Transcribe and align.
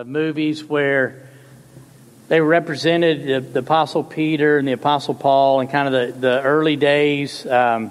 of 0.00 0.06
movies 0.06 0.64
where 0.64 1.28
they 2.28 2.40
represented 2.40 3.26
the, 3.26 3.40
the, 3.40 3.58
Apostle 3.58 4.02
Peter 4.02 4.56
and 4.56 4.66
the 4.66 4.72
Apostle 4.72 5.12
Paul 5.12 5.60
and 5.60 5.70
kind 5.70 5.94
of 5.94 6.14
the, 6.14 6.20
the 6.20 6.42
early 6.42 6.76
days. 6.76 7.44
Um, 7.44 7.90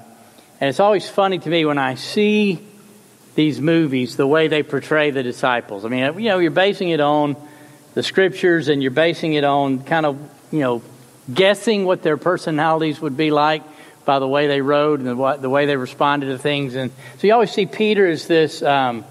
and 0.59 0.69
it's 0.69 0.79
always 0.79 1.07
funny 1.07 1.37
to 1.37 1.49
me 1.49 1.65
when 1.65 1.77
I 1.77 1.93
see 1.93 2.65
these 3.35 3.61
movies, 3.61 4.15
the 4.15 4.25
way 4.25 4.47
they 4.47 4.63
portray 4.63 5.11
the 5.11 5.21
disciples. 5.21 5.85
I 5.85 5.89
mean, 5.89 6.19
you 6.19 6.29
know, 6.29 6.39
you're 6.39 6.49
basing 6.49 6.89
it 6.89 6.99
on 6.99 7.35
the 7.93 8.01
scriptures 8.01 8.69
and 8.69 8.81
you're 8.81 8.89
basing 8.89 9.33
it 9.33 9.43
on 9.43 9.83
kind 9.83 10.07
of, 10.07 10.17
you 10.51 10.61
know, 10.61 10.81
guessing 11.31 11.85
what 11.85 12.01
their 12.01 12.17
personalities 12.17 12.99
would 12.99 13.17
be 13.17 13.29
like 13.29 13.61
by 14.05 14.17
the 14.17 14.27
way 14.27 14.47
they 14.47 14.61
rode 14.61 14.99
and 14.99 15.07
the, 15.07 15.37
the 15.37 15.49
way 15.49 15.67
they 15.67 15.77
responded 15.77 16.25
to 16.25 16.39
things. 16.39 16.73
And 16.73 16.89
so 17.19 17.27
you 17.27 17.33
always 17.33 17.51
see 17.51 17.67
Peter 17.67 18.07
as 18.07 18.25
this, 18.25 18.63
um, 18.63 19.05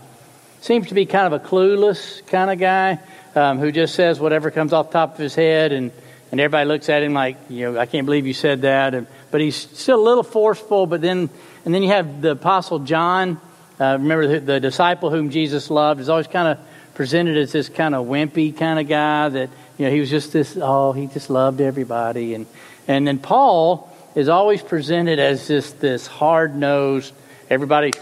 seems 0.60 0.88
to 0.88 0.94
be 0.94 1.06
kind 1.06 1.32
of 1.32 1.44
a 1.44 1.44
clueless 1.44 2.26
kind 2.26 2.50
of 2.50 2.58
guy 2.58 2.98
um, 3.34 3.58
who 3.58 3.70
just 3.70 3.94
says 3.94 4.18
whatever 4.18 4.50
comes 4.50 4.72
off 4.72 4.90
top 4.90 5.14
of 5.14 5.18
his 5.18 5.34
head 5.34 5.72
and, 5.72 5.90
and 6.30 6.40
everybody 6.40 6.66
looks 6.66 6.88
at 6.88 7.02
him 7.02 7.14
like, 7.14 7.36
you 7.48 7.72
know, 7.72 7.78
I 7.78 7.86
can't 7.86 8.04
believe 8.04 8.26
you 8.26 8.34
said 8.34 8.62
that. 8.62 8.94
And, 8.94 9.06
but 9.30 9.40
he's 9.40 9.56
still 9.56 10.00
a 10.00 10.04
little 10.04 10.22
forceful, 10.22 10.86
but 10.86 11.00
then, 11.00 11.30
and 11.64 11.74
then 11.74 11.82
you 11.82 11.90
have 11.90 12.20
the 12.20 12.32
apostle 12.32 12.80
John, 12.80 13.40
uh, 13.80 13.96
remember 14.00 14.26
the, 14.26 14.40
the 14.40 14.60
disciple 14.60 15.10
whom 15.10 15.30
Jesus 15.30 15.70
loved 15.70 16.00
is 16.00 16.08
always 16.08 16.26
kind 16.26 16.48
of 16.48 16.58
presented 16.94 17.36
as 17.36 17.52
this 17.52 17.68
kind 17.68 17.94
of 17.94 18.06
wimpy 18.06 18.56
kind 18.56 18.80
of 18.80 18.88
guy 18.88 19.28
that, 19.28 19.50
you 19.78 19.84
know, 19.84 19.92
he 19.92 20.00
was 20.00 20.10
just 20.10 20.32
this, 20.32 20.58
oh, 20.60 20.92
he 20.92 21.06
just 21.06 21.30
loved 21.30 21.60
everybody. 21.60 22.34
And, 22.34 22.46
and 22.88 23.06
then 23.06 23.18
Paul 23.18 23.94
is 24.16 24.28
always 24.28 24.62
presented 24.62 25.20
as 25.20 25.46
just 25.46 25.80
this 25.80 26.08
hard 26.08 26.56
nosed, 26.56 27.12
everybody 27.48 27.92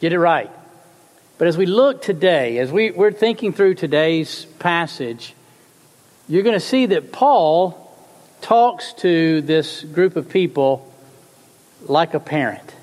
get 0.00 0.12
it 0.12 0.18
right. 0.18 0.50
But 1.38 1.48
as 1.48 1.56
we 1.58 1.66
look 1.66 2.00
today, 2.00 2.58
as 2.58 2.72
we, 2.72 2.90
we're 2.90 3.12
thinking 3.12 3.52
through 3.52 3.74
today's 3.74 4.46
passage, 4.58 5.34
you're 6.28 6.42
going 6.42 6.58
to 6.58 6.60
see 6.60 6.86
that 6.86 7.12
Paul 7.12 7.82
talks 8.40 8.94
to 8.94 9.42
this 9.42 9.82
group 9.82 10.16
of 10.16 10.30
people 10.30 10.90
like 11.82 12.14
a 12.14 12.20
parent. 12.20 12.74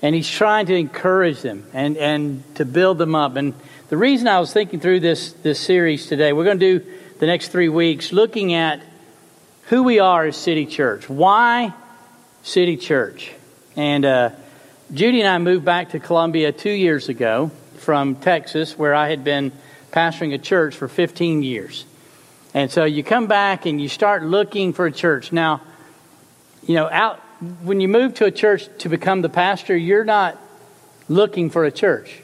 And 0.00 0.14
he's 0.14 0.28
trying 0.28 0.66
to 0.66 0.74
encourage 0.74 1.42
them 1.42 1.66
and, 1.74 1.98
and 1.98 2.54
to 2.54 2.64
build 2.64 2.96
them 2.96 3.14
up. 3.14 3.36
And 3.36 3.52
the 3.90 3.96
reason 3.98 4.26
I 4.26 4.40
was 4.40 4.52
thinking 4.52 4.80
through 4.80 5.00
this, 5.00 5.32
this 5.32 5.60
series 5.60 6.06
today, 6.06 6.32
we're 6.32 6.44
going 6.44 6.60
to 6.60 6.78
do 6.78 6.86
the 7.18 7.26
next 7.26 7.48
three 7.48 7.68
weeks 7.68 8.12
looking 8.12 8.54
at 8.54 8.80
who 9.64 9.82
we 9.82 9.98
are 9.98 10.24
as 10.24 10.36
City 10.36 10.64
Church. 10.64 11.10
Why 11.10 11.74
City 12.42 12.78
Church? 12.78 13.32
And 13.76 14.04
uh, 14.04 14.30
Judy 14.90 15.20
and 15.20 15.28
I 15.28 15.36
moved 15.36 15.66
back 15.66 15.90
to 15.90 16.00
Columbia 16.00 16.50
two 16.50 16.70
years 16.70 17.10
ago 17.10 17.50
from 17.76 18.16
Texas, 18.16 18.78
where 18.78 18.94
I 18.94 19.10
had 19.10 19.22
been 19.22 19.52
pastoring 19.92 20.32
a 20.32 20.38
church 20.38 20.74
for 20.74 20.88
15 20.88 21.42
years. 21.42 21.84
And 22.54 22.70
so 22.70 22.86
you 22.86 23.04
come 23.04 23.26
back 23.26 23.66
and 23.66 23.78
you 23.78 23.90
start 23.90 24.22
looking 24.22 24.72
for 24.72 24.86
a 24.86 24.92
church. 24.92 25.30
Now, 25.30 25.60
you 26.66 26.74
know, 26.74 26.88
out 26.88 27.18
when 27.62 27.82
you 27.82 27.88
move 27.88 28.14
to 28.14 28.24
a 28.24 28.30
church 28.30 28.66
to 28.78 28.88
become 28.88 29.20
the 29.20 29.28
pastor, 29.28 29.76
you're 29.76 30.06
not 30.06 30.38
looking 31.10 31.50
for 31.50 31.66
a 31.66 31.70
church. 31.70 32.22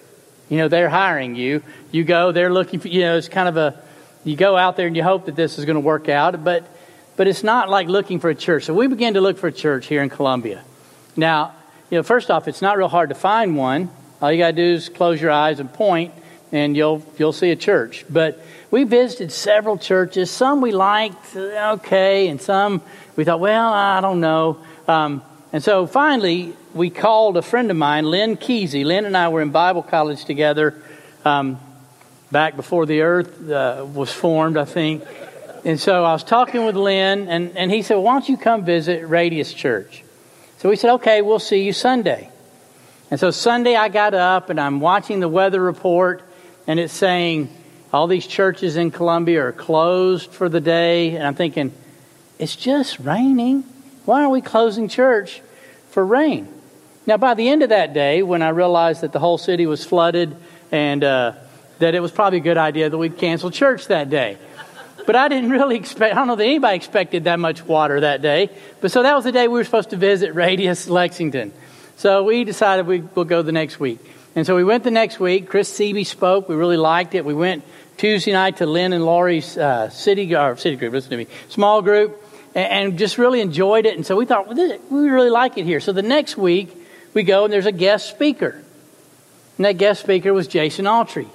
You 0.49 0.57
know, 0.57 0.69
they're 0.69 0.89
hiring 0.89 1.35
you. 1.35 1.63
You 1.93 2.05
go, 2.05 2.33
they're 2.33 2.53
looking 2.53 2.81
for, 2.81 2.89
you 2.89 3.01
know, 3.01 3.19
it's 3.19 3.29
kind 3.29 3.49
of 3.49 3.59
a, 3.59 3.79
you 4.25 4.37
go 4.37 4.57
out 4.57 4.79
there 4.79 4.87
and 4.87 4.97
you 4.97 5.03
hope 5.03 5.27
that 5.27 5.37
this 5.37 5.59
is 5.59 5.67
going 5.67 5.77
to 5.77 5.81
work 5.81 6.09
out, 6.09 6.43
but, 6.43 6.67
but 7.17 7.29
it's 7.29 7.43
not 7.43 7.69
like 7.69 7.89
looking 7.89 8.21
for 8.21 8.31
a 8.31 8.35
church. 8.35 8.65
So 8.65 8.73
we 8.73 8.87
began 8.87 9.15
to 9.15 9.21
look 9.21 9.37
for 9.37 9.49
a 9.49 9.53
church 9.53 9.87
here 9.87 10.03
in 10.03 10.09
Columbia. 10.09 10.65
Now, 11.15 11.53
you 11.95 12.01
know, 12.01 12.03
first 12.03 12.29
off, 12.29 12.49
it's 12.49 12.61
not 12.61 12.77
real 12.77 12.89
hard 12.89 13.11
to 13.11 13.15
find 13.15 13.57
one. 13.57 13.89
All 14.21 14.33
you 14.33 14.39
got 14.39 14.49
to 14.51 14.57
do 14.57 14.65
is 14.65 14.89
close 14.89 15.23
your 15.23 15.31
eyes 15.31 15.61
and 15.61 15.73
point, 15.73 16.13
and 16.51 16.77
you'll, 16.77 17.07
you'll 17.19 17.33
see 17.33 17.53
a 17.53 17.57
church. 17.57 18.05
But 18.11 18.45
we 18.73 18.83
visited 18.83 19.31
several 19.31 19.79
churches. 19.79 20.29
Some 20.29 20.61
we 20.61 20.73
liked, 20.73 21.37
okay, 21.37 22.27
and 22.27 22.43
some 22.43 22.83
we 23.15 23.23
thought, 23.23 23.39
well, 23.39 23.73
I 23.73 24.01
don't 24.01 24.19
know. 24.19 24.59
Um, 24.89 25.23
and 25.53 25.63
so 25.63 25.87
finally, 25.87 26.57
we 26.75 26.91
called 26.91 27.37
a 27.37 27.43
friend 27.43 27.71
of 27.71 27.77
mine, 27.77 28.07
Lynn 28.07 28.39
Kesey. 28.39 28.85
Lynn 28.85 29.05
and 29.05 29.17
I 29.17 29.29
were 29.29 29.41
in 29.41 29.51
Bible 29.51 29.85
college 29.85 30.25
together 30.25 30.75
um, 31.25 31.61
back 32.33 32.57
before 32.57 32.87
the 32.87 33.03
earth 33.03 33.49
uh, 33.49 33.87
was 33.95 34.11
formed, 34.11 34.57
I 34.57 34.65
think. 34.65 35.05
And 35.65 35.79
so 35.79 36.05
I 36.05 36.13
was 36.13 36.25
talking 36.25 36.65
with 36.65 36.75
Lynn, 36.75 37.29
and, 37.29 37.57
and 37.57 37.71
he 37.71 37.83
said, 37.83 37.95
well, 37.95 38.03
Why 38.03 38.13
don't 38.15 38.29
you 38.29 38.37
come 38.37 38.65
visit 38.65 39.07
Radius 39.07 39.55
Church? 39.55 40.03
So 40.65 40.71
we 40.71 40.77
said, 40.77 40.93
Okay, 40.95 41.21
we'll 41.21 41.41
see 41.41 41.63
you 41.63 41.75
Sunday. 41.75 42.31
And 43.11 43.21
so 43.21 43.31
Sunday 43.31 43.77
I 43.77 43.91
got 43.91 44.15
up 44.15 44.49
and 44.49 44.59
I'm 44.59 44.81
watching 44.81 45.21
the 45.21 45.29
weather 45.29 45.61
report, 45.61 46.23
and 46.67 46.81
it's 46.81 46.95
saying 46.95 47.55
all 47.93 48.07
these 48.07 48.27
churches 48.27 48.79
in 48.79 48.91
Columbia 48.91 49.45
are 49.45 49.53
closed 49.53 50.31
for 50.31 50.49
the 50.49 50.63
day. 50.63 51.17
And 51.17 51.27
I'm 51.27 51.35
thinking, 51.35 51.71
It's 52.39 52.57
just 52.57 52.99
raining. 52.99 53.65
Why 54.07 54.25
are 54.25 54.31
we 54.31 54.41
closing 54.41 54.89
church 54.89 55.43
for 55.91 56.03
rain? 56.03 56.49
Now, 57.07 57.19
by 57.19 57.35
the 57.35 57.47
end 57.47 57.63
of 57.63 57.69
that 57.69 57.93
day, 57.93 58.23
when 58.23 58.41
I 58.41 58.49
realized 58.49 59.03
that 59.03 59.13
the 59.13 59.21
whole 59.21 59.37
city 59.37 59.67
was 59.67 59.85
flooded 59.85 60.35
and 60.73 61.05
uh, 61.05 61.33
that 61.81 61.95
it 61.95 62.01
was 62.01 62.11
probably 62.11 62.39
a 62.39 62.43
good 62.43 62.57
idea 62.57 62.89
that 62.89 62.97
we'd 62.97 63.19
cancel 63.19 63.51
church 63.51 63.89
that 63.89 64.09
day. 64.09 64.39
But 65.07 65.17
I 65.17 65.29
didn't 65.29 65.51
really 65.51 65.77
expect, 65.77 66.15
I 66.15 66.19
don't 66.19 66.29
know 66.29 66.37
that 66.37 66.45
anybody 66.45 66.77
expected 66.77 67.25
that 67.25 67.39
much 67.39 67.65
water 67.65 68.01
that 68.01 68.23
day. 68.23 68.51
But 68.81 68.91
so 68.91 69.03
that 69.03 69.15
was 69.15 69.25
the 69.25 69.33
day 69.33 69.49
we 69.49 69.55
were 69.55 69.65
supposed 69.65 69.91
to 69.91 69.97
visit 69.97 70.35
Radius 70.35 70.89
Lexington. 70.89 71.53
So 71.97 72.25
we 72.25 72.45
decided 72.45 72.87
we, 72.87 73.01
will 73.01 73.25
go 73.25 73.43
the 73.43 73.53
next 73.53 73.79
week. 73.79 73.99
And 74.35 74.47
so 74.47 74.57
we 74.57 74.65
went 74.65 74.83
the 74.85 74.91
next 74.91 75.21
week. 75.21 75.49
Chris 75.49 75.71
Seeby 75.71 76.07
spoke. 76.07 76.49
We 76.49 76.57
really 76.57 76.77
liked 76.77 77.15
it. 77.15 77.25
We 77.25 77.35
went 77.35 77.65
Tuesday 77.97 78.33
night 78.33 78.57
to 78.57 78.67
Lynn 78.67 78.93
and 78.93 79.05
Laurie's 79.05 79.57
uh, 79.57 79.91
city, 79.91 80.35
or 80.35 80.57
city 80.57 80.77
group, 80.77 80.93
listen 80.93 81.11
to 81.11 81.17
me, 81.17 81.29
small 81.49 81.83
group 81.83 82.21
and, 82.55 82.99
just 82.99 83.19
really 83.19 83.41
enjoyed 83.41 83.87
it. 83.87 83.97
And 83.97 84.07
so 84.07 84.17
we 84.17 84.27
thought, 84.27 84.47
well, 84.47 84.57
this, 84.57 84.81
we 84.91 85.09
really 85.09 85.31
like 85.31 85.59
it 85.59 85.65
here. 85.65 85.81
So 85.81 85.93
the 85.93 86.03
next 86.03 86.37
week, 86.37 86.75
we 87.13 87.23
go 87.23 87.45
and 87.45 87.53
there's 87.53 87.67
a 87.67 87.73
guest 87.73 88.09
speaker. 88.09 88.61
And 89.59 89.65
that 89.65 89.79
guest 89.79 90.01
speaker 90.01 90.33
was 90.33 90.49
Jason 90.49 90.85
Autry, 90.85 91.29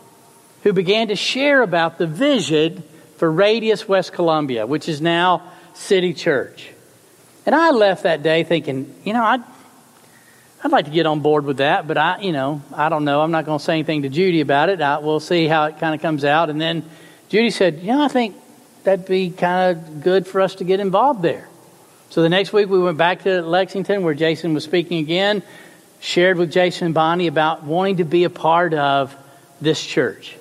who 0.63 0.73
began 0.73 1.09
to 1.09 1.15
share 1.15 1.61
about 1.61 1.97
the 1.97 2.07
vision 2.07 2.83
for 3.19 3.29
Radius 3.29 3.85
West 3.85 4.13
Columbia, 4.13 4.65
which 4.65 4.87
is 4.87 5.01
now 5.01 5.51
City 5.73 6.13
Church. 6.13 6.69
And 7.45 7.53
I 7.53 7.71
left 7.71 8.03
that 8.03 8.23
day 8.23 8.45
thinking, 8.45 8.95
you 9.03 9.11
know, 9.11 9.21
I'd, 9.21 9.43
I'd 10.63 10.71
like 10.71 10.85
to 10.85 10.91
get 10.91 11.05
on 11.05 11.19
board 11.19 11.43
with 11.43 11.57
that, 11.57 11.85
but 11.85 11.97
I, 11.97 12.21
you 12.21 12.31
know, 12.31 12.61
I 12.73 12.87
don't 12.87 13.03
know. 13.03 13.19
I'm 13.19 13.31
not 13.31 13.45
going 13.45 13.59
to 13.59 13.63
say 13.63 13.73
anything 13.73 14.03
to 14.03 14.09
Judy 14.09 14.39
about 14.39 14.69
it. 14.69 14.79
I, 14.79 14.99
we'll 14.99 15.19
see 15.19 15.47
how 15.47 15.65
it 15.65 15.79
kind 15.79 15.93
of 15.93 16.01
comes 16.01 16.23
out. 16.23 16.49
And 16.49 16.61
then 16.61 16.89
Judy 17.27 17.49
said, 17.49 17.79
you 17.79 17.87
know, 17.91 18.01
I 18.01 18.07
think 18.07 18.37
that'd 18.85 19.05
be 19.05 19.31
kind 19.31 19.77
of 19.77 20.01
good 20.01 20.25
for 20.25 20.39
us 20.39 20.55
to 20.55 20.63
get 20.63 20.79
involved 20.79 21.21
there. 21.21 21.49
So 22.11 22.21
the 22.21 22.29
next 22.29 22.53
week 22.53 22.69
we 22.69 22.79
went 22.79 22.97
back 22.97 23.23
to 23.23 23.41
Lexington 23.41 24.03
where 24.03 24.13
Jason 24.13 24.53
was 24.53 24.63
speaking 24.63 24.99
again, 24.99 25.43
shared 25.99 26.37
with 26.37 26.53
Jason 26.53 26.85
and 26.85 26.95
Bonnie 26.95 27.27
about 27.27 27.65
wanting 27.65 27.97
to 27.97 28.05
be 28.05 28.23
a 28.23 28.29
part 28.29 28.73
of 28.73 29.13
this 29.59 29.85
church. 29.85 30.38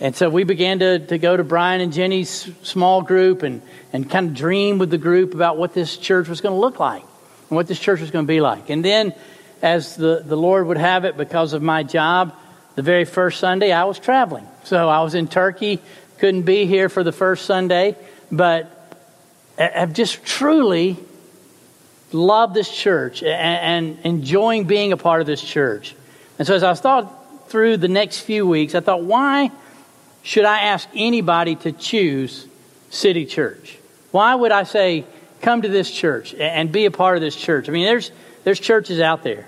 And 0.00 0.14
so 0.14 0.28
we 0.28 0.44
began 0.44 0.80
to, 0.80 0.98
to 0.98 1.18
go 1.18 1.36
to 1.36 1.44
Brian 1.44 1.80
and 1.80 1.92
Jenny's 1.92 2.50
small 2.62 3.02
group 3.02 3.42
and, 3.42 3.62
and 3.92 4.08
kind 4.10 4.28
of 4.28 4.34
dream 4.34 4.78
with 4.78 4.90
the 4.90 4.98
group 4.98 5.34
about 5.34 5.56
what 5.56 5.72
this 5.72 5.96
church 5.96 6.28
was 6.28 6.40
going 6.40 6.54
to 6.54 6.60
look 6.60 6.78
like 6.78 7.02
and 7.48 7.56
what 7.56 7.66
this 7.66 7.78
church 7.78 8.00
was 8.00 8.10
going 8.10 8.26
to 8.26 8.28
be 8.28 8.40
like. 8.40 8.68
And 8.68 8.84
then, 8.84 9.14
as 9.62 9.96
the, 9.96 10.22
the 10.24 10.36
Lord 10.36 10.66
would 10.66 10.76
have 10.76 11.04
it, 11.06 11.16
because 11.16 11.54
of 11.54 11.62
my 11.62 11.82
job, 11.82 12.34
the 12.74 12.82
very 12.82 13.06
first 13.06 13.40
Sunday 13.40 13.72
I 13.72 13.84
was 13.84 13.98
traveling. 13.98 14.46
So 14.64 14.88
I 14.88 15.02
was 15.02 15.14
in 15.14 15.28
Turkey 15.28 15.80
couldn't 16.18 16.42
be 16.42 16.66
here 16.66 16.88
for 16.88 17.04
the 17.04 17.12
first 17.12 17.44
Sunday, 17.44 17.96
but 18.30 18.72
have 19.58 19.92
just 19.92 20.24
truly 20.24 20.96
loved 22.12 22.54
this 22.54 22.70
church 22.70 23.22
and, 23.22 23.98
enjoying 24.04 24.64
being 24.64 24.92
a 24.92 24.96
part 24.96 25.20
of 25.20 25.26
this 25.26 25.42
church. 25.42 25.94
And 26.38 26.46
so 26.46 26.54
as 26.54 26.62
I 26.62 26.74
thought 26.74 27.50
through 27.50 27.78
the 27.78 27.88
next 27.88 28.20
few 28.20 28.46
weeks, 28.46 28.74
I 28.74 28.80
thought, 28.80 29.02
why 29.02 29.50
should 30.26 30.44
I 30.44 30.62
ask 30.62 30.88
anybody 30.92 31.54
to 31.54 31.70
choose 31.70 32.48
City 32.90 33.26
Church? 33.26 33.78
Why 34.10 34.34
would 34.34 34.50
I 34.50 34.64
say, 34.64 35.04
come 35.40 35.62
to 35.62 35.68
this 35.68 35.88
church 35.88 36.34
and 36.34 36.72
be 36.72 36.84
a 36.84 36.90
part 36.90 37.16
of 37.16 37.20
this 37.20 37.36
church? 37.36 37.68
I 37.68 37.72
mean, 37.72 37.86
there's, 37.86 38.10
there's 38.42 38.58
churches 38.58 38.98
out 38.98 39.22
there. 39.22 39.46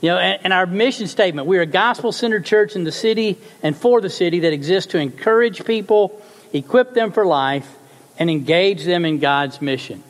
You 0.00 0.08
know, 0.08 0.16
and, 0.16 0.40
and 0.44 0.52
our 0.54 0.64
mission 0.64 1.06
statement, 1.06 1.46
we're 1.46 1.60
a 1.60 1.66
gospel 1.66 2.12
centered 2.12 2.46
church 2.46 2.76
in 2.76 2.84
the 2.84 2.92
city 2.92 3.36
and 3.62 3.76
for 3.76 4.00
the 4.00 4.08
city 4.08 4.40
that 4.40 4.54
exists 4.54 4.92
to 4.92 4.98
encourage 4.98 5.66
people, 5.66 6.18
equip 6.54 6.94
them 6.94 7.12
for 7.12 7.26
life, 7.26 7.70
and 8.18 8.30
engage 8.30 8.84
them 8.84 9.04
in 9.04 9.18
God's 9.18 9.60
mission. 9.60 10.02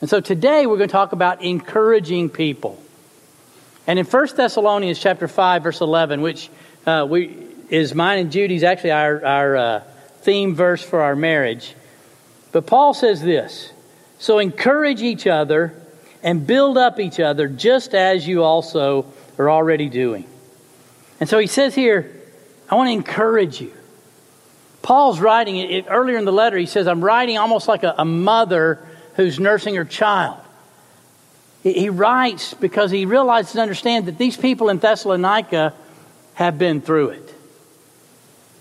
And 0.00 0.08
so 0.08 0.20
today 0.20 0.66
we're 0.66 0.76
going 0.76 0.90
to 0.90 0.92
talk 0.92 1.10
about 1.10 1.42
encouraging 1.42 2.30
people. 2.30 2.80
And 3.84 3.98
in 3.98 4.06
1 4.06 4.28
Thessalonians 4.36 5.00
chapter 5.00 5.26
5, 5.26 5.64
verse 5.64 5.80
11, 5.80 6.20
which 6.20 6.50
uh, 6.86 7.04
we, 7.10 7.47
is 7.68 7.94
mine 7.94 8.18
and 8.18 8.32
Judy's 8.32 8.62
actually 8.62 8.92
our, 8.92 9.24
our 9.24 9.56
uh, 9.56 9.84
theme 10.22 10.54
verse 10.54 10.82
for 10.82 11.02
our 11.02 11.16
marriage. 11.16 11.74
But 12.52 12.66
Paul 12.66 12.94
says 12.94 13.22
this 13.22 13.72
So 14.18 14.38
encourage 14.38 15.02
each 15.02 15.26
other 15.26 15.74
and 16.22 16.46
build 16.46 16.76
up 16.76 16.98
each 16.98 17.20
other 17.20 17.48
just 17.48 17.94
as 17.94 18.26
you 18.26 18.42
also 18.42 19.06
are 19.38 19.50
already 19.50 19.88
doing. 19.88 20.24
And 21.20 21.28
so 21.28 21.38
he 21.38 21.46
says 21.46 21.74
here, 21.74 22.14
I 22.68 22.74
want 22.74 22.88
to 22.88 22.92
encourage 22.92 23.60
you. 23.60 23.72
Paul's 24.82 25.20
writing 25.20 25.56
it, 25.56 25.86
earlier 25.88 26.16
in 26.16 26.24
the 26.24 26.32
letter, 26.32 26.56
he 26.56 26.66
says, 26.66 26.86
I'm 26.86 27.04
writing 27.04 27.38
almost 27.38 27.68
like 27.68 27.82
a, 27.82 27.94
a 27.98 28.04
mother 28.04 28.78
who's 29.14 29.40
nursing 29.40 29.74
her 29.74 29.84
child. 29.84 30.38
He, 31.62 31.72
he 31.72 31.90
writes 31.90 32.54
because 32.54 32.90
he 32.90 33.04
realizes 33.04 33.54
and 33.54 33.62
understands 33.62 34.06
that 34.06 34.18
these 34.18 34.36
people 34.36 34.68
in 34.68 34.78
Thessalonica 34.78 35.74
have 36.34 36.58
been 36.58 36.80
through 36.80 37.10
it. 37.10 37.34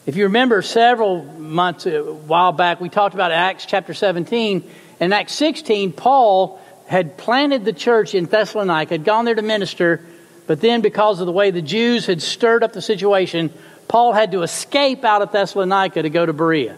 If 0.07 0.15
you 0.15 0.23
remember 0.23 0.61
several 0.61 1.21
months, 1.21 1.85
a 1.85 2.01
while 2.01 2.53
back, 2.53 2.79
we 2.79 2.87
talked 2.87 3.13
about 3.13 3.33
Acts 3.33 3.65
chapter 3.65 3.93
17. 3.93 4.63
In 5.01 5.11
Acts 5.11 5.33
16, 5.33 5.91
Paul 5.91 6.61
had 6.87 7.17
planted 7.17 7.65
the 7.65 7.73
church 7.73 8.15
in 8.15 8.23
Thessalonica, 8.23 8.93
had 8.93 9.03
gone 9.03 9.25
there 9.25 9.35
to 9.35 9.41
minister, 9.41 10.05
but 10.47 10.61
then 10.61 10.79
because 10.79 11.19
of 11.19 11.25
the 11.25 11.33
way 11.33 11.51
the 11.51 11.61
Jews 11.61 12.05
had 12.05 12.21
stirred 12.21 12.63
up 12.63 12.71
the 12.71 12.81
situation, 12.81 13.51
Paul 13.89 14.13
had 14.13 14.31
to 14.31 14.43
escape 14.43 15.03
out 15.03 15.21
of 15.21 15.33
Thessalonica 15.33 16.01
to 16.01 16.09
go 16.09 16.25
to 16.25 16.31
Berea. 16.31 16.77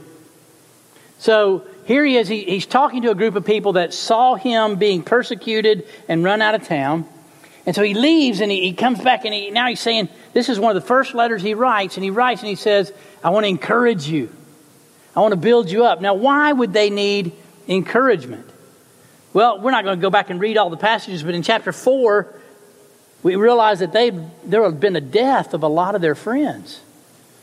So 1.19 1.67
here 1.85 2.03
he 2.03 2.17
is, 2.17 2.27
he, 2.27 2.45
he's 2.45 2.65
talking 2.65 3.03
to 3.03 3.11
a 3.11 3.15
group 3.15 3.35
of 3.35 3.45
people 3.45 3.73
that 3.73 3.93
saw 3.93 4.33
him 4.33 4.77
being 4.77 5.03
persecuted 5.03 5.87
and 6.07 6.23
run 6.23 6.41
out 6.41 6.55
of 6.55 6.67
town. 6.67 7.07
And 7.67 7.75
so 7.75 7.83
he 7.83 7.93
leaves 7.93 8.41
and 8.41 8.51
he, 8.51 8.61
he 8.61 8.73
comes 8.73 8.99
back 8.99 9.23
and 9.23 9.35
he, 9.35 9.51
now 9.51 9.67
he's 9.67 9.79
saying, 9.79 10.09
this 10.33 10.49
is 10.49 10.59
one 10.59 10.75
of 10.75 10.81
the 10.81 10.87
first 10.87 11.13
letters 11.13 11.41
he 11.41 11.53
writes, 11.53 11.97
and 11.97 12.03
he 12.03 12.09
writes 12.09 12.41
and 12.41 12.49
he 12.49 12.55
says, 12.55 12.93
I 13.23 13.31
want 13.31 13.45
to 13.45 13.49
encourage 13.49 14.07
you. 14.07 14.31
I 15.15 15.21
want 15.21 15.31
to 15.31 15.39
build 15.39 15.71
you 15.71 15.85
up. 15.85 16.01
Now, 16.01 16.13
why 16.13 16.51
would 16.51 16.71
they 16.71 16.89
need 16.89 17.31
encouragement? 17.67 18.47
Well, 19.33 19.59
we're 19.59 19.71
not 19.71 19.83
going 19.83 19.97
to 19.97 20.01
go 20.01 20.09
back 20.09 20.29
and 20.29 20.39
read 20.39 20.57
all 20.57 20.69
the 20.69 20.77
passages, 20.77 21.23
but 21.23 21.35
in 21.35 21.43
chapter 21.43 21.71
4, 21.71 22.27
we 23.21 23.35
realize 23.35 23.79
that 23.79 23.91
they, 23.91 24.11
there 24.45 24.63
had 24.63 24.79
been 24.79 24.95
a 24.95 25.01
death 25.01 25.53
of 25.53 25.63
a 25.63 25.67
lot 25.67 25.95
of 25.95 26.01
their 26.01 26.15
friends. 26.15 26.79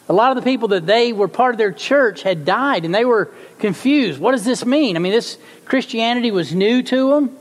A 0.08 0.12
lot 0.12 0.30
of 0.30 0.42
the 0.42 0.48
people 0.48 0.68
that 0.68 0.86
they 0.86 1.12
were 1.12 1.28
part 1.28 1.54
of 1.54 1.58
their 1.58 1.72
church 1.72 2.22
had 2.22 2.44
died, 2.44 2.84
and 2.84 2.94
they 2.94 3.04
were 3.04 3.26
confused. 3.58 4.20
What 4.20 4.32
does 4.32 4.44
this 4.44 4.64
mean? 4.64 4.96
I 4.96 5.00
mean, 5.00 5.12
this 5.12 5.36
Christianity 5.64 6.30
was 6.30 6.54
new 6.54 6.82
to 6.84 7.10
them. 7.10 7.36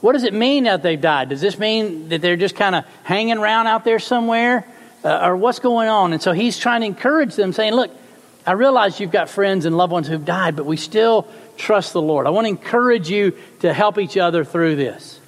What 0.00 0.12
does 0.12 0.22
it 0.22 0.32
mean 0.32 0.64
that 0.64 0.82
they've 0.82 1.00
died? 1.00 1.30
Does 1.30 1.40
this 1.40 1.58
mean 1.58 2.10
that 2.10 2.22
they're 2.22 2.36
just 2.36 2.54
kind 2.54 2.76
of 2.76 2.84
hanging 3.02 3.38
around 3.38 3.66
out 3.66 3.84
there 3.84 3.98
somewhere? 3.98 4.64
Uh, 5.06 5.28
or 5.28 5.36
what's 5.36 5.60
going 5.60 5.88
on? 5.88 6.12
And 6.12 6.20
so 6.20 6.32
he's 6.32 6.58
trying 6.58 6.80
to 6.80 6.86
encourage 6.88 7.36
them, 7.36 7.52
saying, 7.52 7.74
Look, 7.74 7.92
I 8.44 8.52
realize 8.52 8.98
you've 8.98 9.12
got 9.12 9.30
friends 9.30 9.64
and 9.64 9.76
loved 9.76 9.92
ones 9.92 10.08
who've 10.08 10.24
died, 10.24 10.56
but 10.56 10.66
we 10.66 10.76
still 10.76 11.28
trust 11.56 11.92
the 11.92 12.02
Lord. 12.02 12.26
I 12.26 12.30
want 12.30 12.46
to 12.46 12.48
encourage 12.48 13.08
you 13.08 13.36
to 13.60 13.72
help 13.72 13.98
each 13.98 14.16
other 14.16 14.44
through 14.44 14.74
this. 14.74 15.20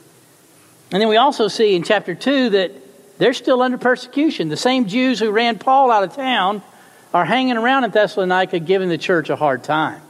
And 0.91 1.01
then 1.01 1.09
we 1.09 1.17
also 1.17 1.47
see 1.47 1.77
in 1.77 1.85
chapter 1.85 2.17
2 2.17 2.51
that 2.51 2.73
they're 3.19 3.35
still 3.35 3.63
under 3.63 3.79
persecution. 3.79 4.49
The 4.49 4.57
same 4.57 4.89
Jews 4.89 5.21
who 5.21 5.31
ran 5.31 5.61
Paul 5.61 5.93
out 5.93 6.03
of 6.03 6.13
town 6.13 6.61
are 7.15 7.25
hanging 7.25 7.57
around 7.57 7.85
in 7.85 7.93
Thessalonica 7.93 8.59
giving 8.59 8.89
the 8.89 8.99
church 8.99 9.31
a 9.31 9.37
hard 9.37 9.63
time. 9.63 10.03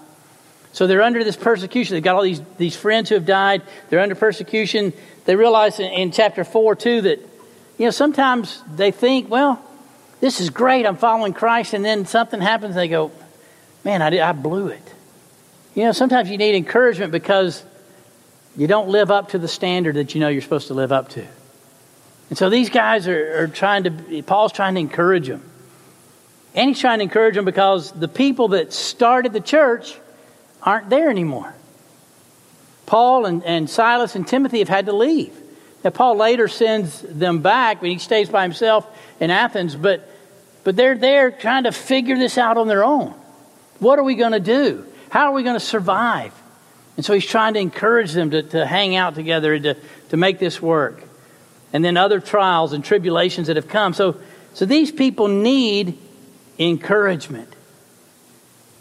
So 0.72 0.86
they're 0.86 1.02
under 1.02 1.22
this 1.24 1.36
persecution. 1.36 1.94
They've 1.94 2.02
got 2.02 2.16
all 2.16 2.22
these, 2.22 2.40
these 2.56 2.74
friends 2.74 3.10
who 3.10 3.16
have 3.16 3.26
died. 3.26 3.60
They're 3.90 4.00
under 4.00 4.14
persecution. 4.14 4.94
They 5.26 5.36
realize 5.36 5.78
in, 5.78 5.92
in 5.92 6.10
chapter 6.10 6.42
4, 6.42 6.74
too, 6.76 7.02
that, 7.02 7.27
you 7.78 7.84
know, 7.84 7.90
sometimes 7.90 8.62
they 8.74 8.90
think, 8.90 9.30
well, 9.30 9.62
this 10.20 10.40
is 10.40 10.50
great. 10.50 10.84
I'm 10.84 10.96
following 10.96 11.32
Christ. 11.32 11.74
And 11.74 11.84
then 11.84 12.06
something 12.06 12.40
happens 12.40 12.74
and 12.74 12.80
they 12.80 12.88
go, 12.88 13.12
man, 13.84 14.02
I, 14.02 14.10
did, 14.10 14.20
I 14.20 14.32
blew 14.32 14.68
it. 14.68 14.94
You 15.74 15.84
know, 15.84 15.92
sometimes 15.92 16.28
you 16.28 16.38
need 16.38 16.56
encouragement 16.56 17.12
because 17.12 17.64
you 18.56 18.66
don't 18.66 18.88
live 18.88 19.12
up 19.12 19.30
to 19.30 19.38
the 19.38 19.46
standard 19.46 19.94
that 19.94 20.14
you 20.14 20.20
know 20.20 20.28
you're 20.28 20.42
supposed 20.42 20.66
to 20.66 20.74
live 20.74 20.90
up 20.90 21.10
to. 21.10 21.24
And 22.30 22.36
so 22.36 22.50
these 22.50 22.68
guys 22.68 23.06
are, 23.06 23.44
are 23.44 23.48
trying 23.48 23.84
to, 23.84 24.22
Paul's 24.22 24.52
trying 24.52 24.74
to 24.74 24.80
encourage 24.80 25.28
them. 25.28 25.42
And 26.54 26.68
he's 26.68 26.80
trying 26.80 26.98
to 26.98 27.04
encourage 27.04 27.36
them 27.36 27.44
because 27.44 27.92
the 27.92 28.08
people 28.08 28.48
that 28.48 28.72
started 28.72 29.32
the 29.32 29.40
church 29.40 29.96
aren't 30.62 30.90
there 30.90 31.08
anymore. 31.10 31.54
Paul 32.86 33.26
and, 33.26 33.44
and 33.44 33.70
Silas 33.70 34.16
and 34.16 34.26
Timothy 34.26 34.58
have 34.58 34.68
had 34.68 34.86
to 34.86 34.92
leave. 34.92 35.32
Now, 35.84 35.90
Paul 35.90 36.16
later 36.16 36.48
sends 36.48 37.00
them 37.02 37.40
back, 37.40 37.80
but 37.80 37.88
he 37.88 37.98
stays 37.98 38.28
by 38.28 38.42
himself 38.42 38.86
in 39.20 39.30
Athens, 39.30 39.76
but, 39.76 40.08
but 40.64 40.74
they're 40.74 40.98
there 40.98 41.30
trying 41.30 41.64
to 41.64 41.72
figure 41.72 42.16
this 42.16 42.36
out 42.36 42.56
on 42.56 42.66
their 42.66 42.84
own. 42.84 43.14
What 43.78 43.98
are 43.98 44.02
we 44.02 44.16
going 44.16 44.32
to 44.32 44.40
do? 44.40 44.84
How 45.10 45.30
are 45.30 45.32
we 45.32 45.42
going 45.42 45.54
to 45.54 45.60
survive? 45.60 46.34
And 46.96 47.04
so 47.04 47.14
he's 47.14 47.26
trying 47.26 47.54
to 47.54 47.60
encourage 47.60 48.12
them 48.12 48.32
to, 48.32 48.42
to 48.42 48.66
hang 48.66 48.96
out 48.96 49.14
together 49.14 49.54
and 49.54 49.62
to, 49.62 49.76
to 50.08 50.16
make 50.16 50.40
this 50.40 50.60
work. 50.60 51.02
And 51.72 51.84
then 51.84 51.96
other 51.96 52.18
trials 52.18 52.72
and 52.72 52.84
tribulations 52.84 53.46
that 53.46 53.56
have 53.56 53.68
come. 53.68 53.94
So, 53.94 54.16
so 54.54 54.64
these 54.64 54.90
people 54.90 55.28
need 55.28 55.96
encouragement. 56.58 57.54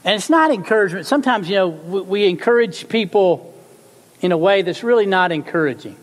And 0.03 0.15
it's 0.15 0.31
not 0.31 0.51
encouragement. 0.51 1.05
Sometimes, 1.05 1.47
you 1.47 1.55
know, 1.57 1.67
we, 1.67 2.01
we 2.01 2.27
encourage 2.27 2.89
people 2.89 3.53
in 4.21 4.31
a 4.31 4.37
way 4.37 4.63
that's 4.63 4.83
really 4.83 5.05
not 5.05 5.31
encouraging. 5.31 5.97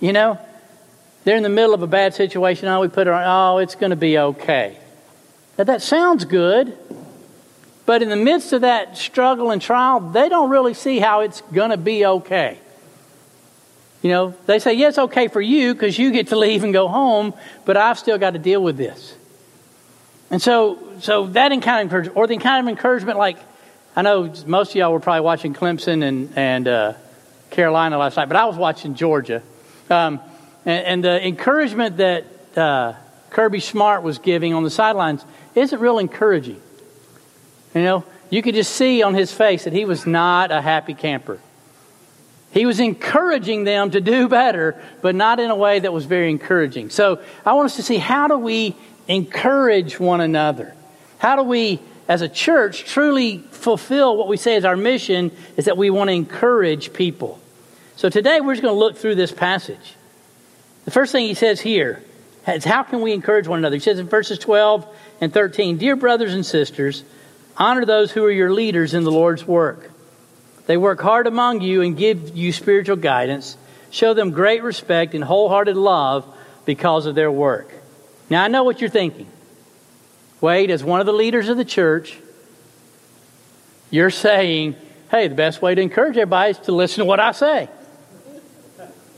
You 0.00 0.12
know, 0.14 0.38
they're 1.24 1.36
in 1.36 1.42
the 1.42 1.48
middle 1.50 1.74
of 1.74 1.82
a 1.82 1.86
bad 1.86 2.14
situation. 2.14 2.68
Oh, 2.68 2.80
we 2.80 2.88
put 2.88 3.06
on, 3.06 3.22
oh, 3.24 3.58
it's 3.58 3.74
going 3.74 3.90
to 3.90 3.96
be 3.96 4.18
okay. 4.18 4.78
Now, 5.58 5.64
that 5.64 5.82
sounds 5.82 6.24
good, 6.24 6.76
but 7.84 8.02
in 8.02 8.08
the 8.08 8.16
midst 8.16 8.54
of 8.54 8.62
that 8.62 8.96
struggle 8.96 9.50
and 9.50 9.60
trial, 9.60 10.00
they 10.00 10.30
don't 10.30 10.48
really 10.48 10.74
see 10.74 10.98
how 10.98 11.20
it's 11.20 11.42
going 11.52 11.70
to 11.70 11.76
be 11.76 12.06
okay. 12.06 12.58
You 14.00 14.08
know, 14.08 14.34
they 14.46 14.58
say, 14.58 14.72
yeah, 14.72 14.88
it's 14.88 14.98
okay 14.98 15.28
for 15.28 15.42
you 15.42 15.74
because 15.74 15.98
you 15.98 16.10
get 16.10 16.28
to 16.28 16.36
leave 16.36 16.64
and 16.64 16.72
go 16.72 16.88
home, 16.88 17.34
but 17.66 17.76
I've 17.76 17.98
still 17.98 18.16
got 18.16 18.30
to 18.30 18.38
deal 18.38 18.62
with 18.62 18.78
this. 18.78 19.14
And 20.30 20.40
so, 20.40 20.78
so 21.00 21.26
that 21.26 21.50
kind 21.50 21.66
of 21.66 21.80
encouragement, 21.82 22.16
or 22.16 22.26
the 22.26 22.38
kind 22.38 22.66
of 22.66 22.70
encouragement 22.70 23.18
like, 23.18 23.36
I 23.94 24.02
know 24.02 24.32
most 24.46 24.70
of 24.70 24.76
y'all 24.76 24.92
were 24.92 25.00
probably 25.00 25.22
watching 25.22 25.52
Clemson 25.52 26.02
and, 26.02 26.32
and 26.36 26.68
uh, 26.68 26.92
Carolina 27.50 27.98
last 27.98 28.16
night, 28.16 28.28
but 28.28 28.36
I 28.36 28.46
was 28.46 28.56
watching 28.56 28.94
Georgia. 28.94 29.42
Um, 29.90 30.20
and, 30.64 30.86
and, 30.86 31.04
the 31.04 31.26
encouragement 31.26 31.96
that 31.96 32.24
uh, 32.56 32.94
Kirby 33.30 33.60
Smart 33.60 34.02
was 34.02 34.18
giving 34.18 34.54
on 34.54 34.62
the 34.62 34.70
sidelines 34.70 35.24
isn't 35.54 35.80
real 35.80 35.98
encouraging. 35.98 36.60
You 37.74 37.82
know, 37.82 38.04
you 38.30 38.42
could 38.42 38.54
just 38.54 38.72
see 38.74 39.02
on 39.02 39.14
his 39.14 39.32
face 39.32 39.64
that 39.64 39.72
he 39.72 39.84
was 39.84 40.06
not 40.06 40.52
a 40.52 40.60
happy 40.60 40.94
camper. 40.94 41.40
He 42.52 42.66
was 42.66 42.80
encouraging 42.80 43.64
them 43.64 43.90
to 43.92 44.00
do 44.00 44.28
better, 44.28 44.80
but 45.02 45.14
not 45.14 45.38
in 45.38 45.50
a 45.50 45.56
way 45.56 45.78
that 45.78 45.92
was 45.92 46.04
very 46.04 46.30
encouraging. 46.30 46.90
So 46.90 47.20
I 47.46 47.52
want 47.54 47.66
us 47.66 47.76
to 47.76 47.82
see 47.82 47.98
how 47.98 48.28
do 48.28 48.38
we 48.38 48.76
encourage 49.06 50.00
one 50.00 50.20
another? 50.20 50.74
How 51.18 51.36
do 51.36 51.42
we, 51.42 51.80
as 52.08 52.22
a 52.22 52.28
church, 52.28 52.84
truly 52.84 53.38
fulfill 53.38 54.16
what 54.16 54.28
we 54.28 54.36
say 54.36 54.56
is 54.56 54.64
our 54.64 54.76
mission 54.76 55.30
is 55.56 55.66
that 55.66 55.76
we 55.76 55.90
want 55.90 56.08
to 56.08 56.14
encourage 56.14 56.92
people? 56.92 57.40
So 58.00 58.08
today 58.08 58.40
we're 58.40 58.54
just 58.54 58.62
going 58.62 58.74
to 58.74 58.78
look 58.78 58.96
through 58.96 59.16
this 59.16 59.30
passage. 59.30 59.94
The 60.86 60.90
first 60.90 61.12
thing 61.12 61.26
he 61.26 61.34
says 61.34 61.60
here 61.60 62.02
is 62.48 62.64
how 62.64 62.82
can 62.82 63.02
we 63.02 63.12
encourage 63.12 63.46
one 63.46 63.58
another? 63.58 63.76
He 63.76 63.80
says 63.80 63.98
in 63.98 64.08
verses 64.08 64.38
12 64.38 64.86
and 65.20 65.30
13 65.30 65.76
Dear 65.76 65.96
brothers 65.96 66.32
and 66.32 66.46
sisters, 66.46 67.04
honor 67.58 67.84
those 67.84 68.10
who 68.10 68.24
are 68.24 68.30
your 68.30 68.54
leaders 68.54 68.94
in 68.94 69.04
the 69.04 69.12
Lord's 69.12 69.46
work. 69.46 69.90
They 70.64 70.78
work 70.78 71.02
hard 71.02 71.26
among 71.26 71.60
you 71.60 71.82
and 71.82 71.94
give 71.94 72.34
you 72.34 72.52
spiritual 72.52 72.96
guidance. 72.96 73.58
Show 73.90 74.14
them 74.14 74.30
great 74.30 74.62
respect 74.62 75.14
and 75.14 75.22
wholehearted 75.22 75.76
love 75.76 76.26
because 76.64 77.04
of 77.04 77.14
their 77.14 77.30
work. 77.30 77.70
Now, 78.30 78.42
I 78.42 78.48
know 78.48 78.64
what 78.64 78.80
you're 78.80 78.88
thinking. 78.88 79.26
Wade, 80.40 80.70
as 80.70 80.82
one 80.82 81.00
of 81.00 81.06
the 81.06 81.12
leaders 81.12 81.50
of 81.50 81.58
the 81.58 81.66
church, 81.66 82.16
you're 83.90 84.08
saying, 84.08 84.74
hey, 85.10 85.28
the 85.28 85.34
best 85.34 85.60
way 85.60 85.74
to 85.74 85.82
encourage 85.82 86.16
everybody 86.16 86.52
is 86.52 86.58
to 86.60 86.72
listen 86.72 87.00
to 87.00 87.04
what 87.04 87.20
I 87.20 87.32
say. 87.32 87.68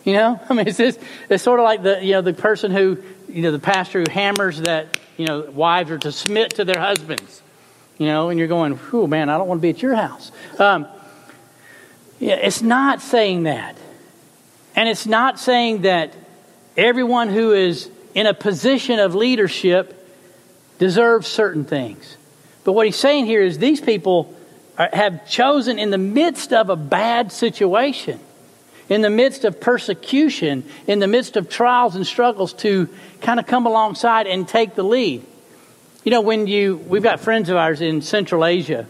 You 0.05 0.15
know, 0.15 0.41
I 0.49 0.55
mean, 0.55 0.69
it's, 0.69 0.79
just, 0.79 1.01
it's 1.29 1.43
sort 1.43 1.61
of 1.61 1.65
like 1.65 1.83
the, 1.83 2.05
you 2.05 2.13
know, 2.13 2.23
the 2.23 2.33
person 2.33 2.71
who, 2.71 2.99
you 3.29 3.43
know, 3.43 3.53
the 3.53 3.59
pastor 3.59 4.01
who 4.01 4.11
hammers 4.11 4.61
that, 4.63 4.99
you 5.17 5.27
know, 5.27 5.43
wives 5.43 5.91
are 5.91 5.99
to 5.99 6.13
submit 6.13 6.57
to 6.57 6.65
their 6.65 6.81
husbands. 6.81 7.43
You 7.99 8.07
know, 8.07 8.31
and 8.31 8.39
you're 8.39 8.49
going, 8.49 8.79
oh 8.93 9.07
man, 9.07 9.29
I 9.29 9.39
don't 9.39 9.47
want 9.47 9.59
to 9.59 9.63
be 9.63 9.71
at 9.71 9.83
your 9.83 9.95
house. 9.95 10.33
Um, 10.59 10.87
yeah, 12.19 12.35
it's 12.35 12.63
not 12.63 13.01
saying 13.01 13.45
that. 13.45 13.77
And 14.75 14.89
it's 14.89 15.07
not 15.07 15.39
saying 15.39 15.83
that 15.83 16.15
everyone 16.77 17.29
who 17.29 17.53
is 17.53 17.91
in 18.15 18.27
a 18.27 18.35
position 18.35 18.99
of 18.99 19.15
leadership 19.15 19.99
deserves 20.79 21.27
certain 21.29 21.65
things. 21.65 22.17
But 22.65 22.73
what 22.73 22.87
he's 22.87 22.97
saying 22.97 23.27
here 23.27 23.43
is 23.43 23.59
these 23.59 23.81
people 23.81 24.35
are, 24.79 24.89
have 24.93 25.29
chosen 25.29 25.79
in 25.79 25.91
the 25.91 25.99
midst 25.99 26.53
of 26.53 26.71
a 26.71 26.77
bad 26.77 27.33
situation, 27.33 28.21
in 28.93 29.01
the 29.01 29.11
midst 29.11 29.45
of 29.45 29.61
persecution, 29.61 30.65
in 30.87 30.99
the 30.99 31.07
midst 31.07 31.37
of 31.37 31.49
trials 31.49 31.97
and 31.97 32.07
struggles 32.07 32.53
to 32.55 32.89
kind 33.21 33.41
of 33.41 33.47
come 33.47 33.67
alongside 33.67 34.27
and 34.27 34.47
take 34.47 34.75
the 34.75 34.83
lead. 34.83 35.25
You 36.05 36.11
know, 36.11 36.21
when 36.21 36.47
you, 36.47 36.77
we've 36.77 37.03
got 37.03 37.21
friends 37.21 37.49
of 37.49 37.57
ours 37.57 37.81
in 37.81 38.03
Central 38.03 38.45
Asia, 38.45 38.87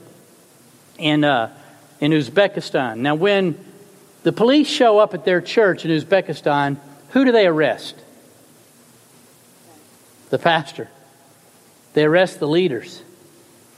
in, 0.99 1.25
uh, 1.25 1.55
in 2.01 2.13
Uzbekistan. 2.13 2.99
Now, 2.99 3.15
when 3.15 3.63
the 4.23 4.33
police 4.33 4.69
show 4.69 4.99
up 4.99 5.15
at 5.15 5.25
their 5.25 5.41
church 5.41 5.85
in 5.85 5.91
Uzbekistan, 5.91 6.79
who 7.11 7.25
do 7.25 7.33
they 7.33 7.47
arrest? 7.47 7.97
the 10.33 10.39
pastor. 10.39 10.89
they 11.93 12.05
arrest 12.05 12.41
the 12.41 12.49
leaders. 12.49 13.03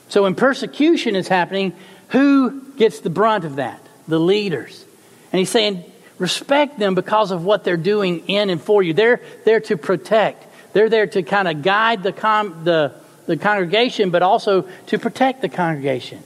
So 0.08 0.22
when 0.22 0.36
persecution 0.36 1.16
is 1.16 1.26
happening, 1.26 1.74
who 2.10 2.62
gets 2.76 3.00
the 3.00 3.10
brunt 3.10 3.44
of 3.44 3.56
that? 3.56 3.80
The 4.06 4.20
leaders. 4.20 4.84
And 5.32 5.40
he's 5.40 5.50
saying, 5.50 5.84
respect 6.18 6.78
them 6.78 6.94
because 6.94 7.30
of 7.30 7.44
what 7.44 7.64
they're 7.64 7.76
doing 7.76 8.28
in 8.28 8.50
and 8.50 8.60
for 8.60 8.82
you. 8.82 8.92
They're 8.92 9.20
there 9.44 9.60
to 9.60 9.76
protect. 9.76 10.46
They're 10.72 10.88
there 10.88 11.06
to 11.08 11.22
kind 11.22 11.48
of 11.48 11.62
guide 11.62 12.02
the, 12.02 12.12
com- 12.12 12.64
the, 12.64 12.92
the 13.26 13.36
congregation, 13.36 14.10
but 14.10 14.22
also 14.22 14.62
to 14.86 14.98
protect 14.98 15.42
the 15.42 15.48
congregation. 15.48 16.22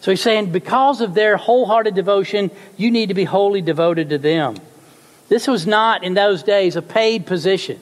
So 0.00 0.12
he's 0.12 0.20
saying, 0.20 0.52
because 0.52 1.00
of 1.00 1.14
their 1.14 1.36
wholehearted 1.36 1.94
devotion, 1.94 2.50
you 2.76 2.90
need 2.90 3.08
to 3.08 3.14
be 3.14 3.24
wholly 3.24 3.62
devoted 3.62 4.10
to 4.10 4.18
them. 4.18 4.56
This 5.28 5.46
was 5.46 5.66
not, 5.66 6.04
in 6.04 6.14
those 6.14 6.42
days, 6.42 6.76
a 6.76 6.82
paid 6.82 7.26
position. 7.26 7.80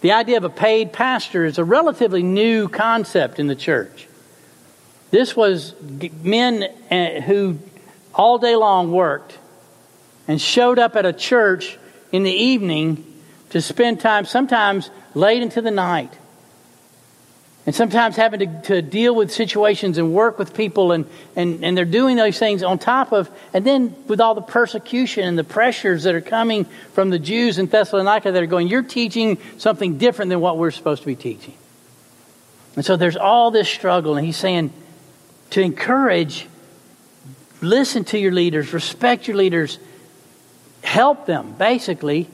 The 0.00 0.12
idea 0.12 0.38
of 0.38 0.44
a 0.44 0.50
paid 0.50 0.92
pastor 0.92 1.44
is 1.44 1.58
a 1.58 1.64
relatively 1.64 2.22
new 2.22 2.68
concept 2.68 3.38
in 3.38 3.46
the 3.46 3.54
church. 3.54 4.08
This 5.10 5.36
was 5.36 5.74
men 6.22 6.64
eh, 6.90 7.20
who 7.20 7.58
all 8.14 8.38
day 8.38 8.56
long 8.56 8.92
worked 8.92 9.38
and 10.30 10.40
showed 10.40 10.78
up 10.78 10.94
at 10.94 11.04
a 11.04 11.12
church 11.12 11.76
in 12.12 12.22
the 12.22 12.30
evening 12.30 13.04
to 13.48 13.60
spend 13.60 13.98
time, 13.98 14.24
sometimes 14.24 14.88
late 15.12 15.42
into 15.42 15.60
the 15.60 15.72
night, 15.72 16.16
and 17.66 17.74
sometimes 17.74 18.14
having 18.14 18.38
to, 18.38 18.62
to 18.62 18.80
deal 18.80 19.12
with 19.12 19.32
situations 19.32 19.98
and 19.98 20.14
work 20.14 20.38
with 20.38 20.54
people, 20.54 20.92
and, 20.92 21.06
and, 21.34 21.64
and 21.64 21.76
they're 21.76 21.84
doing 21.84 22.14
those 22.14 22.38
things 22.38 22.62
on 22.62 22.78
top 22.78 23.10
of, 23.10 23.28
and 23.52 23.64
then 23.64 23.92
with 24.06 24.20
all 24.20 24.36
the 24.36 24.40
persecution 24.40 25.24
and 25.24 25.36
the 25.36 25.42
pressures 25.42 26.04
that 26.04 26.14
are 26.14 26.20
coming 26.20 26.64
from 26.92 27.10
the 27.10 27.18
Jews 27.18 27.58
in 27.58 27.66
Thessalonica 27.66 28.30
that 28.30 28.40
are 28.40 28.46
going, 28.46 28.68
You're 28.68 28.84
teaching 28.84 29.36
something 29.58 29.98
different 29.98 30.28
than 30.28 30.40
what 30.40 30.58
we're 30.58 30.70
supposed 30.70 31.02
to 31.02 31.06
be 31.06 31.16
teaching. 31.16 31.54
And 32.76 32.84
so 32.84 32.96
there's 32.96 33.16
all 33.16 33.50
this 33.50 33.68
struggle, 33.68 34.16
and 34.16 34.24
he's 34.24 34.36
saying 34.36 34.72
to 35.50 35.60
encourage, 35.60 36.46
listen 37.60 38.04
to 38.04 38.18
your 38.18 38.30
leaders, 38.30 38.72
respect 38.72 39.26
your 39.26 39.36
leaders, 39.36 39.80
help 40.90 41.24
them, 41.24 41.52
basically. 41.52 42.28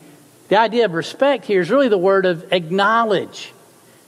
The 0.49 0.59
idea 0.59 0.87
of 0.87 0.95
respect 0.95 1.45
here 1.45 1.61
is 1.61 1.71
really 1.71 1.89
the 1.89 1.99
word 1.99 2.25
of 2.25 2.53
acknowledge. 2.55 3.53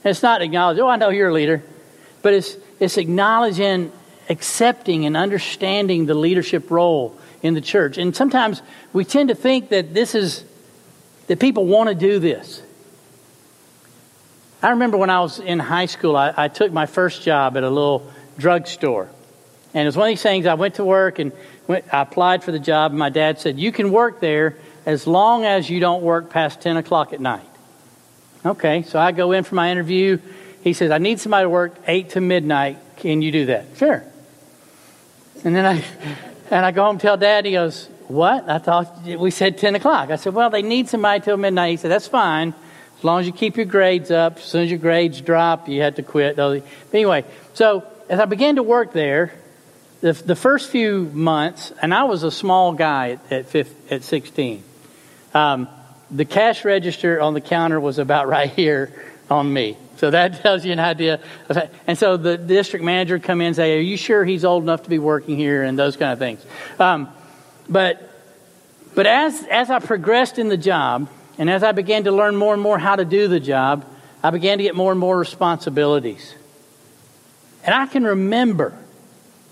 And 0.03 0.09
it's 0.09 0.23
not 0.23 0.41
acknowledge, 0.41 0.79
oh, 0.79 0.87
I 0.87 0.95
know 0.95 1.09
you're 1.09 1.29
a 1.29 1.33
leader, 1.33 1.61
but 2.23 2.33
it's, 2.33 2.57
it's 2.79 2.97
acknowledging, 2.97 3.91
accepting, 4.27 5.05
and 5.05 5.15
understanding 5.15 6.07
the 6.07 6.15
leadership 6.15 6.71
role 6.71 7.15
in 7.43 7.53
the 7.53 7.61
church. 7.61 7.99
And 7.99 8.15
sometimes 8.15 8.63
we 8.91 9.05
tend 9.05 9.29
to 9.29 9.35
think 9.35 9.69
that 9.69 9.93
this 9.93 10.15
is, 10.15 10.43
that 11.27 11.39
people 11.39 11.67
want 11.67 11.89
to 11.89 11.95
do 11.95 12.17
this. 12.17 12.63
I 14.63 14.71
remember 14.71 14.97
when 14.97 15.11
I 15.11 15.19
was 15.21 15.39
in 15.39 15.59
high 15.59 15.85
school, 15.85 16.17
I, 16.17 16.33
I 16.35 16.47
took 16.47 16.71
my 16.71 16.87
first 16.87 17.21
job 17.21 17.55
at 17.55 17.63
a 17.63 17.69
little 17.69 18.11
drugstore. 18.39 19.09
And 19.75 19.83
it 19.83 19.85
was 19.85 19.95
one 19.95 20.07
of 20.07 20.11
these 20.11 20.23
things, 20.23 20.47
I 20.47 20.55
went 20.55 20.75
to 20.75 20.83
work 20.83 21.19
and 21.19 21.33
went, 21.69 21.85
I 21.93 22.01
applied 22.01 22.43
for 22.43 22.51
the 22.51 22.59
job. 22.59 22.91
And 22.91 22.99
my 22.99 23.09
dad 23.09 23.39
said, 23.39 23.57
You 23.57 23.71
can 23.71 23.91
work 23.91 24.19
there 24.19 24.57
as 24.85 25.07
long 25.07 25.45
as 25.45 25.69
you 25.69 25.79
don't 25.79 26.01
work 26.01 26.29
past 26.29 26.59
10 26.59 26.75
o'clock 26.75 27.13
at 27.13 27.21
night. 27.21 27.45
Okay, 28.45 28.81
so 28.83 28.99
I 28.99 29.11
go 29.11 29.31
in 29.31 29.43
for 29.43 29.55
my 29.55 29.71
interview. 29.71 30.17
He 30.63 30.73
says, 30.73 30.91
I 30.91 30.97
need 30.97 31.19
somebody 31.19 31.45
to 31.45 31.49
work 31.49 31.75
8 31.87 32.09
to 32.11 32.21
midnight. 32.21 32.79
Can 32.97 33.21
you 33.21 33.31
do 33.31 33.45
that? 33.45 33.65
Sure. 33.77 34.03
And 35.45 35.55
then 35.55 35.65
I, 35.65 35.83
and 36.51 36.65
I 36.65 36.71
go 36.71 36.83
home 36.83 36.95
and 36.95 37.01
tell 37.01 37.15
dad, 37.15 37.45
he 37.45 37.51
goes, 37.51 37.87
What? 38.07 38.49
I 38.49 38.57
thought 38.57 39.03
we 39.05 39.31
said 39.31 39.57
10 39.57 39.75
o'clock. 39.75 40.09
I 40.09 40.15
said, 40.15 40.33
Well, 40.33 40.49
they 40.49 40.63
need 40.63 40.89
somebody 40.89 41.23
till 41.23 41.37
midnight. 41.37 41.71
He 41.71 41.77
said, 41.77 41.91
That's 41.91 42.07
fine. 42.07 42.53
As 42.97 43.03
long 43.05 43.21
as 43.21 43.27
you 43.27 43.31
keep 43.31 43.55
your 43.55 43.65
grades 43.65 44.11
up. 44.11 44.37
As 44.37 44.43
soon 44.43 44.63
as 44.63 44.69
your 44.69 44.79
grades 44.79 45.21
drop, 45.21 45.69
you 45.69 45.81
have 45.83 45.95
to 45.95 46.03
quit. 46.03 46.35
But 46.35 46.63
anyway, 46.91 47.23
so 47.53 47.85
as 48.09 48.19
I 48.19 48.25
began 48.25 48.55
to 48.55 48.63
work 48.63 48.91
there, 48.91 49.33
the, 50.01 50.13
the 50.13 50.35
first 50.35 50.69
few 50.69 51.03
months, 51.13 51.73
and 51.81 51.93
I 51.93 52.03
was 52.03 52.23
a 52.23 52.31
small 52.31 52.73
guy 52.73 53.11
at, 53.11 53.31
at, 53.31 53.45
15, 53.47 53.75
at 53.91 54.03
16. 54.03 54.63
Um, 55.33 55.67
the 56.09 56.25
cash 56.25 56.63
register 56.63 57.19
on 57.21 57.33
the 57.33 57.41
counter 57.41 57.79
was 57.79 57.99
about 57.99 58.27
right 58.35 58.49
here 58.49 58.93
on 59.29 59.51
me. 59.51 59.77
So 59.97 60.11
that 60.11 60.41
tells 60.41 60.65
you 60.65 60.71
an 60.71 60.79
idea. 60.79 61.19
Of, 61.49 61.69
and 61.85 61.97
so 61.97 62.15
the 62.15 62.37
district 62.37 62.85
manager 62.85 63.15
would 63.15 63.23
come 63.23 63.41
in 63.41 63.47
and 63.47 63.55
say, 63.55 63.77
"Are 63.77 63.81
you 63.81 63.97
sure 63.97 64.23
he's 64.23 64.45
old 64.45 64.63
enough 64.63 64.83
to 64.83 64.89
be 64.89 64.97
working 64.97 65.35
here?" 65.35 65.63
and 65.63 65.77
those 65.77 65.97
kind 65.97 66.13
of 66.13 66.19
things. 66.19 66.43
Um, 66.79 67.09
but 67.67 68.09
but 68.95 69.05
as 69.05 69.43
as 69.51 69.69
I 69.69 69.79
progressed 69.79 70.39
in 70.39 70.47
the 70.47 70.57
job, 70.57 71.09
and 71.37 71.49
as 71.49 71.63
I 71.63 71.73
began 71.73 72.05
to 72.05 72.13
learn 72.13 72.37
more 72.37 72.53
and 72.53 72.63
more 72.63 72.79
how 72.79 72.95
to 72.95 73.03
do 73.03 73.27
the 73.27 73.41
job, 73.41 73.85
I 74.23 74.29
began 74.29 74.57
to 74.57 74.63
get 74.63 74.73
more 74.73 74.91
and 74.91 74.99
more 74.99 75.17
responsibilities. 75.17 76.33
And 77.65 77.75
I 77.75 77.85
can 77.85 78.05
remember 78.05 78.73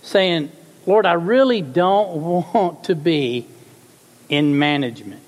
saying, 0.08 0.52
"Lord, 0.86 1.06
I 1.06 1.14
really 1.14 1.62
don't 1.62 2.22
want 2.54 2.86
to 2.86 2.96
be 2.96 3.48
in 4.30 4.58
management." 4.58 5.24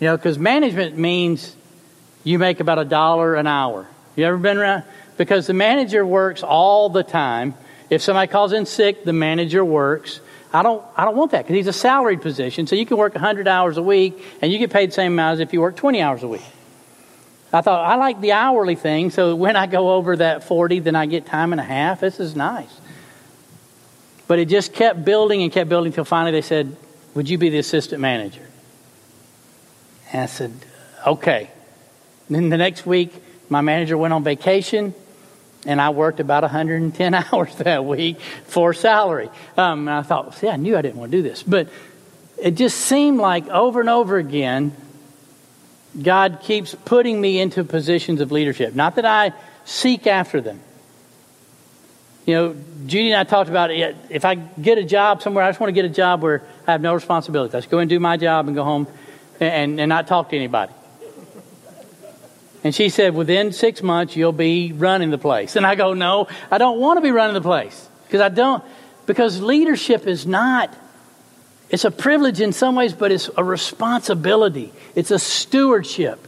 You 0.00 0.08
know, 0.08 0.16
because 0.16 0.38
management 0.38 0.98
means 0.98 1.56
you 2.24 2.38
make 2.38 2.60
about 2.60 2.78
a 2.78 2.84
dollar 2.84 3.34
an 3.34 3.46
hour. 3.46 3.86
You 4.16 4.24
ever 4.24 4.36
been 4.36 4.58
around? 4.58 4.84
Because 5.16 5.46
the 5.46 5.54
manager 5.54 6.04
works 6.04 6.42
all 6.42 6.90
the 6.90 7.02
time. 7.02 7.54
If 7.88 8.02
somebody 8.02 8.30
calls 8.30 8.52
in 8.52 8.66
sick, 8.66 9.04
the 9.04 9.12
manager 9.12 9.64
works. 9.64 10.20
I 10.52 10.62
don't, 10.62 10.84
I 10.96 11.04
don't 11.04 11.16
want 11.16 11.32
that 11.32 11.42
because 11.42 11.54
he's 11.54 11.66
a 11.66 11.72
salaried 11.72 12.22
position. 12.22 12.66
So 12.66 12.76
you 12.76 12.86
can 12.86 12.96
work 12.96 13.14
100 13.14 13.46
hours 13.46 13.76
a 13.76 13.82
week 13.82 14.22
and 14.42 14.52
you 14.52 14.58
get 14.58 14.70
paid 14.70 14.90
the 14.90 14.94
same 14.94 15.12
amount 15.12 15.34
as 15.34 15.40
if 15.40 15.52
you 15.52 15.60
work 15.60 15.76
20 15.76 16.00
hours 16.00 16.22
a 16.22 16.28
week. 16.28 16.44
I 17.52 17.60
thought, 17.60 17.84
I 17.84 17.96
like 17.96 18.20
the 18.20 18.32
hourly 18.32 18.74
thing. 18.74 19.10
So 19.10 19.34
when 19.34 19.56
I 19.56 19.66
go 19.66 19.94
over 19.94 20.16
that 20.16 20.44
40, 20.44 20.80
then 20.80 20.96
I 20.96 21.06
get 21.06 21.26
time 21.26 21.52
and 21.52 21.60
a 21.60 21.64
half. 21.64 22.00
This 22.00 22.20
is 22.20 22.34
nice. 22.34 22.80
But 24.28 24.38
it 24.38 24.48
just 24.48 24.72
kept 24.72 25.04
building 25.04 25.42
and 25.42 25.52
kept 25.52 25.68
building 25.68 25.92
until 25.92 26.04
finally 26.04 26.32
they 26.32 26.42
said, 26.42 26.76
Would 27.14 27.28
you 27.28 27.38
be 27.38 27.48
the 27.48 27.58
assistant 27.58 28.00
manager? 28.00 28.46
And 30.12 30.22
I 30.22 30.26
said, 30.26 30.52
okay. 31.06 31.50
Then 32.28 32.48
the 32.48 32.56
next 32.56 32.86
week, 32.86 33.12
my 33.48 33.60
manager 33.60 33.96
went 33.96 34.12
on 34.12 34.24
vacation, 34.24 34.94
and 35.64 35.80
I 35.80 35.90
worked 35.90 36.20
about 36.20 36.42
110 36.42 37.14
hours 37.32 37.54
that 37.56 37.84
week 37.84 38.20
for 38.46 38.72
salary. 38.72 39.30
Um, 39.56 39.88
and 39.88 39.98
I 39.98 40.02
thought, 40.02 40.34
see, 40.34 40.48
I 40.48 40.56
knew 40.56 40.76
I 40.76 40.82
didn't 40.82 40.96
want 40.96 41.12
to 41.12 41.18
do 41.18 41.22
this. 41.22 41.42
But 41.42 41.68
it 42.38 42.52
just 42.52 42.78
seemed 42.78 43.18
like 43.18 43.48
over 43.48 43.80
and 43.80 43.88
over 43.88 44.16
again, 44.16 44.74
God 46.00 46.40
keeps 46.42 46.74
putting 46.84 47.20
me 47.20 47.40
into 47.40 47.64
positions 47.64 48.20
of 48.20 48.30
leadership. 48.30 48.74
Not 48.74 48.96
that 48.96 49.06
I 49.06 49.32
seek 49.64 50.06
after 50.06 50.40
them. 50.40 50.60
You 52.26 52.34
know, 52.34 52.56
Judy 52.86 53.12
and 53.12 53.20
I 53.20 53.24
talked 53.24 53.48
about 53.48 53.70
it. 53.70 53.96
If 54.10 54.24
I 54.24 54.34
get 54.34 54.78
a 54.78 54.84
job 54.84 55.22
somewhere, 55.22 55.44
I 55.44 55.48
just 55.48 55.60
want 55.60 55.68
to 55.68 55.72
get 55.72 55.84
a 55.84 55.88
job 55.88 56.22
where 56.22 56.42
I 56.66 56.72
have 56.72 56.80
no 56.80 56.92
responsibility. 56.92 57.54
I 57.54 57.60
just 57.60 57.70
go 57.70 57.78
and 57.78 57.88
do 57.88 58.00
my 58.00 58.16
job 58.16 58.48
and 58.48 58.56
go 58.56 58.64
home 58.64 58.88
and, 59.40 59.80
and 59.80 59.88
not 59.88 60.08
talk 60.08 60.30
to 60.30 60.36
anybody. 60.36 60.72
And 62.64 62.74
she 62.74 62.88
said, 62.88 63.14
within 63.14 63.52
six 63.52 63.80
months, 63.80 64.16
you'll 64.16 64.32
be 64.32 64.72
running 64.72 65.10
the 65.10 65.18
place. 65.18 65.54
And 65.54 65.64
I 65.64 65.76
go, 65.76 65.94
no, 65.94 66.26
I 66.50 66.58
don't 66.58 66.80
want 66.80 66.96
to 66.96 67.00
be 67.00 67.12
running 67.12 67.34
the 67.34 67.40
place. 67.40 67.88
Because 68.06 68.20
I 68.20 68.28
don't, 68.28 68.64
because 69.06 69.40
leadership 69.40 70.08
is 70.08 70.26
not, 70.26 70.74
it's 71.70 71.84
a 71.84 71.92
privilege 71.92 72.40
in 72.40 72.52
some 72.52 72.74
ways, 72.74 72.92
but 72.92 73.12
it's 73.12 73.30
a 73.36 73.44
responsibility. 73.44 74.72
It's 74.96 75.12
a 75.12 75.18
stewardship. 75.20 76.26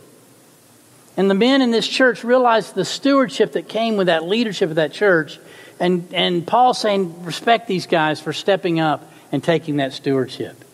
And 1.17 1.28
the 1.28 1.35
men 1.35 1.61
in 1.61 1.73
this 1.73 1.88
church 1.88 2.23
realized 2.23 2.76
the 2.76 2.85
stewardship 2.85 3.52
that 3.52 3.69
came 3.69 3.97
with 3.97 4.07
that 4.07 4.25
leadership 4.25 4.71
of 4.71 4.76
that 4.76 4.93
church. 4.93 5.40
And, 5.80 6.12
and 6.12 6.47
Paul's 6.47 6.80
saying, 6.80 7.25
respect 7.25 7.68
these 7.68 7.87
guys 7.87 8.20
for 8.20 8.32
stepping 8.32 8.80
up 8.80 9.11
and 9.30 9.42
taking 9.42 9.76
that 9.76 9.92
stewardship. 9.92 10.64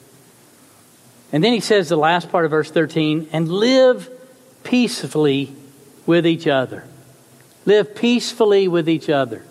And 1.32 1.42
then 1.42 1.52
he 1.52 1.60
says 1.60 1.88
the 1.88 1.96
last 1.96 2.30
part 2.30 2.44
of 2.44 2.52
verse 2.52 2.70
13, 2.70 3.28
and 3.32 3.48
live 3.48 4.08
peacefully 4.62 5.54
with 6.06 6.26
each 6.26 6.46
other. 6.46 6.84
Live 7.66 7.94
peacefully 7.94 8.68
with 8.68 8.88
each 8.88 9.10
other. 9.10 9.42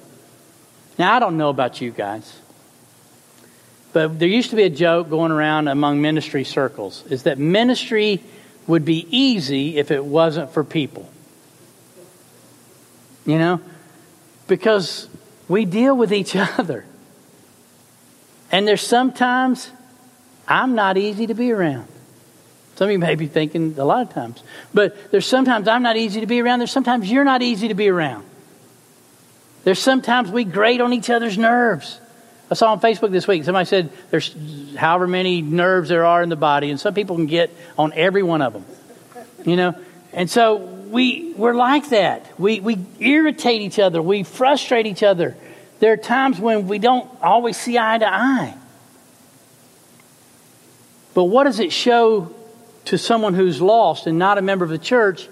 Now, 0.97 1.13
I 1.13 1.19
don't 1.19 1.37
know 1.37 1.49
about 1.49 1.81
you 1.81 1.91
guys, 1.91 2.39
but 3.91 4.19
there 4.19 4.27
used 4.27 4.51
to 4.51 4.55
be 4.55 4.63
a 4.63 4.69
joke 4.69 5.09
going 5.09 5.31
around 5.31 5.67
among 5.67 6.01
ministry 6.01 6.43
circles 6.43 7.03
is 7.09 7.23
that 7.23 7.37
ministry 7.37 8.23
would 8.67 8.85
be 8.85 9.07
easy 9.09 9.77
if 9.77 9.91
it 9.91 10.03
wasn't 10.03 10.51
for 10.51 10.63
people. 10.63 11.09
You 13.25 13.37
know? 13.37 13.61
Because 14.47 15.09
we 15.47 15.65
deal 15.65 15.95
with 15.95 16.13
each 16.13 16.35
other. 16.35 16.85
And 18.51 18.67
there's 18.67 18.85
sometimes 18.85 19.71
I'm 20.47 20.75
not 20.75 20.97
easy 20.97 21.27
to 21.27 21.33
be 21.33 21.51
around. 21.51 21.87
Some 22.75 22.85
of 22.85 22.91
you 22.91 22.99
may 22.99 23.15
be 23.15 23.27
thinking 23.27 23.75
a 23.77 23.85
lot 23.85 24.07
of 24.07 24.13
times. 24.13 24.43
But 24.73 25.11
there's 25.11 25.25
sometimes 25.25 25.67
I'm 25.67 25.83
not 25.83 25.95
easy 25.95 26.21
to 26.21 26.27
be 26.27 26.41
around. 26.41 26.59
There's 26.59 26.71
sometimes 26.71 27.09
you're 27.09 27.23
not 27.23 27.41
easy 27.41 27.67
to 27.67 27.75
be 27.75 27.89
around. 27.89 28.25
There's 29.63 29.79
sometimes 29.79 30.29
we 30.29 30.43
grate 30.43 30.81
on 30.81 30.91
each 30.91 31.09
other's 31.09 31.37
nerves. 31.37 31.99
I 32.51 32.55
saw 32.55 32.71
on 32.71 32.81
Facebook 32.81 33.11
this 33.11 33.27
week, 33.27 33.43
somebody 33.45 33.65
said 33.65 33.89
there's 34.11 34.35
however 34.75 35.07
many 35.07 35.41
nerves 35.41 35.89
there 35.89 36.05
are 36.05 36.21
in 36.21 36.29
the 36.29 36.35
body, 36.35 36.69
and 36.69 36.79
some 36.79 36.93
people 36.93 37.15
can 37.15 37.25
get 37.25 37.51
on 37.77 37.93
every 37.93 38.21
one 38.21 38.41
of 38.41 38.53
them. 38.53 38.65
You 39.45 39.55
know, 39.55 39.75
And 40.13 40.29
so 40.29 40.57
we, 40.57 41.33
we're 41.33 41.55
like 41.55 41.89
that. 41.89 42.39
We, 42.39 42.59
we 42.59 42.77
irritate 42.99 43.61
each 43.61 43.79
other, 43.79 44.01
we 44.01 44.23
frustrate 44.23 44.85
each 44.85 45.03
other. 45.03 45.35
There 45.79 45.91
are 45.91 45.97
times 45.97 46.39
when 46.39 46.67
we 46.67 46.79
don't 46.79 47.09
always 47.21 47.57
see 47.57 47.77
eye 47.77 47.97
to 47.97 48.07
eye. 48.07 48.55
But 51.13 51.25
what 51.25 51.43
does 51.43 51.59
it 51.59 51.73
show 51.73 52.33
to 52.85 52.97
someone 52.97 53.33
who's 53.33 53.61
lost 53.61 54.07
and 54.07 54.17
not 54.17 54.37
a 54.37 54.41
member 54.41 54.63
of 54.63 54.71
the 54.71 54.77
church 54.77 55.27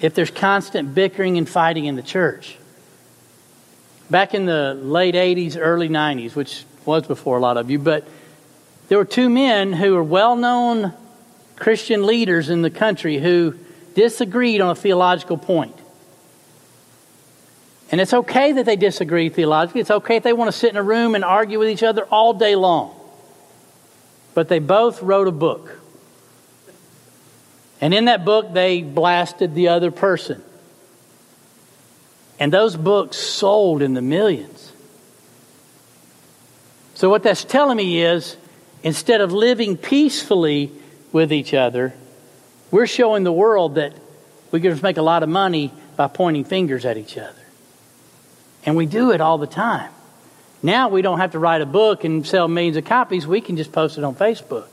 if 0.00 0.14
there's 0.14 0.30
constant 0.30 0.94
bickering 0.94 1.36
and 1.36 1.48
fighting 1.48 1.84
in 1.84 1.96
the 1.96 2.02
church? 2.02 2.56
Back 4.08 4.34
in 4.34 4.46
the 4.46 4.74
late 4.74 5.14
80s, 5.14 5.56
early 5.58 5.88
90s, 5.88 6.34
which 6.34 6.64
was 6.84 7.06
before 7.06 7.36
a 7.36 7.40
lot 7.40 7.56
of 7.56 7.70
you, 7.70 7.78
but 7.78 8.06
there 8.88 8.98
were 8.98 9.04
two 9.04 9.28
men 9.28 9.72
who 9.72 9.94
were 9.94 10.02
well 10.02 10.36
known 10.36 10.92
Christian 11.56 12.06
leaders 12.06 12.50
in 12.50 12.62
the 12.62 12.70
country 12.70 13.18
who 13.18 13.54
disagreed 13.94 14.60
on 14.60 14.70
a 14.70 14.74
theological 14.74 15.36
point. 15.38 15.76
And 17.90 18.00
it's 18.00 18.12
okay 18.12 18.52
that 18.52 18.66
they 18.66 18.76
disagree 18.76 19.28
theologically. 19.28 19.80
It's 19.80 19.90
okay 19.90 20.16
if 20.16 20.22
they 20.22 20.32
want 20.32 20.50
to 20.50 20.58
sit 20.58 20.70
in 20.70 20.76
a 20.76 20.82
room 20.82 21.14
and 21.14 21.24
argue 21.24 21.58
with 21.58 21.68
each 21.68 21.82
other 21.82 22.04
all 22.06 22.34
day 22.34 22.56
long. 22.56 22.94
But 24.34 24.48
they 24.48 24.58
both 24.58 25.02
wrote 25.02 25.28
a 25.28 25.32
book. 25.32 25.78
And 27.80 27.94
in 27.94 28.06
that 28.06 28.24
book, 28.24 28.52
they 28.52 28.82
blasted 28.82 29.54
the 29.54 29.68
other 29.68 29.90
person. 29.90 30.42
And 32.40 32.52
those 32.52 32.76
books 32.76 33.16
sold 33.16 33.82
in 33.82 33.94
the 33.94 34.02
millions. 34.02 34.72
So, 36.94 37.08
what 37.10 37.22
that's 37.22 37.44
telling 37.44 37.76
me 37.76 38.02
is 38.02 38.36
instead 38.82 39.20
of 39.20 39.32
living 39.32 39.76
peacefully 39.76 40.72
with 41.12 41.32
each 41.32 41.54
other, 41.54 41.94
we're 42.74 42.88
showing 42.88 43.22
the 43.22 43.32
world 43.32 43.76
that 43.76 43.92
we 44.50 44.60
can 44.60 44.72
just 44.72 44.82
make 44.82 44.96
a 44.96 45.02
lot 45.02 45.22
of 45.22 45.28
money 45.28 45.72
by 45.94 46.08
pointing 46.08 46.42
fingers 46.42 46.84
at 46.84 46.96
each 46.96 47.16
other. 47.16 47.32
And 48.66 48.74
we 48.74 48.84
do 48.84 49.12
it 49.12 49.20
all 49.20 49.38
the 49.38 49.46
time. 49.46 49.92
Now 50.60 50.88
we 50.88 51.00
don't 51.00 51.20
have 51.20 51.30
to 51.32 51.38
write 51.38 51.60
a 51.60 51.66
book 51.66 52.02
and 52.02 52.26
sell 52.26 52.48
millions 52.48 52.76
of 52.76 52.84
copies. 52.84 53.28
We 53.28 53.40
can 53.40 53.56
just 53.56 53.70
post 53.70 53.96
it 53.96 54.02
on 54.02 54.16
Facebook. 54.16 54.66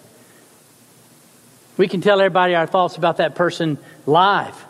We 1.77 1.88
can 1.88 2.01
tell 2.01 2.20
everybody 2.20 2.55
our 2.55 2.65
thoughts 2.65 2.98
about 2.98 3.17
that 3.17 3.36
person 3.36 3.77
live. 4.08 4.65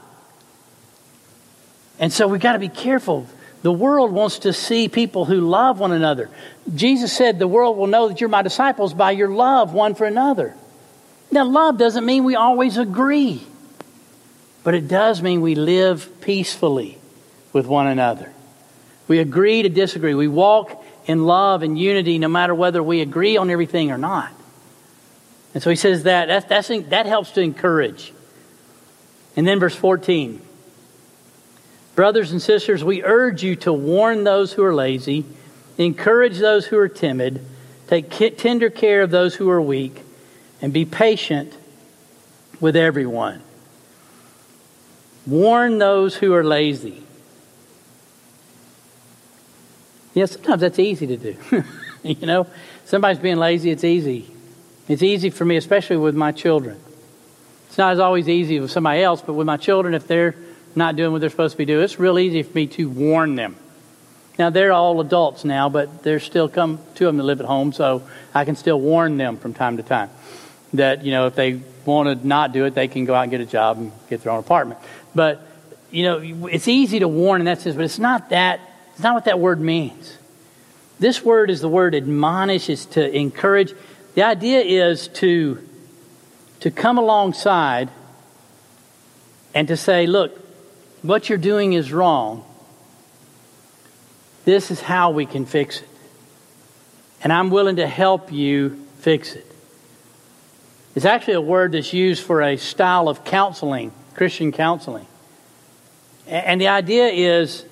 And 2.00 2.12
so 2.12 2.28
we've 2.28 2.42
got 2.42 2.54
to 2.54 2.60
be 2.60 2.68
careful. 2.68 3.28
The 3.62 3.72
world 3.72 4.12
wants 4.12 4.40
to 4.40 4.52
see 4.52 4.90
people 4.90 5.24
who 5.24 5.40
love 5.40 5.80
one 5.80 5.94
another. 5.94 6.30
Jesus 6.76 7.14
said, 7.14 7.40
The 7.40 7.48
world 7.48 7.78
will 7.78 7.88
know 7.88 8.10
that 8.10 8.20
you're 8.20 8.30
my 8.30 8.42
disciples 8.42 8.94
by 8.94 9.12
your 9.12 9.30
love 9.30 9.74
one 9.74 9.96
for 9.96 10.04
another. 10.04 10.54
Now, 11.32 11.46
love 11.46 11.78
doesn't 11.78 12.06
mean 12.06 12.26
we 12.26 12.36
always 12.36 12.78
agree, 12.78 13.42
but 14.64 14.74
it 14.74 14.88
does 14.88 15.22
mean 15.22 15.42
we 15.42 15.56
live 15.56 16.22
peacefully 16.22 16.98
with 17.54 17.66
one 17.66 17.88
another. 17.88 18.32
We 19.08 19.20
agree 19.20 19.62
to 19.64 19.70
disagree. 19.70 20.14
We 20.14 20.28
walk 20.28 20.84
in 21.06 21.26
love 21.26 21.64
and 21.64 21.80
unity 21.80 22.20
no 22.20 22.28
matter 22.28 22.54
whether 22.54 22.84
we 22.84 23.02
agree 23.02 23.38
on 23.38 23.50
everything 23.50 23.92
or 23.92 23.98
not. 23.98 24.32
And 25.54 25.64
so 25.64 25.70
he 25.70 25.76
says 25.76 26.04
that 26.04 26.28
that's, 26.28 26.46
that's, 26.46 26.90
that 26.90 27.06
helps 27.06 27.32
to 27.32 27.42
encourage. 27.42 28.14
And 29.36 29.48
then 29.48 29.60
verse 29.60 29.76
14 29.76 30.42
Brothers 31.96 32.32
and 32.32 32.42
sisters, 32.42 32.84
we 32.84 33.04
urge 33.04 33.44
you 33.44 33.56
to 33.58 33.74
warn 33.74 34.24
those 34.24 34.54
who 34.54 34.64
are 34.64 34.74
lazy, 34.74 35.26
encourage 35.78 36.40
those 36.40 36.66
who 36.66 36.78
are 36.78 36.88
timid, 36.88 37.46
take 37.88 38.10
tender 38.38 38.70
care 38.70 39.02
of 39.02 39.12
those 39.12 39.36
who 39.36 39.50
are 39.50 39.62
weak, 39.62 40.02
and 40.62 40.72
be 40.72 40.86
patient 40.86 41.54
with 42.60 42.76
everyone. 42.76 43.42
Warn 45.26 45.80
those 45.80 46.16
who 46.16 46.34
are 46.34 46.44
lazy. 46.44 47.04
Yeah, 50.14 50.26
sometimes 50.26 50.62
that's 50.62 50.80
easy 50.80 51.08
to 51.08 51.18
do. 51.18 51.64
you 52.04 52.28
know, 52.28 52.48
somebody's 52.86 53.20
being 53.20 53.38
lazy, 53.38 53.72
it's 53.72 53.84
easy. 53.84 54.30
It's 54.88 55.04
easy 55.04 55.30
for 55.30 55.46
me, 55.46 55.58
especially 55.58 55.98
with 55.98 56.16
my 56.16 56.32
children. 56.32 56.80
It's 57.68 57.78
not 57.78 57.94
as 57.94 58.00
always 58.00 58.28
easy 58.28 58.60
with 58.60 58.72
somebody 58.72 59.02
else, 59.02 59.22
but 59.22 59.34
with 59.34 59.48
my 59.48 59.58
children, 59.58 59.94
if 59.94 60.08
they're 60.08 60.36
not 60.76 60.96
doing 60.96 61.12
what 61.12 61.22
they're 61.22 61.30
supposed 61.30 61.54
to 61.54 61.58
be 61.58 61.66
doing, 61.66 61.84
it's 61.84 62.00
real 62.00 62.20
easy 62.20 62.44
for 62.44 62.54
me 62.54 62.68
to 62.68 62.90
warn 62.90 63.36
them. 63.36 63.56
Now 64.38 64.50
they're 64.50 64.74
all 64.74 65.00
adults 65.00 65.46
now, 65.46 65.70
but 65.70 66.04
there's 66.04 66.24
still 66.24 66.50
come 66.50 66.80
two 66.96 67.08
of 67.08 67.14
them 67.14 67.18
that 67.18 67.24
live 67.24 67.40
at 67.40 67.46
home, 67.46 67.72
so 67.72 68.04
I 68.34 68.44
can 68.44 68.56
still 68.56 68.80
warn 68.80 69.18
them 69.18 69.38
from 69.38 69.54
time 69.54 69.78
to 69.78 69.84
time 69.84 70.10
that 70.74 71.04
you 71.04 71.12
know 71.12 71.28
if 71.28 71.36
they 71.36 71.62
want 71.86 72.22
to 72.22 72.28
not 72.28 72.54
do 72.54 72.66
it, 72.66 72.76
they 72.76 72.88
can 72.88 73.06
go 73.06 73.14
out 73.14 73.24
and 73.24 73.32
get 73.32 73.42
a 73.42 73.46
job 73.46 73.78
and 73.78 73.92
get 74.10 74.22
their 74.24 74.32
own 74.32 74.40
apartment. 74.40 74.80
But 75.14 75.42
you 75.90 76.04
know, 76.04 76.48
it's 76.48 76.68
easy 76.68 77.00
to 77.00 77.08
warn 77.08 77.42
in 77.42 77.46
that 77.46 77.62
sense, 77.62 77.76
but 77.76 77.86
it's 77.86 78.00
not 78.00 78.30
that 78.30 78.60
it's 78.94 79.04
not 79.04 79.16
what 79.16 79.26
that 79.26 79.40
word 79.40 79.60
means. 79.60 80.18
This 81.00 81.24
word 81.24 81.50
is 81.50 81.62
the 81.62 81.68
word 81.68 81.96
admonish, 81.96 82.70
is 82.70 82.86
to 82.88 83.16
encourage. 83.16 83.74
The 84.14 84.22
idea 84.22 84.60
is 84.60 85.08
to, 85.08 85.68
to 86.60 86.70
come 86.70 87.00
alongside 87.00 87.90
and 89.56 89.68
to 89.70 89.76
say, 89.76 90.06
look, 90.06 90.38
what 91.02 91.30
you're 91.30 91.40
doing 91.40 91.74
is 91.74 91.92
wrong. 91.92 92.46
This 94.46 94.70
is 94.70 94.80
how 94.80 95.10
we 95.10 95.26
can 95.26 95.48
fix 95.48 95.82
it. 95.82 95.90
And 97.24 97.34
I'm 97.34 97.50
willing 97.50 97.78
to 97.78 97.88
help 97.88 98.32
you 98.32 98.86
fix 99.00 99.34
it. 99.34 99.51
It's 100.94 101.06
actually 101.06 101.36
a 101.36 101.42
word 101.42 101.72
that's 101.72 101.94
used 101.94 102.24
for 102.24 102.42
a 102.42 102.58
style 102.58 103.08
of 103.08 103.24
counseling, 103.24 103.92
Christian 104.14 104.52
counseling. 104.52 105.08
And 106.28 106.60
the 106.60 106.68
idea 106.68 107.08
is 107.08 107.66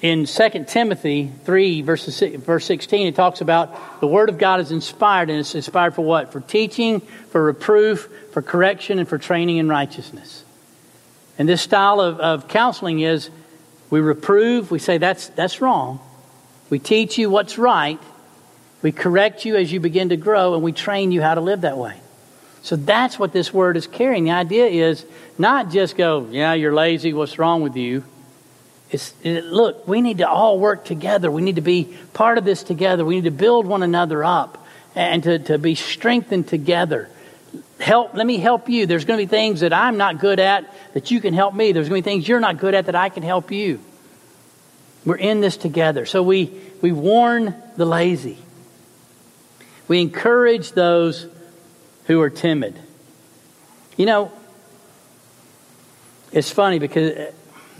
in 0.00 0.26
2 0.26 0.64
Timothy 0.66 1.32
3, 1.44 1.82
verse 1.82 2.04
16, 2.04 3.06
it 3.06 3.14
talks 3.14 3.40
about 3.40 4.00
the 4.00 4.06
Word 4.06 4.28
of 4.28 4.38
God 4.38 4.60
is 4.60 4.72
inspired, 4.72 5.30
and 5.30 5.38
it's 5.38 5.54
inspired 5.54 5.94
for 5.94 6.02
what? 6.02 6.32
For 6.32 6.40
teaching, 6.40 7.00
for 7.00 7.44
reproof, 7.44 8.08
for 8.32 8.42
correction, 8.42 8.98
and 8.98 9.08
for 9.08 9.16
training 9.18 9.58
in 9.58 9.68
righteousness. 9.68 10.44
And 11.38 11.48
this 11.48 11.62
style 11.62 12.00
of, 12.00 12.20
of 12.20 12.48
counseling 12.48 13.00
is 13.00 13.30
we 13.90 14.00
reprove, 14.00 14.70
we 14.70 14.78
say 14.78 14.98
that's, 14.98 15.28
that's 15.28 15.60
wrong. 15.60 16.00
We 16.68 16.78
teach 16.78 17.18
you 17.18 17.30
what's 17.30 17.58
right. 17.58 18.00
We 18.82 18.92
correct 18.92 19.44
you 19.44 19.56
as 19.56 19.72
you 19.72 19.80
begin 19.80 20.08
to 20.10 20.16
grow, 20.16 20.54
and 20.54 20.62
we 20.62 20.72
train 20.72 21.12
you 21.12 21.22
how 21.22 21.34
to 21.34 21.40
live 21.40 21.62
that 21.62 21.78
way. 21.78 21.96
So 22.62 22.76
that's 22.76 23.18
what 23.18 23.32
this 23.32 23.52
word 23.52 23.76
is 23.76 23.86
carrying. 23.86 24.24
The 24.24 24.32
idea 24.32 24.66
is 24.66 25.04
not 25.38 25.70
just 25.70 25.96
go, 25.96 26.28
yeah, 26.30 26.52
you're 26.54 26.74
lazy, 26.74 27.12
what's 27.12 27.38
wrong 27.38 27.62
with 27.62 27.76
you? 27.76 28.04
It's, 28.90 29.14
it, 29.22 29.44
look, 29.44 29.88
we 29.88 30.00
need 30.00 30.18
to 30.18 30.28
all 30.28 30.58
work 30.58 30.84
together. 30.84 31.30
We 31.30 31.42
need 31.42 31.56
to 31.56 31.62
be 31.62 31.96
part 32.12 32.38
of 32.38 32.44
this 32.44 32.62
together. 32.62 33.04
We 33.04 33.16
need 33.16 33.24
to 33.24 33.30
build 33.30 33.66
one 33.66 33.82
another 33.82 34.22
up 34.22 34.64
and 34.94 35.22
to, 35.22 35.38
to 35.38 35.58
be 35.58 35.74
strengthened 35.74 36.48
together. 36.48 37.08
Help, 37.80 38.14
let 38.14 38.26
me 38.26 38.36
help 38.36 38.68
you. 38.68 38.86
There's 38.86 39.04
going 39.04 39.18
to 39.18 39.26
be 39.26 39.30
things 39.30 39.60
that 39.60 39.72
I'm 39.72 39.96
not 39.96 40.20
good 40.20 40.38
at 40.38 40.72
that 40.94 41.10
you 41.10 41.20
can 41.20 41.34
help 41.34 41.54
me. 41.54 41.72
There's 41.72 41.88
going 41.88 42.02
to 42.02 42.08
be 42.08 42.10
things 42.10 42.28
you're 42.28 42.38
not 42.38 42.58
good 42.58 42.74
at 42.74 42.86
that 42.86 42.94
I 42.94 43.08
can 43.08 43.22
help 43.22 43.50
you. 43.50 43.80
We're 45.04 45.16
in 45.16 45.40
this 45.40 45.56
together. 45.56 46.06
So 46.06 46.22
we, 46.22 46.52
we 46.80 46.92
warn 46.92 47.54
the 47.76 47.86
lazy. 47.86 48.38
We 49.92 50.00
encourage 50.00 50.72
those 50.72 51.26
who 52.06 52.22
are 52.22 52.30
timid. 52.30 52.74
You 53.98 54.06
know, 54.06 54.32
it's 56.32 56.50
funny 56.50 56.78
because 56.78 57.34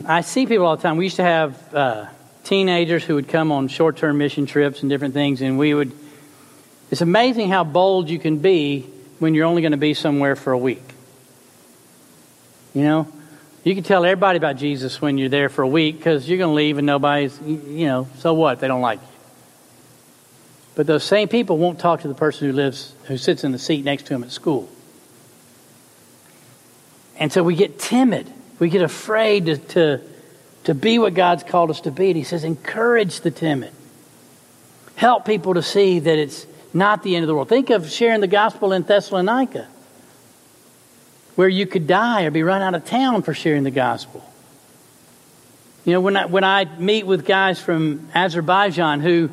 I 0.04 0.20
see 0.20 0.44
people 0.44 0.66
all 0.66 0.76
the 0.76 0.82
time. 0.82 0.98
We 0.98 1.04
used 1.04 1.16
to 1.16 1.22
have 1.22 1.74
uh, 1.74 2.06
teenagers 2.44 3.02
who 3.02 3.14
would 3.14 3.28
come 3.28 3.50
on 3.50 3.68
short 3.68 3.96
term 3.96 4.18
mission 4.18 4.44
trips 4.44 4.82
and 4.82 4.90
different 4.90 5.14
things, 5.14 5.40
and 5.40 5.58
we 5.58 5.72
would. 5.72 5.90
It's 6.90 7.00
amazing 7.00 7.48
how 7.48 7.64
bold 7.64 8.10
you 8.10 8.18
can 8.18 8.40
be 8.40 8.82
when 9.18 9.32
you're 9.32 9.46
only 9.46 9.62
going 9.62 9.72
to 9.72 9.78
be 9.78 9.94
somewhere 9.94 10.36
for 10.36 10.52
a 10.52 10.58
week. 10.58 10.84
You 12.74 12.82
know, 12.82 13.08
you 13.64 13.74
can 13.74 13.84
tell 13.84 14.04
everybody 14.04 14.36
about 14.36 14.56
Jesus 14.58 15.00
when 15.00 15.16
you're 15.16 15.30
there 15.30 15.48
for 15.48 15.62
a 15.62 15.66
week 15.66 15.96
because 15.96 16.28
you're 16.28 16.36
going 16.36 16.50
to 16.50 16.56
leave 16.56 16.76
and 16.76 16.86
nobody's, 16.86 17.40
you 17.40 17.86
know, 17.86 18.06
so 18.18 18.34
what? 18.34 18.60
They 18.60 18.68
don't 18.68 18.82
like 18.82 19.00
you. 19.00 19.11
But 20.74 20.86
those 20.86 21.04
same 21.04 21.28
people 21.28 21.58
won't 21.58 21.78
talk 21.78 22.00
to 22.00 22.08
the 22.08 22.14
person 22.14 22.48
who 22.48 22.52
lives, 22.54 22.94
who 23.04 23.18
sits 23.18 23.44
in 23.44 23.52
the 23.52 23.58
seat 23.58 23.84
next 23.84 24.06
to 24.06 24.14
him 24.14 24.24
at 24.24 24.30
school. 24.30 24.68
And 27.18 27.32
so 27.32 27.42
we 27.42 27.54
get 27.54 27.78
timid 27.78 28.32
we 28.62 28.68
get 28.68 28.82
afraid 28.82 29.46
to, 29.46 29.56
to, 29.56 30.00
to 30.64 30.74
be 30.74 30.96
what 31.00 31.14
God's 31.14 31.42
called 31.42 31.70
us 31.70 31.80
to 31.80 31.90
be. 31.90 32.10
And 32.10 32.16
He 32.16 32.22
says, 32.22 32.44
encourage 32.44 33.22
the 33.22 33.32
timid. 33.32 33.72
Help 34.94 35.24
people 35.24 35.54
to 35.54 35.62
see 35.62 35.98
that 35.98 36.16
it's 36.16 36.46
not 36.72 37.02
the 37.02 37.16
end 37.16 37.24
of 37.24 37.26
the 37.26 37.34
world. 37.34 37.48
Think 37.48 37.70
of 37.70 37.90
sharing 37.90 38.20
the 38.20 38.28
gospel 38.28 38.72
in 38.72 38.84
Thessalonica, 38.84 39.66
where 41.34 41.48
you 41.48 41.66
could 41.66 41.88
die 41.88 42.22
or 42.22 42.30
be 42.30 42.44
run 42.44 42.62
out 42.62 42.76
of 42.76 42.84
town 42.84 43.22
for 43.22 43.34
sharing 43.34 43.64
the 43.64 43.72
gospel. 43.72 44.24
You 45.84 45.94
know, 45.94 46.00
when 46.00 46.16
I, 46.16 46.26
when 46.26 46.44
I 46.44 46.64
meet 46.78 47.04
with 47.04 47.26
guys 47.26 47.58
from 47.58 48.10
Azerbaijan 48.14 49.00
who 49.00 49.28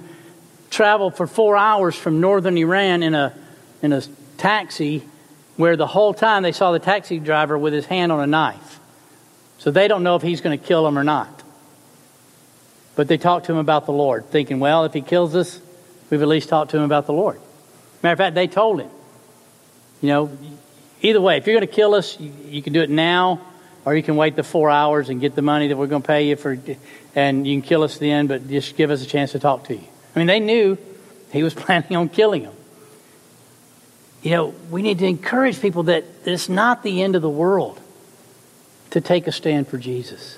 travel 0.69 1.11
for 1.11 1.27
four 1.27 1.57
hours 1.57 1.95
from 1.95 2.21
northern 2.21 2.57
Iran 2.57 3.03
in 3.03 3.15
a, 3.15 3.33
in 3.81 3.93
a 3.93 4.01
taxi 4.37 5.03
where 5.57 5.75
the 5.75 5.87
whole 5.87 6.13
time 6.13 6.43
they 6.43 6.51
saw 6.51 6.71
the 6.71 6.79
taxi 6.79 7.19
driver 7.19 7.57
with 7.57 7.73
his 7.73 7.85
hand 7.85 8.11
on 8.11 8.21
a 8.21 8.27
knife. 8.27 8.79
So 9.57 9.71
they 9.71 9.87
don't 9.87 10.03
know 10.03 10.15
if 10.15 10.21
he's 10.21 10.41
going 10.41 10.57
to 10.57 10.65
kill 10.65 10.83
them 10.85 10.97
or 10.97 11.03
not. 11.03 11.43
But 12.95 13.07
they 13.07 13.17
talked 13.17 13.47
to 13.47 13.51
him 13.51 13.57
about 13.57 13.85
the 13.85 13.91
Lord, 13.91 14.29
thinking, 14.29 14.59
well, 14.59 14.85
if 14.85 14.93
he 14.93 15.01
kills 15.01 15.35
us, 15.35 15.59
we've 16.09 16.21
at 16.21 16.27
least 16.27 16.49
talked 16.49 16.71
to 16.71 16.77
him 16.77 16.83
about 16.83 17.05
the 17.05 17.13
Lord. 17.13 17.39
Matter 18.01 18.13
of 18.13 18.17
fact, 18.17 18.35
they 18.35 18.47
told 18.47 18.81
him, 18.81 18.89
you 20.01 20.09
know, 20.09 20.37
either 21.01 21.19
way, 21.19 21.37
if 21.37 21.45
you're 21.45 21.55
going 21.55 21.67
to 21.67 21.73
kill 21.73 21.93
us, 21.93 22.17
you, 22.19 22.31
you 22.45 22.61
can 22.61 22.71
do 22.71 22.81
it 22.81 22.89
now, 22.89 23.41
or 23.83 23.95
you 23.95 24.03
can 24.03 24.15
wait 24.15 24.35
the 24.35 24.43
four 24.43 24.69
hours 24.69 25.09
and 25.09 25.19
get 25.19 25.35
the 25.35 25.41
money 25.41 25.67
that 25.67 25.77
we're 25.77 25.87
going 25.87 26.01
to 26.01 26.07
pay 26.07 26.27
you 26.27 26.35
for, 26.37 26.57
and 27.15 27.45
you 27.45 27.59
can 27.59 27.67
kill 27.67 27.83
us 27.83 27.97
then, 27.97 28.27
but 28.27 28.47
just 28.47 28.77
give 28.77 28.91
us 28.91 29.03
a 29.03 29.05
chance 29.05 29.33
to 29.33 29.39
talk 29.39 29.65
to 29.65 29.75
you. 29.75 29.83
I 30.15 30.19
mean, 30.19 30.27
they 30.27 30.39
knew 30.39 30.77
he 31.31 31.43
was 31.43 31.53
planning 31.55 31.95
on 31.95 32.09
killing 32.09 32.43
them. 32.43 32.53
You 34.21 34.31
know, 34.31 34.55
we 34.69 34.81
need 34.81 34.99
to 34.99 35.05
encourage 35.05 35.61
people 35.61 35.83
that 35.83 36.03
it's 36.25 36.49
not 36.49 36.83
the 36.83 37.01
end 37.01 37.15
of 37.15 37.21
the 37.21 37.29
world 37.29 37.79
to 38.91 39.01
take 39.01 39.27
a 39.27 39.31
stand 39.31 39.67
for 39.67 39.77
Jesus. 39.77 40.37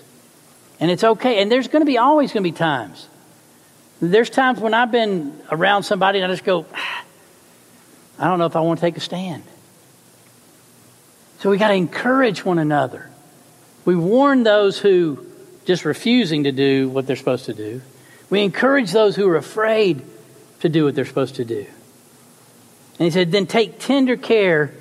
And 0.79 0.91
it's 0.91 1.03
okay. 1.03 1.41
And 1.41 1.51
there's 1.51 1.67
going 1.67 1.81
to 1.81 1.85
be 1.85 1.97
always 1.97 2.31
going 2.31 2.43
to 2.43 2.49
be 2.49 2.55
times. 2.55 3.07
There's 4.01 4.29
times 4.29 4.59
when 4.59 4.73
I've 4.73 4.91
been 4.91 5.39
around 5.51 5.83
somebody 5.83 6.19
and 6.19 6.31
I 6.31 6.33
just 6.33 6.43
go, 6.43 6.65
I 8.19 8.25
don't 8.27 8.39
know 8.39 8.45
if 8.45 8.55
I 8.55 8.61
want 8.61 8.79
to 8.79 8.85
take 8.85 8.97
a 8.97 8.99
stand. 8.99 9.43
So 11.39 11.49
we 11.49 11.57
got 11.57 11.69
to 11.69 11.75
encourage 11.75 12.45
one 12.45 12.59
another. 12.59 13.09
We 13.85 13.95
warn 13.95 14.43
those 14.43 14.77
who 14.77 15.25
just 15.65 15.85
refusing 15.85 16.43
to 16.43 16.51
do 16.51 16.89
what 16.89 17.07
they're 17.07 17.15
supposed 17.15 17.45
to 17.45 17.53
do. 17.53 17.81
We 18.31 18.43
encourage 18.43 18.91
those 18.91 19.15
who 19.15 19.29
are 19.29 19.35
afraid 19.35 20.01
to 20.61 20.69
do 20.69 20.85
what 20.85 20.95
they're 20.95 21.05
supposed 21.05 21.35
to 21.35 21.45
do. 21.45 21.67
And 22.97 23.05
he 23.05 23.11
said, 23.11 23.31
then 23.31 23.45
take 23.45 23.79
tender 23.79 24.15
care 24.15 24.71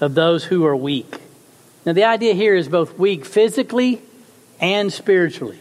of 0.00 0.14
those 0.14 0.44
who 0.44 0.66
are 0.66 0.76
weak. 0.76 1.18
Now, 1.86 1.94
the 1.94 2.04
idea 2.04 2.34
here 2.34 2.54
is 2.54 2.68
both 2.68 2.98
weak 2.98 3.24
physically 3.24 4.02
and 4.60 4.92
spiritually. 4.92 5.58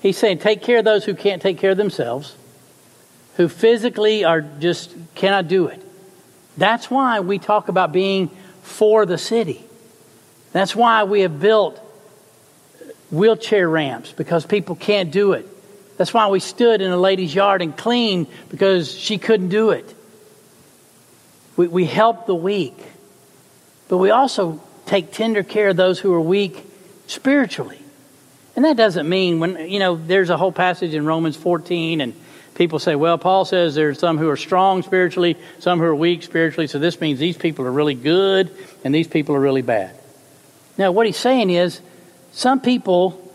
He's 0.00 0.18
saying, 0.18 0.38
take 0.38 0.62
care 0.62 0.78
of 0.78 0.84
those 0.84 1.04
who 1.04 1.14
can't 1.14 1.40
take 1.40 1.58
care 1.58 1.70
of 1.70 1.76
themselves, 1.76 2.36
who 3.36 3.48
physically 3.48 4.24
are 4.24 4.40
just 4.40 4.94
cannot 5.14 5.46
do 5.46 5.68
it. 5.68 5.80
That's 6.56 6.90
why 6.90 7.20
we 7.20 7.38
talk 7.38 7.68
about 7.68 7.92
being 7.92 8.30
for 8.62 9.06
the 9.06 9.18
city. 9.18 9.64
That's 10.52 10.74
why 10.74 11.04
we 11.04 11.20
have 11.20 11.38
built 11.38 11.78
wheelchair 13.12 13.68
ramps 13.68 14.12
because 14.12 14.44
people 14.44 14.74
can't 14.74 15.12
do 15.12 15.34
it. 15.34 15.48
That's 15.98 16.14
why 16.14 16.28
we 16.28 16.40
stood 16.40 16.80
in 16.80 16.90
a 16.90 16.96
lady's 16.96 17.34
yard 17.34 17.60
and 17.60 17.76
cleaned 17.76 18.28
because 18.48 18.96
she 18.96 19.18
couldn't 19.18 19.48
do 19.48 19.70
it. 19.70 19.94
We, 21.56 21.66
we 21.66 21.84
help 21.84 22.26
the 22.26 22.36
weak, 22.36 22.78
but 23.88 23.98
we 23.98 24.10
also 24.10 24.62
take 24.86 25.12
tender 25.12 25.42
care 25.42 25.70
of 25.70 25.76
those 25.76 25.98
who 25.98 26.14
are 26.14 26.20
weak 26.20 26.64
spiritually. 27.08 27.80
And 28.54 28.64
that 28.64 28.76
doesn't 28.76 29.08
mean 29.08 29.40
when, 29.40 29.68
you 29.68 29.80
know, 29.80 29.96
there's 29.96 30.30
a 30.30 30.36
whole 30.36 30.52
passage 30.52 30.94
in 30.94 31.04
Romans 31.04 31.36
14 31.36 32.00
and 32.00 32.14
people 32.54 32.78
say, 32.78 32.94
well, 32.94 33.18
Paul 33.18 33.44
says 33.44 33.74
there's 33.74 33.98
some 33.98 34.18
who 34.18 34.28
are 34.28 34.36
strong 34.36 34.82
spiritually, 34.82 35.36
some 35.58 35.80
who 35.80 35.84
are 35.84 35.94
weak 35.94 36.22
spiritually, 36.22 36.68
so 36.68 36.78
this 36.78 37.00
means 37.00 37.18
these 37.18 37.36
people 37.36 37.66
are 37.66 37.72
really 37.72 37.94
good 37.94 38.50
and 38.84 38.94
these 38.94 39.08
people 39.08 39.34
are 39.34 39.40
really 39.40 39.62
bad. 39.62 39.96
Now, 40.76 40.92
what 40.92 41.06
he's 41.06 41.16
saying 41.16 41.50
is 41.50 41.80
some 42.32 42.60
people 42.60 43.32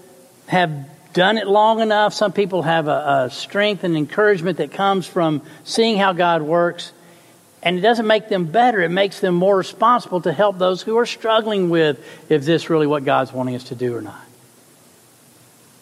have 0.48 0.72
done 1.14 1.38
it 1.38 1.48
long 1.48 1.80
enough, 1.80 2.14
some 2.14 2.34
people 2.34 2.64
have 2.64 2.88
a, 2.88 3.26
a 3.26 3.30
strength 3.32 3.84
and 3.84 3.96
encouragement 3.96 4.58
that 4.58 4.72
comes 4.72 5.08
from 5.08 5.42
seeing 5.64 5.98
how 5.98 6.14
God 6.14 6.42
works. 6.42 6.92
And 7.62 7.78
it 7.78 7.82
doesn't 7.82 8.08
make 8.08 8.28
them 8.28 8.46
better, 8.46 8.82
it 8.82 8.90
makes 8.90 9.22
them 9.22 9.36
more 9.36 9.56
responsible 9.56 10.20
to 10.22 10.34
help 10.34 10.58
those 10.58 10.82
who 10.82 10.98
are 10.98 11.06
struggling 11.06 11.70
with 11.70 12.04
if 12.30 12.44
this 12.44 12.70
really 12.70 12.88
what 12.88 13.06
God's 13.06 13.32
wanting 13.32 13.56
us 13.56 13.66
to 13.66 13.76
do 13.76 13.96
or 13.96 14.02
not. 14.02 14.20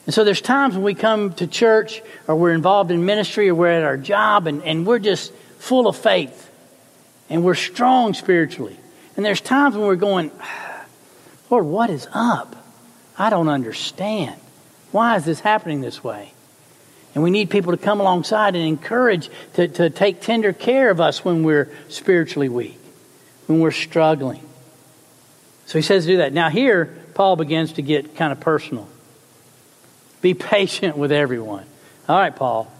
And 0.05 0.13
so 0.13 0.23
there's 0.23 0.41
times 0.41 0.75
when 0.75 0.83
we 0.83 0.93
come 0.93 1.33
to 1.35 1.47
church 1.47 2.01
or 2.27 2.35
we're 2.35 2.53
involved 2.53 2.91
in 2.91 3.05
ministry 3.05 3.49
or 3.49 3.55
we're 3.55 3.71
at 3.71 3.83
our 3.83 3.97
job 3.97 4.45
and, 4.47 4.63
and 4.63 4.85
we're 4.85 4.99
just 4.99 5.33
full 5.57 5.87
of 5.87 5.95
faith 5.95 6.49
and 7.29 7.43
we're 7.43 7.55
strong 7.55 8.13
spiritually. 8.13 8.77
And 9.15 9.25
there's 9.25 9.41
times 9.41 9.75
when 9.75 9.85
we're 9.85 9.95
going, 9.95 10.31
Lord, 11.49 11.65
what 11.65 11.89
is 11.89 12.07
up? 12.13 12.55
I 13.17 13.29
don't 13.29 13.49
understand. 13.49 14.39
Why 14.91 15.15
is 15.15 15.25
this 15.25 15.39
happening 15.39 15.81
this 15.81 16.03
way? 16.03 16.33
And 17.13 17.23
we 17.23 17.29
need 17.29 17.49
people 17.49 17.71
to 17.71 17.77
come 17.77 17.99
alongside 17.99 18.55
and 18.55 18.65
encourage 18.65 19.29
to, 19.53 19.67
to 19.67 19.89
take 19.89 20.21
tender 20.21 20.53
care 20.53 20.89
of 20.89 21.01
us 21.01 21.25
when 21.25 21.43
we're 21.43 21.69
spiritually 21.89 22.49
weak, 22.49 22.79
when 23.47 23.59
we're 23.59 23.71
struggling. 23.71 24.41
So 25.65 25.77
he 25.77 25.81
says 25.81 26.05
do 26.05 26.17
that. 26.17 26.33
Now, 26.33 26.49
here, 26.49 26.85
Paul 27.13 27.35
begins 27.35 27.73
to 27.73 27.81
get 27.81 28.15
kind 28.15 28.31
of 28.31 28.39
personal. 28.39 28.87
Be 30.21 30.33
patient 30.35 30.97
with 30.97 31.11
everyone. 31.11 31.65
All 32.07 32.17
right, 32.17 32.35
Paul. 32.35 32.71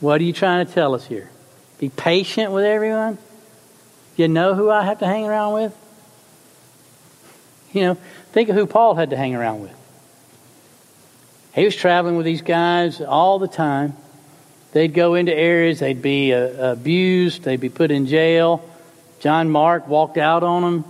What 0.00 0.20
are 0.20 0.24
you 0.24 0.32
trying 0.32 0.66
to 0.66 0.72
tell 0.72 0.94
us 0.94 1.06
here? 1.06 1.30
Be 1.78 1.88
patient 1.88 2.52
with 2.52 2.64
everyone? 2.64 3.18
You 4.16 4.28
know 4.28 4.54
who 4.54 4.70
I 4.70 4.82
have 4.84 4.98
to 4.98 5.06
hang 5.06 5.26
around 5.26 5.54
with? 5.54 5.76
You 7.72 7.82
know, 7.82 7.94
think 8.32 8.48
of 8.48 8.56
who 8.56 8.66
Paul 8.66 8.94
had 8.94 9.10
to 9.10 9.16
hang 9.16 9.34
around 9.34 9.62
with. 9.62 9.81
He 11.54 11.64
was 11.64 11.76
traveling 11.76 12.16
with 12.16 12.24
these 12.24 12.42
guys 12.42 13.00
all 13.00 13.38
the 13.38 13.48
time. 13.48 13.96
They'd 14.72 14.94
go 14.94 15.14
into 15.14 15.34
areas, 15.34 15.80
they'd 15.80 16.00
be 16.00 16.32
uh, 16.32 16.72
abused, 16.72 17.42
they'd 17.42 17.60
be 17.60 17.68
put 17.68 17.90
in 17.90 18.06
jail. 18.06 18.66
John 19.20 19.50
Mark 19.50 19.86
walked 19.86 20.16
out 20.16 20.42
on 20.42 20.62
them. 20.62 20.84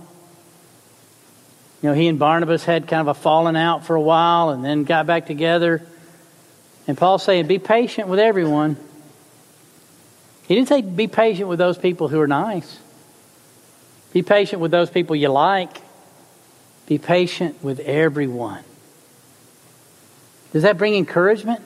You 1.81 1.89
know, 1.89 1.93
he 1.93 2.07
and 2.07 2.17
Barnabas 2.17 2.63
had 2.63 2.87
kind 2.87 3.01
of 3.01 3.09
a 3.09 3.13
falling 3.13 3.57
out 3.57 3.85
for 3.85 3.95
a 3.95 4.01
while 4.01 4.51
and 4.51 4.63
then 4.63 4.85
got 4.85 5.05
back 5.05 5.27
together. 5.27 5.85
And 6.87 6.97
Paul's 6.97 7.23
saying, 7.23 7.47
be 7.47 7.59
patient 7.59 8.07
with 8.07 8.19
everyone. 8.19 8.77
He 10.47 10.55
didn't 10.55 10.69
say 10.69 10.81
be 10.81 11.07
patient 11.07 11.49
with 11.49 11.59
those 11.59 11.77
people 11.77 12.07
who 12.07 12.21
are 12.21 12.27
nice. 12.27 12.79
Be 14.13 14.21
patient 14.21 14.61
with 14.61 14.71
those 14.71 14.89
people 14.89 15.15
you 15.15 15.27
like. 15.29 15.81
Be 16.87 16.97
patient 16.97 17.61
with 17.63 17.79
everyone. 17.81 18.63
Does 20.53 20.61
that 20.63 20.77
bring 20.77 20.95
encouragement? 20.95 21.61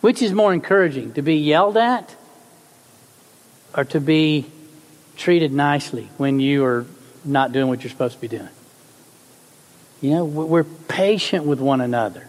Which 0.00 0.22
is 0.22 0.32
more 0.32 0.54
encouraging, 0.54 1.14
to 1.14 1.22
be 1.22 1.36
yelled 1.36 1.76
at 1.76 2.14
or 3.74 3.84
to 3.86 4.00
be 4.00 4.46
treated 5.16 5.52
nicely 5.52 6.08
when 6.18 6.38
you 6.38 6.64
are 6.64 6.86
not 7.24 7.52
doing 7.52 7.68
what 7.68 7.82
you're 7.82 7.90
supposed 7.90 8.14
to 8.14 8.20
be 8.20 8.28
doing? 8.28 8.48
You 10.00 10.10
know, 10.10 10.24
we're 10.24 10.64
patient 10.64 11.44
with 11.44 11.58
one 11.58 11.80
another. 11.80 12.28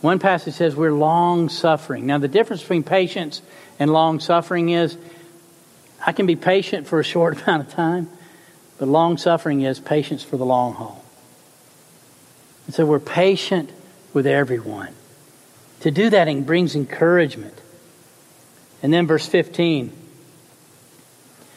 One 0.00 0.18
passage 0.18 0.54
says 0.54 0.74
we're 0.74 0.92
long 0.92 1.48
suffering. 1.48 2.06
Now, 2.06 2.18
the 2.18 2.28
difference 2.28 2.62
between 2.62 2.82
patience 2.82 3.42
and 3.78 3.92
long 3.92 4.18
suffering 4.18 4.70
is 4.70 4.98
I 6.04 6.12
can 6.12 6.26
be 6.26 6.36
patient 6.36 6.86
for 6.86 7.00
a 7.00 7.04
short 7.04 7.40
amount 7.46 7.68
of 7.68 7.72
time, 7.72 8.08
but 8.78 8.88
long 8.88 9.18
suffering 9.18 9.60
is 9.60 9.78
patience 9.78 10.22
for 10.22 10.36
the 10.36 10.44
long 10.44 10.74
haul. 10.74 11.03
And 12.66 12.74
so 12.74 12.86
we're 12.86 13.00
patient 13.00 13.70
with 14.12 14.26
everyone. 14.26 14.94
To 15.80 15.90
do 15.90 16.10
that 16.10 16.46
brings 16.46 16.74
encouragement. 16.74 17.60
And 18.82 18.92
then 18.92 19.06
verse 19.06 19.26
15 19.26 19.92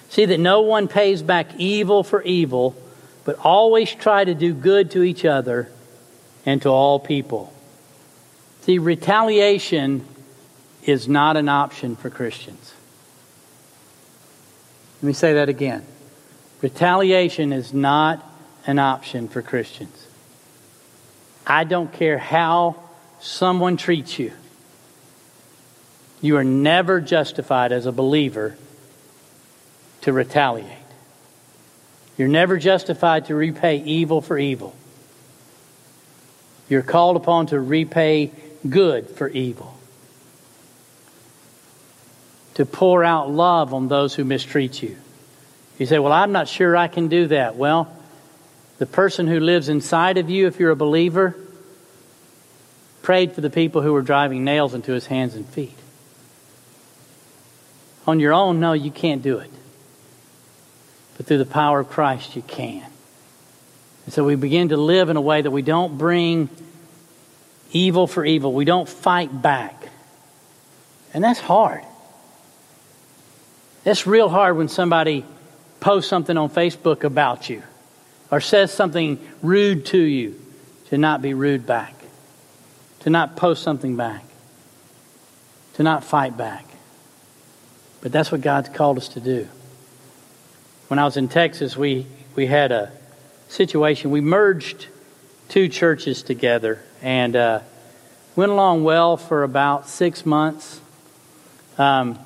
See 0.09 0.25
that 0.25 0.39
no 0.39 0.61
one 0.61 0.87
pays 0.87 1.21
back 1.21 1.59
evil 1.59 2.03
for 2.03 2.21
evil, 2.23 2.75
but 3.25 3.37
always 3.43 3.93
try 3.93 4.23
to 4.23 4.33
do 4.33 4.53
good 4.53 4.91
to 4.91 5.03
each 5.03 5.25
other 5.25 5.69
and 6.45 6.61
to 6.61 6.69
all 6.69 6.99
people. 6.99 7.53
See, 8.61 8.79
retaliation 8.79 10.05
is 10.83 11.07
not 11.07 11.35
an 11.35 11.49
option 11.49 11.97
for 11.97 12.09
Christians. 12.09 12.73
Let 15.01 15.07
me 15.07 15.13
say 15.13 15.33
that 15.33 15.49
again. 15.49 15.85
Retaliation 16.61 17.53
is 17.53 17.73
not 17.73 18.25
an 18.65 18.79
option 18.79 19.27
for 19.27 19.41
Christians. 19.41 20.06
I 21.47 21.63
don't 21.63 21.91
care 21.93 22.17
how 22.17 22.75
someone 23.21 23.77
treats 23.77 24.19
you. 24.19 24.33
You 26.19 26.35
are 26.35 26.43
never 26.43 26.99
justified 26.99 27.71
as 27.71 27.85
a 27.85 27.91
believer 27.93 28.57
to 30.01 30.11
retaliate. 30.11 30.67
You're 32.17 32.27
never 32.27 32.57
justified 32.57 33.25
to 33.25 33.35
repay 33.35 33.77
evil 33.77 34.21
for 34.21 34.37
evil. 34.37 34.75
You're 36.67 36.81
called 36.81 37.15
upon 37.15 37.47
to 37.47 37.59
repay 37.59 38.31
good 38.67 39.09
for 39.09 39.29
evil. 39.29 39.73
To 42.55 42.65
pour 42.65 43.05
out 43.05 43.31
love 43.31 43.73
on 43.73 43.87
those 43.87 44.13
who 44.15 44.25
mistreat 44.25 44.81
you. 44.81 44.97
You 45.77 45.85
say, 45.85 45.99
Well, 45.99 46.11
I'm 46.11 46.31
not 46.31 46.49
sure 46.49 46.75
I 46.75 46.87
can 46.87 47.07
do 47.07 47.27
that. 47.27 47.55
Well, 47.55 47.95
the 48.77 48.85
person 48.85 49.27
who 49.27 49.39
lives 49.39 49.69
inside 49.69 50.17
of 50.17 50.29
you, 50.29 50.47
if 50.47 50.59
you're 50.59 50.71
a 50.71 50.75
believer, 50.75 51.35
prayed 53.01 53.33
for 53.33 53.41
the 53.41 53.49
people 53.49 53.81
who 53.81 53.93
were 53.93 54.01
driving 54.01 54.43
nails 54.43 54.73
into 54.73 54.91
his 54.91 55.07
hands 55.07 55.35
and 55.35 55.45
feet. 55.47 55.77
On 58.05 58.19
your 58.19 58.33
own, 58.33 58.59
no, 58.59 58.73
you 58.73 58.91
can't 58.91 59.21
do 59.21 59.39
it. 59.39 59.51
but 61.15 61.25
through 61.25 61.39
the 61.39 61.45
power 61.45 61.79
of 61.79 61.89
Christ 61.89 62.35
you 62.35 62.41
can. 62.43 62.85
And 64.05 64.13
so 64.13 64.23
we 64.23 64.35
begin 64.35 64.69
to 64.69 64.77
live 64.77 65.09
in 65.09 65.17
a 65.17 65.21
way 65.21 65.41
that 65.41 65.51
we 65.51 65.61
don't 65.61 65.97
bring 65.97 66.49
evil 67.71 68.07
for 68.07 68.23
evil, 68.23 68.53
we 68.53 68.65
don't 68.65 68.87
fight 68.87 69.41
back. 69.41 69.89
And 71.13 71.23
that's 71.23 71.39
hard. 71.39 71.83
It's 73.83 74.05
real 74.05 74.29
hard 74.29 74.57
when 74.57 74.67
somebody 74.67 75.25
posts 75.79 76.09
something 76.09 76.37
on 76.37 76.49
Facebook 76.49 77.03
about 77.03 77.49
you 77.49 77.63
or 78.31 78.41
says 78.41 78.71
something 78.71 79.19
rude 79.41 79.85
to 79.87 79.97
you 79.97 80.39
to 80.89 80.97
not 80.97 81.21
be 81.21 81.33
rude 81.33 81.65
back, 81.65 81.93
to 83.01 83.09
not 83.09 83.35
post 83.35 83.63
something 83.63 83.95
back, 83.95 84.23
to 85.73 85.83
not 85.83 86.03
fight 86.03 86.37
back. 86.37 86.65
But 88.01 88.11
that's 88.11 88.31
what 88.31 88.41
God's 88.41 88.69
called 88.69 88.97
us 88.97 89.09
to 89.09 89.19
do. 89.19 89.47
When 90.87 90.99
I 90.99 91.05
was 91.05 91.17
in 91.17 91.27
Texas, 91.27 91.75
we, 91.75 92.07
we 92.35 92.45
had 92.45 92.71
a 92.71 92.91
situation. 93.49 94.11
We 94.11 94.21
merged 94.21 94.87
two 95.49 95.67
churches 95.67 96.23
together 96.23 96.81
and 97.01 97.35
uh, 97.35 97.59
went 98.35 98.51
along 98.51 98.83
well 98.83 99.17
for 99.17 99.43
about 99.43 99.87
six 99.87 100.25
months. 100.25 100.81
Um, 101.77 102.19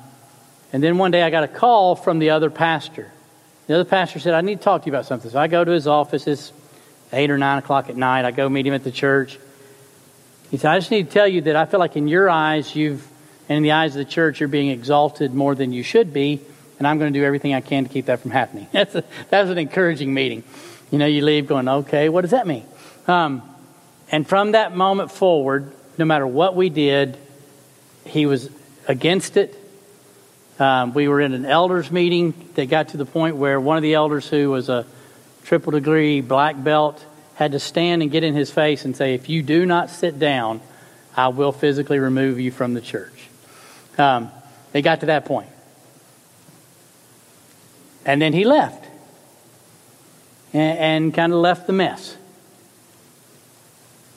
and 0.72 0.82
then 0.82 0.98
one 0.98 1.10
day 1.10 1.22
I 1.22 1.30
got 1.30 1.44
a 1.44 1.48
call 1.48 1.96
from 1.96 2.18
the 2.18 2.30
other 2.30 2.50
pastor. 2.50 3.11
The 3.72 3.78
other 3.80 3.88
pastor 3.88 4.18
said, 4.18 4.34
I 4.34 4.42
need 4.42 4.58
to 4.58 4.62
talk 4.64 4.82
to 4.82 4.86
you 4.86 4.92
about 4.92 5.06
something. 5.06 5.30
So 5.30 5.38
I 5.38 5.46
go 5.46 5.64
to 5.64 5.70
his 5.70 5.86
office. 5.86 6.26
It's 6.26 6.52
8 7.10 7.30
or 7.30 7.38
9 7.38 7.56
o'clock 7.56 7.88
at 7.88 7.96
night. 7.96 8.26
I 8.26 8.30
go 8.30 8.46
meet 8.46 8.66
him 8.66 8.74
at 8.74 8.84
the 8.84 8.90
church. 8.90 9.38
He 10.50 10.58
said, 10.58 10.72
I 10.72 10.78
just 10.78 10.90
need 10.90 11.06
to 11.06 11.10
tell 11.10 11.26
you 11.26 11.40
that 11.40 11.56
I 11.56 11.64
feel 11.64 11.80
like 11.80 11.96
in 11.96 12.06
your 12.06 12.28
eyes, 12.28 12.76
you've, 12.76 13.08
and 13.48 13.56
in 13.56 13.62
the 13.62 13.72
eyes 13.72 13.96
of 13.96 14.04
the 14.04 14.12
church, 14.12 14.40
you're 14.40 14.50
being 14.50 14.68
exalted 14.68 15.32
more 15.32 15.54
than 15.54 15.72
you 15.72 15.82
should 15.82 16.12
be. 16.12 16.42
And 16.78 16.86
I'm 16.86 16.98
going 16.98 17.14
to 17.14 17.18
do 17.18 17.24
everything 17.24 17.54
I 17.54 17.62
can 17.62 17.84
to 17.84 17.88
keep 17.88 18.04
that 18.06 18.20
from 18.20 18.30
happening. 18.30 18.66
That's, 18.72 18.94
a, 18.94 19.04
that 19.30 19.40
was 19.40 19.48
an 19.48 19.56
encouraging 19.56 20.12
meeting. 20.12 20.44
You 20.90 20.98
know, 20.98 21.06
you 21.06 21.24
leave 21.24 21.46
going, 21.46 21.66
okay, 21.66 22.10
what 22.10 22.20
does 22.20 22.32
that 22.32 22.46
mean? 22.46 22.66
Um, 23.06 23.40
and 24.10 24.28
from 24.28 24.52
that 24.52 24.76
moment 24.76 25.10
forward, 25.10 25.72
no 25.96 26.04
matter 26.04 26.26
what 26.26 26.54
we 26.54 26.68
did, 26.68 27.16
he 28.04 28.26
was 28.26 28.50
against 28.86 29.38
it. 29.38 29.58
Um, 30.58 30.92
we 30.94 31.08
were 31.08 31.20
in 31.20 31.32
an 31.32 31.46
elders 31.46 31.90
meeting 31.90 32.34
that 32.54 32.66
got 32.66 32.88
to 32.88 32.96
the 32.96 33.06
point 33.06 33.36
where 33.36 33.60
one 33.60 33.76
of 33.76 33.82
the 33.82 33.94
elders, 33.94 34.28
who 34.28 34.50
was 34.50 34.68
a 34.68 34.86
triple 35.44 35.72
degree 35.72 36.20
black 36.20 36.62
belt, 36.62 37.04
had 37.34 37.52
to 37.52 37.58
stand 37.58 38.02
and 38.02 38.10
get 38.10 38.22
in 38.22 38.34
his 38.34 38.50
face 38.50 38.84
and 38.84 38.96
say, 38.96 39.14
If 39.14 39.28
you 39.28 39.42
do 39.42 39.66
not 39.66 39.90
sit 39.90 40.18
down, 40.18 40.60
I 41.16 41.28
will 41.28 41.52
physically 41.52 41.98
remove 41.98 42.38
you 42.38 42.50
from 42.50 42.74
the 42.74 42.80
church. 42.80 43.28
Um, 43.98 44.30
they 44.72 44.82
got 44.82 45.00
to 45.00 45.06
that 45.06 45.24
point. 45.24 45.48
And 48.04 48.20
then 48.20 48.32
he 48.32 48.44
left 48.44 48.84
and, 50.52 50.78
and 50.78 51.14
kind 51.14 51.32
of 51.32 51.38
left 51.38 51.66
the 51.66 51.72
mess. 51.72 52.16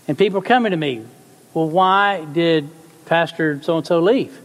And 0.07 0.17
people 0.17 0.41
coming 0.41 0.71
to 0.71 0.77
me, 0.77 1.03
Well, 1.53 1.69
why 1.69 2.25
did 2.25 2.69
Pastor 3.05 3.61
so 3.63 3.77
and 3.77 3.87
so 3.87 3.99
leave? 3.99 4.39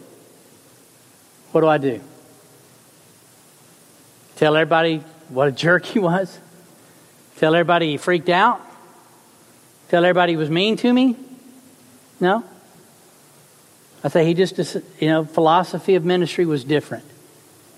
What 1.53 1.63
do 1.63 1.69
I 1.69 1.79
do? 1.79 2.01
Tell 4.37 4.57
everybody 4.57 4.99
what 5.29 5.49
a 5.49 5.53
jerk 5.53 5.85
he 5.85 5.99
was? 5.99 6.39
Tell 7.37 7.55
everybody 7.55 7.91
he 7.91 7.97
freaked 7.97 8.29
out? 8.29 8.61
Tell 9.89 10.05
everybody 10.05 10.33
he 10.33 10.37
was 10.37 10.51
mean 10.51 10.77
to 10.77 10.93
me? 10.93 11.17
No. 12.21 12.45
I 14.03 14.09
say 14.09 14.25
he 14.25 14.35
just, 14.35 14.59
you 14.99 15.09
know, 15.09 15.25
philosophy 15.25 15.95
of 15.95 16.05
ministry 16.05 16.47
was 16.47 16.65
different. 16.65 17.05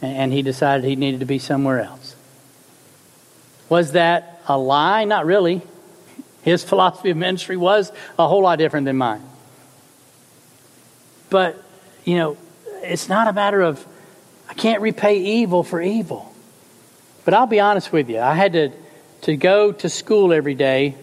And 0.00 0.32
he 0.32 0.42
decided 0.42 0.84
he 0.84 0.96
needed 0.96 1.20
to 1.20 1.26
be 1.26 1.38
somewhere 1.38 1.80
else. 1.80 2.16
Was 3.68 3.92
that 3.92 4.40
a 4.46 4.58
lie? 4.58 5.04
Not 5.04 5.26
really. 5.26 5.62
His 6.42 6.62
philosophy 6.68 7.10
of 7.10 7.16
ministry 7.16 7.56
was 7.56 7.92
a 8.18 8.28
whole 8.28 8.42
lot 8.42 8.58
different 8.58 8.84
than 8.84 8.96
mine. 8.96 9.22
But, 11.30 11.62
you 12.04 12.16
know, 12.16 12.36
it's 12.82 13.08
not 13.08 13.28
a 13.28 13.32
matter 13.32 13.60
of, 13.60 13.84
I 14.48 14.54
can't 14.54 14.82
repay 14.82 15.18
evil 15.18 15.62
for 15.62 15.80
evil. 15.80 16.32
But 17.24 17.34
I'll 17.34 17.46
be 17.46 17.60
honest 17.60 17.92
with 17.92 18.10
you. 18.10 18.18
I 18.18 18.34
had 18.34 18.52
to, 18.54 18.72
to 19.22 19.36
go 19.36 19.72
to 19.72 19.88
school 19.88 20.32
every 20.32 20.54
day. 20.54 20.96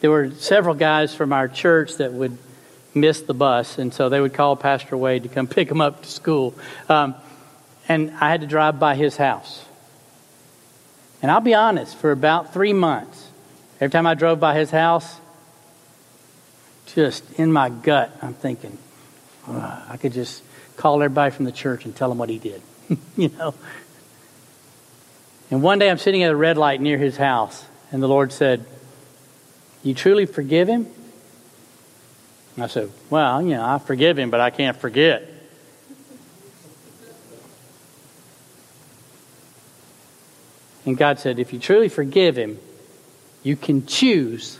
There 0.00 0.10
were 0.10 0.30
several 0.32 0.74
guys 0.74 1.14
from 1.14 1.32
our 1.32 1.48
church 1.48 1.96
that 1.96 2.12
would 2.12 2.36
miss 2.94 3.20
the 3.20 3.34
bus, 3.34 3.78
and 3.78 3.94
so 3.94 4.08
they 4.08 4.20
would 4.20 4.34
call 4.34 4.56
Pastor 4.56 4.96
Wade 4.96 5.22
to 5.22 5.28
come 5.28 5.46
pick 5.48 5.68
them 5.68 5.80
up 5.80 6.02
to 6.02 6.08
school. 6.08 6.54
Um, 6.88 7.14
and 7.88 8.12
I 8.20 8.30
had 8.30 8.40
to 8.40 8.46
drive 8.46 8.78
by 8.78 8.94
his 8.94 9.16
house. 9.16 9.64
And 11.22 11.30
I'll 11.30 11.40
be 11.40 11.54
honest, 11.54 11.96
for 11.96 12.12
about 12.12 12.52
three 12.52 12.72
months, 12.72 13.28
every 13.80 13.90
time 13.90 14.06
I 14.06 14.14
drove 14.14 14.40
by 14.40 14.54
his 14.54 14.70
house, 14.70 15.18
just 16.94 17.30
in 17.32 17.52
my 17.52 17.68
gut, 17.68 18.16
I'm 18.22 18.34
thinking, 18.34 18.76
I 19.46 19.96
could 20.00 20.12
just 20.12 20.42
call 20.80 21.02
everybody 21.02 21.30
from 21.30 21.44
the 21.44 21.52
church 21.52 21.84
and 21.84 21.94
tell 21.94 22.08
them 22.08 22.16
what 22.16 22.30
he 22.30 22.38
did. 22.38 22.62
you 23.16 23.28
know? 23.28 23.54
And 25.50 25.62
one 25.62 25.78
day 25.78 25.90
I'm 25.90 25.98
sitting 25.98 26.22
at 26.22 26.30
a 26.30 26.36
red 26.36 26.56
light 26.56 26.80
near 26.80 26.96
his 26.96 27.16
house, 27.16 27.64
and 27.92 28.02
the 28.02 28.08
Lord 28.08 28.32
said, 28.32 28.64
You 29.82 29.94
truly 29.94 30.24
forgive 30.24 30.68
him? 30.68 30.86
I 32.58 32.66
said, 32.66 32.90
Well, 33.10 33.42
you 33.42 33.50
know, 33.50 33.64
I 33.64 33.78
forgive 33.78 34.18
him, 34.18 34.30
but 34.30 34.40
I 34.40 34.50
can't 34.50 34.76
forget. 34.76 35.28
And 40.86 40.96
God 40.96 41.18
said, 41.18 41.38
If 41.38 41.52
you 41.52 41.58
truly 41.58 41.90
forgive 41.90 42.36
him, 42.36 42.58
you 43.42 43.54
can 43.54 43.86
choose 43.86 44.58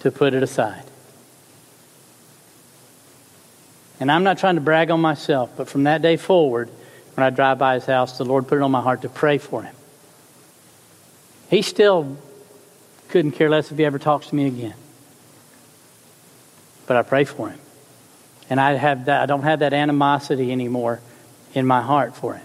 to 0.00 0.10
put 0.10 0.32
it 0.32 0.42
aside. 0.42 0.84
And 4.00 4.10
I'm 4.10 4.24
not 4.24 4.38
trying 4.38 4.56
to 4.56 4.60
brag 4.60 4.90
on 4.90 5.00
myself, 5.00 5.52
but 5.56 5.68
from 5.68 5.84
that 5.84 6.02
day 6.02 6.16
forward, 6.16 6.68
when 7.14 7.24
I 7.24 7.30
drive 7.30 7.58
by 7.58 7.74
his 7.74 7.86
house, 7.86 8.18
the 8.18 8.24
Lord 8.24 8.48
put 8.48 8.56
it 8.56 8.62
on 8.62 8.70
my 8.70 8.80
heart 8.80 9.02
to 9.02 9.08
pray 9.08 9.38
for 9.38 9.62
him. 9.62 9.74
He 11.48 11.62
still 11.62 12.16
couldn't 13.08 13.32
care 13.32 13.48
less 13.48 13.70
if 13.70 13.78
he 13.78 13.84
ever 13.84 13.98
talks 13.98 14.28
to 14.28 14.34
me 14.34 14.46
again. 14.46 14.74
But 16.86 16.96
I 16.96 17.02
pray 17.02 17.24
for 17.24 17.48
him. 17.48 17.58
And 18.50 18.60
I 18.60 18.72
have 18.72 19.06
that 19.06 19.22
I 19.22 19.26
don't 19.26 19.42
have 19.42 19.60
that 19.60 19.72
animosity 19.72 20.52
anymore 20.52 21.00
in 21.54 21.66
my 21.66 21.80
heart 21.80 22.16
for 22.16 22.34
him. 22.34 22.44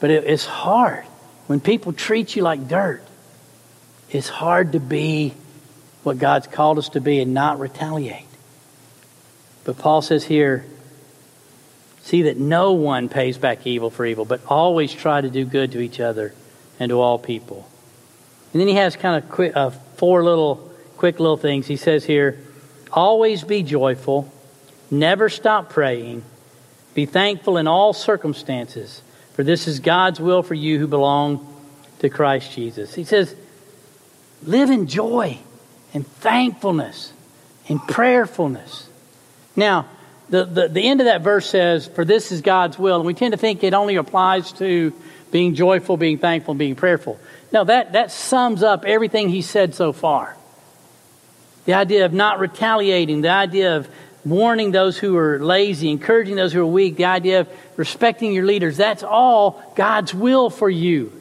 But 0.00 0.10
it, 0.10 0.24
it's 0.24 0.44
hard 0.44 1.04
when 1.46 1.60
people 1.60 1.92
treat 1.92 2.34
you 2.34 2.42
like 2.42 2.68
dirt. 2.68 3.02
It's 4.10 4.28
hard 4.28 4.72
to 4.72 4.80
be 4.80 5.34
what 6.02 6.18
God's 6.18 6.46
called 6.46 6.78
us 6.78 6.90
to 6.90 7.00
be 7.00 7.20
and 7.20 7.32
not 7.32 7.60
retaliate. 7.60 8.26
But 9.64 9.78
Paul 9.78 10.02
says 10.02 10.24
here, 10.24 10.64
see 12.02 12.22
that 12.22 12.38
no 12.38 12.72
one 12.72 13.08
pays 13.08 13.38
back 13.38 13.66
evil 13.66 13.90
for 13.90 14.06
evil, 14.06 14.24
but 14.24 14.40
always 14.46 14.92
try 14.92 15.20
to 15.20 15.30
do 15.30 15.44
good 15.44 15.72
to 15.72 15.80
each 15.80 16.00
other 16.00 16.34
and 16.78 16.90
to 16.90 17.00
all 17.00 17.18
people. 17.18 17.68
And 18.52 18.60
then 18.60 18.68
he 18.68 18.74
has 18.74 18.96
kind 18.96 19.22
of 19.22 19.30
quick, 19.30 19.54
uh, 19.54 19.70
four 19.70 20.24
little, 20.24 20.70
quick 20.96 21.20
little 21.20 21.36
things. 21.36 21.66
He 21.66 21.76
says 21.76 22.04
here, 22.04 22.40
always 22.92 23.44
be 23.44 23.62
joyful, 23.62 24.32
never 24.90 25.28
stop 25.28 25.70
praying, 25.70 26.24
be 26.94 27.06
thankful 27.06 27.56
in 27.56 27.68
all 27.68 27.92
circumstances, 27.92 29.02
for 29.34 29.44
this 29.44 29.68
is 29.68 29.78
God's 29.78 30.18
will 30.18 30.42
for 30.42 30.54
you 30.54 30.78
who 30.78 30.88
belong 30.88 31.46
to 32.00 32.08
Christ 32.08 32.52
Jesus. 32.52 32.94
He 32.94 33.04
says, 33.04 33.36
live 34.42 34.70
in 34.70 34.86
joy 34.88 35.38
and 35.94 36.06
thankfulness 36.06 37.12
and 37.68 37.80
prayerfulness. 37.86 38.88
Now, 39.56 39.86
the, 40.28 40.44
the, 40.44 40.68
the 40.68 40.88
end 40.88 41.00
of 41.00 41.06
that 41.06 41.22
verse 41.22 41.48
says, 41.48 41.86
For 41.86 42.04
this 42.04 42.32
is 42.32 42.40
God's 42.40 42.78
will. 42.78 42.96
And 42.96 43.06
we 43.06 43.14
tend 43.14 43.32
to 43.32 43.38
think 43.38 43.64
it 43.64 43.74
only 43.74 43.96
applies 43.96 44.52
to 44.52 44.92
being 45.30 45.54
joyful, 45.54 45.96
being 45.96 46.18
thankful, 46.18 46.54
being 46.54 46.76
prayerful. 46.76 47.18
No, 47.52 47.64
that, 47.64 47.92
that 47.92 48.12
sums 48.12 48.62
up 48.62 48.84
everything 48.84 49.28
he 49.28 49.42
said 49.42 49.74
so 49.74 49.92
far. 49.92 50.36
The 51.64 51.74
idea 51.74 52.04
of 52.04 52.12
not 52.12 52.38
retaliating, 52.38 53.20
the 53.20 53.30
idea 53.30 53.76
of 53.76 53.88
warning 54.24 54.70
those 54.70 54.98
who 54.98 55.16
are 55.16 55.38
lazy, 55.38 55.90
encouraging 55.90 56.36
those 56.36 56.52
who 56.52 56.60
are 56.60 56.66
weak, 56.66 56.96
the 56.96 57.06
idea 57.06 57.40
of 57.40 57.48
respecting 57.76 58.32
your 58.32 58.44
leaders. 58.44 58.76
That's 58.76 59.02
all 59.02 59.62
God's 59.76 60.14
will 60.14 60.50
for 60.50 60.70
you. 60.70 61.19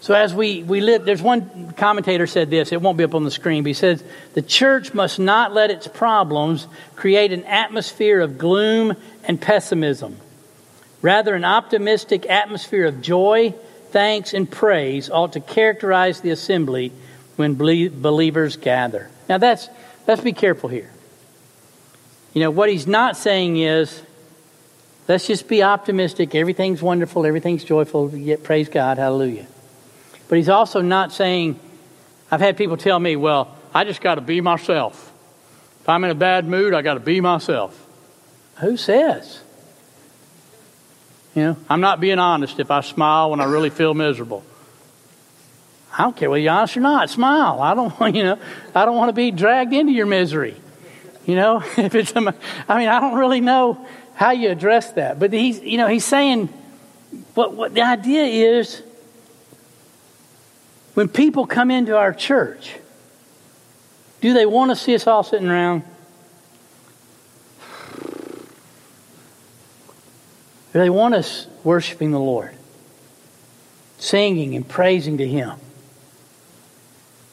So 0.00 0.14
as 0.14 0.32
we, 0.32 0.62
we 0.62 0.80
live, 0.80 1.04
there's 1.04 1.22
one 1.22 1.72
commentator 1.72 2.26
said 2.26 2.50
this, 2.50 2.70
it 2.72 2.80
won't 2.80 2.96
be 2.96 3.04
up 3.04 3.14
on 3.14 3.24
the 3.24 3.30
screen, 3.30 3.64
but 3.64 3.68
he 3.68 3.74
says, 3.74 4.02
the 4.34 4.42
church 4.42 4.94
must 4.94 5.18
not 5.18 5.52
let 5.52 5.70
its 5.70 5.88
problems 5.88 6.68
create 6.94 7.32
an 7.32 7.44
atmosphere 7.44 8.20
of 8.20 8.38
gloom 8.38 8.94
and 9.24 9.40
pessimism. 9.40 10.16
Rather, 11.02 11.34
an 11.34 11.44
optimistic 11.44 12.26
atmosphere 12.26 12.86
of 12.86 13.02
joy, 13.02 13.54
thanks, 13.90 14.34
and 14.34 14.48
praise 14.48 15.10
ought 15.10 15.32
to 15.32 15.40
characterize 15.40 16.20
the 16.20 16.30
assembly 16.30 16.92
when 17.36 17.54
believers 17.54 18.56
gather. 18.56 19.10
Now 19.28 19.38
that's, 19.38 19.68
let's 20.06 20.22
be 20.22 20.32
careful 20.32 20.68
here. 20.68 20.90
You 22.34 22.42
know, 22.42 22.50
what 22.50 22.68
he's 22.68 22.86
not 22.86 23.16
saying 23.16 23.58
is, 23.58 24.02
Let's 25.08 25.26
just 25.26 25.48
be 25.48 25.62
optimistic. 25.62 26.34
Everything's 26.34 26.82
wonderful. 26.82 27.24
Everything's 27.24 27.64
joyful. 27.64 28.14
Yet 28.14 28.42
praise 28.42 28.68
God. 28.68 28.98
Hallelujah. 28.98 29.46
But 30.28 30.36
he's 30.38 30.48
also 30.48 30.80
not 30.80 31.12
saying, 31.12 31.58
I've 32.30 32.40
had 32.40 32.56
people 32.56 32.76
tell 32.76 32.98
me, 32.98 33.16
well, 33.16 33.56
I 33.74 33.84
just 33.84 34.00
got 34.00 34.16
to 34.16 34.20
be 34.20 34.40
myself. 34.40 35.12
If 35.80 35.88
I'm 35.88 36.04
in 36.04 36.10
a 36.10 36.14
bad 36.14 36.46
mood, 36.46 36.74
I 36.74 36.82
got 36.82 36.94
to 36.94 37.00
be 37.00 37.20
myself. 37.20 37.86
Who 38.56 38.76
says? 38.76 39.40
You 41.34 41.42
know, 41.42 41.56
I'm 41.68 41.80
not 41.80 42.00
being 42.00 42.18
honest 42.18 42.58
if 42.58 42.70
I 42.70 42.80
smile 42.80 43.30
when 43.30 43.40
I 43.40 43.44
really 43.44 43.70
feel 43.70 43.94
miserable. 43.94 44.44
I 45.96 46.02
don't 46.02 46.16
care 46.16 46.28
whether 46.30 46.40
you're 46.40 46.52
honest 46.52 46.76
or 46.76 46.80
not. 46.80 47.10
Smile. 47.10 47.60
I 47.60 47.74
don't 47.74 47.98
want 48.00 48.14
you 48.14 48.24
know. 48.24 48.38
I 48.74 48.84
don't 48.84 48.96
want 48.96 49.08
to 49.08 49.12
be 49.12 49.30
dragged 49.30 49.72
into 49.72 49.92
your 49.92 50.06
misery. 50.06 50.56
You 51.26 51.36
know, 51.36 51.62
if 51.76 51.94
it's. 51.94 52.12
I 52.14 52.20
mean, 52.20 52.88
I 52.88 53.00
don't 53.00 53.14
really 53.14 53.40
know 53.40 53.86
how 54.14 54.32
you 54.32 54.50
address 54.50 54.92
that, 54.92 55.18
but 55.18 55.32
he's. 55.32 55.60
You 55.60 55.78
know, 55.78 55.86
he's 55.86 56.04
saying. 56.04 56.48
What 57.34 57.54
what 57.54 57.74
the 57.74 57.82
idea 57.82 58.24
is. 58.58 58.82
When 60.98 61.08
people 61.08 61.46
come 61.46 61.70
into 61.70 61.96
our 61.96 62.12
church, 62.12 62.74
do 64.20 64.34
they 64.34 64.46
want 64.46 64.72
to 64.72 64.74
see 64.74 64.96
us 64.96 65.06
all 65.06 65.22
sitting 65.22 65.46
around? 65.46 65.84
Do 70.72 70.80
they 70.80 70.90
want 70.90 71.14
us 71.14 71.46
worshiping 71.62 72.10
the 72.10 72.18
Lord? 72.18 72.52
Singing 73.98 74.56
and 74.56 74.68
praising 74.68 75.18
to 75.18 75.28
Him? 75.28 75.60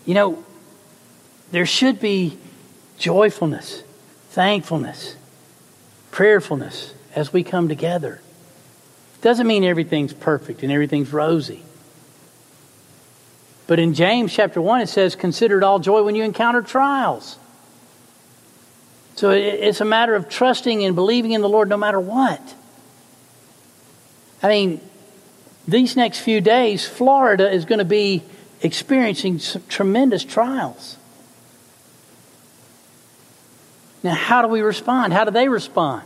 You 0.06 0.14
know, 0.14 0.44
there 1.50 1.66
should 1.66 2.00
be 2.00 2.38
joyfulness, 3.00 3.82
thankfulness, 4.30 5.16
prayerfulness 6.12 6.94
as 7.16 7.34
we 7.34 7.44
come 7.44 7.68
together. 7.68 8.22
Doesn't 9.24 9.48
mean 9.48 9.64
everything's 9.64 10.14
perfect 10.14 10.62
and 10.62 10.72
everything's 10.72 11.12
rosy. 11.12 11.64
But 13.68 13.80
in 13.80 13.94
James 13.94 14.34
chapter 14.34 14.62
1, 14.62 14.82
it 14.82 14.90
says, 14.90 15.16
Consider 15.16 15.58
it 15.58 15.64
all 15.64 15.80
joy 15.80 16.04
when 16.04 16.16
you 16.16 16.24
encounter 16.24 16.62
trials. 16.62 17.38
So 19.16 19.32
it's 19.32 19.82
a 19.82 19.86
matter 19.86 20.14
of 20.14 20.30
trusting 20.30 20.84
and 20.84 20.94
believing 20.94 21.32
in 21.32 21.42
the 21.42 21.50
Lord 21.50 21.70
no 21.70 21.78
matter 21.78 22.00
what. 22.00 22.42
I 24.44 24.50
mean, 24.50 24.82
these 25.68 25.96
next 25.96 26.20
few 26.20 26.42
days, 26.42 26.88
Florida 26.88 27.50
is 27.50 27.66
going 27.66 27.80
to 27.80 27.86
be 27.86 28.24
experiencing 28.62 29.40
tremendous 29.70 30.24
trials. 30.24 30.98
Now, 34.04 34.14
how 34.14 34.42
do 34.42 34.50
we 34.50 34.62
respond? 34.62 35.14
How 35.14 35.24
do 35.24 35.32
they 35.32 35.48
respond? 35.48 36.04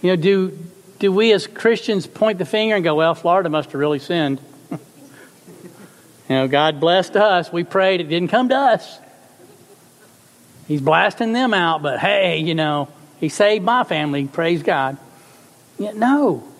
You 0.00 0.10
know, 0.10 0.16
do, 0.16 0.58
do 0.98 1.12
we 1.12 1.32
as 1.32 1.46
Christians 1.46 2.08
point 2.08 2.38
the 2.38 2.44
finger 2.44 2.74
and 2.74 2.82
go, 2.82 2.96
well, 2.96 3.14
Florida 3.14 3.48
must 3.48 3.70
have 3.70 3.80
really 3.80 4.00
sinned? 4.00 4.40
You 6.28 6.36
know, 6.36 6.48
God 6.48 6.80
blessed 6.80 7.16
us. 7.16 7.52
We 7.52 7.64
prayed. 7.64 8.00
It 8.00 8.08
didn't 8.08 8.28
come 8.28 8.48
to 8.48 8.56
us. 8.56 8.98
He's 10.68 10.80
blasting 10.80 11.32
them 11.32 11.52
out, 11.52 11.82
but 11.82 11.98
hey, 11.98 12.38
you 12.38 12.54
know, 12.54 12.88
He 13.18 13.28
saved 13.28 13.64
my 13.64 13.84
family. 13.84 14.26
Praise 14.26 14.62
God. 14.62 14.96
Yeah, 15.78 15.92
no 15.92 16.52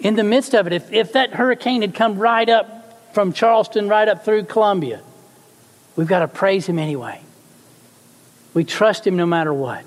in 0.00 0.16
the 0.16 0.24
midst 0.24 0.54
of 0.54 0.66
it, 0.66 0.72
if, 0.72 0.92
if 0.92 1.12
that 1.12 1.34
hurricane 1.34 1.82
had 1.82 1.94
come 1.94 2.18
right 2.18 2.48
up 2.48 3.14
from 3.14 3.32
Charleston, 3.32 3.88
right 3.88 4.08
up 4.08 4.24
through 4.24 4.44
Columbia, 4.44 5.00
we've 5.94 6.06
got 6.06 6.20
to 6.20 6.28
praise 6.28 6.66
Him 6.66 6.78
anyway. 6.78 7.20
We 8.54 8.64
trust 8.64 9.06
Him 9.06 9.16
no 9.16 9.26
matter 9.26 9.52
what. 9.52 9.84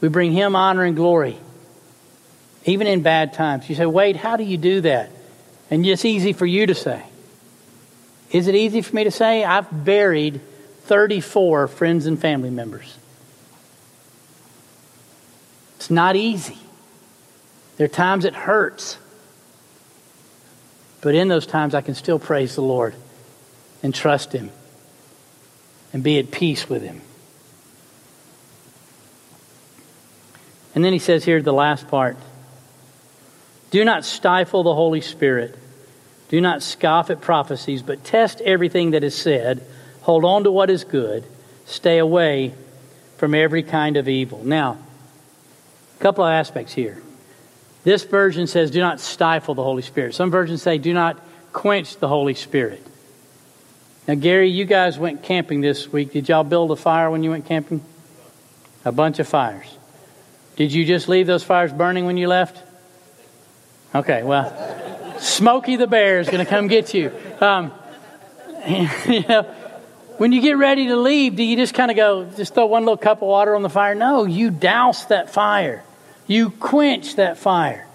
We 0.00 0.08
bring 0.08 0.32
Him 0.32 0.56
honor 0.56 0.84
and 0.84 0.96
glory, 0.96 1.38
even 2.64 2.86
in 2.86 3.02
bad 3.02 3.32
times. 3.32 3.68
You 3.68 3.76
say, 3.76 3.86
Wade, 3.86 4.16
how 4.16 4.36
do 4.36 4.44
you 4.44 4.56
do 4.56 4.80
that? 4.82 5.10
And 5.70 5.86
it's 5.86 6.04
easy 6.04 6.32
for 6.32 6.46
you 6.46 6.66
to 6.66 6.74
say. 6.74 7.02
Is 8.32 8.48
it 8.48 8.54
easy 8.54 8.80
for 8.80 8.96
me 8.96 9.04
to 9.04 9.10
say? 9.10 9.44
I've 9.44 9.84
buried 9.84 10.40
34 10.84 11.68
friends 11.68 12.06
and 12.06 12.18
family 12.18 12.50
members. 12.50 12.96
It's 15.76 15.90
not 15.90 16.16
easy. 16.16 16.58
There 17.76 17.84
are 17.84 17.88
times 17.88 18.24
it 18.24 18.34
hurts. 18.34 18.96
But 21.02 21.14
in 21.14 21.28
those 21.28 21.46
times, 21.46 21.74
I 21.74 21.82
can 21.82 21.94
still 21.94 22.18
praise 22.18 22.54
the 22.54 22.62
Lord 22.62 22.94
and 23.82 23.94
trust 23.94 24.32
Him 24.32 24.50
and 25.92 26.02
be 26.02 26.18
at 26.18 26.30
peace 26.30 26.68
with 26.68 26.82
Him. 26.82 27.02
And 30.74 30.82
then 30.82 30.94
he 30.94 30.98
says 30.98 31.24
here, 31.24 31.42
the 31.42 31.52
last 31.52 31.88
part 31.88 32.16
Do 33.70 33.84
not 33.84 34.04
stifle 34.06 34.62
the 34.62 34.74
Holy 34.74 35.02
Spirit. 35.02 35.58
Do 36.32 36.40
not 36.40 36.62
scoff 36.62 37.10
at 37.10 37.20
prophecies, 37.20 37.82
but 37.82 38.04
test 38.04 38.40
everything 38.40 38.92
that 38.92 39.04
is 39.04 39.14
said. 39.14 39.62
Hold 40.00 40.24
on 40.24 40.44
to 40.44 40.50
what 40.50 40.70
is 40.70 40.82
good. 40.82 41.24
Stay 41.66 41.98
away 41.98 42.54
from 43.18 43.34
every 43.34 43.62
kind 43.62 43.98
of 43.98 44.08
evil. 44.08 44.42
Now, 44.42 44.78
a 45.98 46.02
couple 46.02 46.24
of 46.24 46.30
aspects 46.30 46.72
here. 46.72 47.02
This 47.84 48.04
version 48.04 48.46
says, 48.46 48.70
do 48.70 48.80
not 48.80 48.98
stifle 48.98 49.54
the 49.54 49.62
Holy 49.62 49.82
Spirit. 49.82 50.14
Some 50.14 50.30
versions 50.30 50.62
say, 50.62 50.78
do 50.78 50.94
not 50.94 51.20
quench 51.52 51.98
the 51.98 52.08
Holy 52.08 52.32
Spirit. 52.32 52.82
Now, 54.08 54.14
Gary, 54.14 54.48
you 54.48 54.64
guys 54.64 54.98
went 54.98 55.22
camping 55.22 55.60
this 55.60 55.92
week. 55.92 56.14
Did 56.14 56.30
y'all 56.30 56.44
build 56.44 56.70
a 56.70 56.76
fire 56.76 57.10
when 57.10 57.22
you 57.22 57.28
went 57.28 57.44
camping? 57.44 57.84
A 58.86 58.92
bunch 58.92 59.18
of 59.18 59.28
fires. 59.28 59.66
Did 60.56 60.72
you 60.72 60.86
just 60.86 61.10
leave 61.10 61.26
those 61.26 61.44
fires 61.44 61.74
burning 61.74 62.06
when 62.06 62.16
you 62.16 62.26
left? 62.26 62.56
Okay, 63.94 64.22
well, 64.22 64.48
Smokey 65.22 65.76
the 65.76 65.86
Bear 65.86 66.18
is 66.18 66.28
going 66.28 66.44
to 66.44 66.50
come 66.50 66.66
get 66.66 66.94
you. 66.94 67.12
Um, 67.40 67.72
you 68.68 69.24
know, 69.28 69.42
when 70.18 70.32
you 70.32 70.40
get 70.40 70.58
ready 70.58 70.88
to 70.88 70.96
leave, 70.96 71.36
do 71.36 71.44
you 71.44 71.56
just 71.56 71.74
kind 71.74 71.90
of 71.90 71.96
go, 71.96 72.24
just 72.36 72.54
throw 72.54 72.66
one 72.66 72.82
little 72.82 72.96
cup 72.96 73.22
of 73.22 73.28
water 73.28 73.54
on 73.54 73.62
the 73.62 73.70
fire? 73.70 73.94
No, 73.94 74.24
you 74.24 74.50
douse 74.50 75.06
that 75.06 75.30
fire. 75.30 75.84
You 76.26 76.50
quench 76.50 77.16
that 77.16 77.38
fire. 77.38 77.86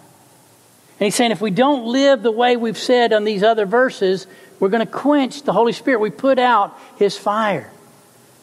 And 0.99 1.05
he's 1.05 1.15
saying 1.15 1.31
if 1.31 1.41
we 1.41 1.51
don't 1.51 1.85
live 1.91 2.23
the 2.23 2.31
way 2.31 2.55
we've 2.55 2.77
said 2.77 3.11
on 3.11 3.25
these 3.25 3.43
other 3.43 3.65
verses, 3.65 4.25
we're 4.59 4.69
going 4.69 4.85
to 4.85 4.91
quench 4.91 5.43
the 5.43 5.53
Holy 5.53 5.73
Spirit. 5.73 5.99
We 5.99 6.09
put 6.09 6.39
out 6.39 6.77
his 6.97 7.17
fire. 7.17 7.69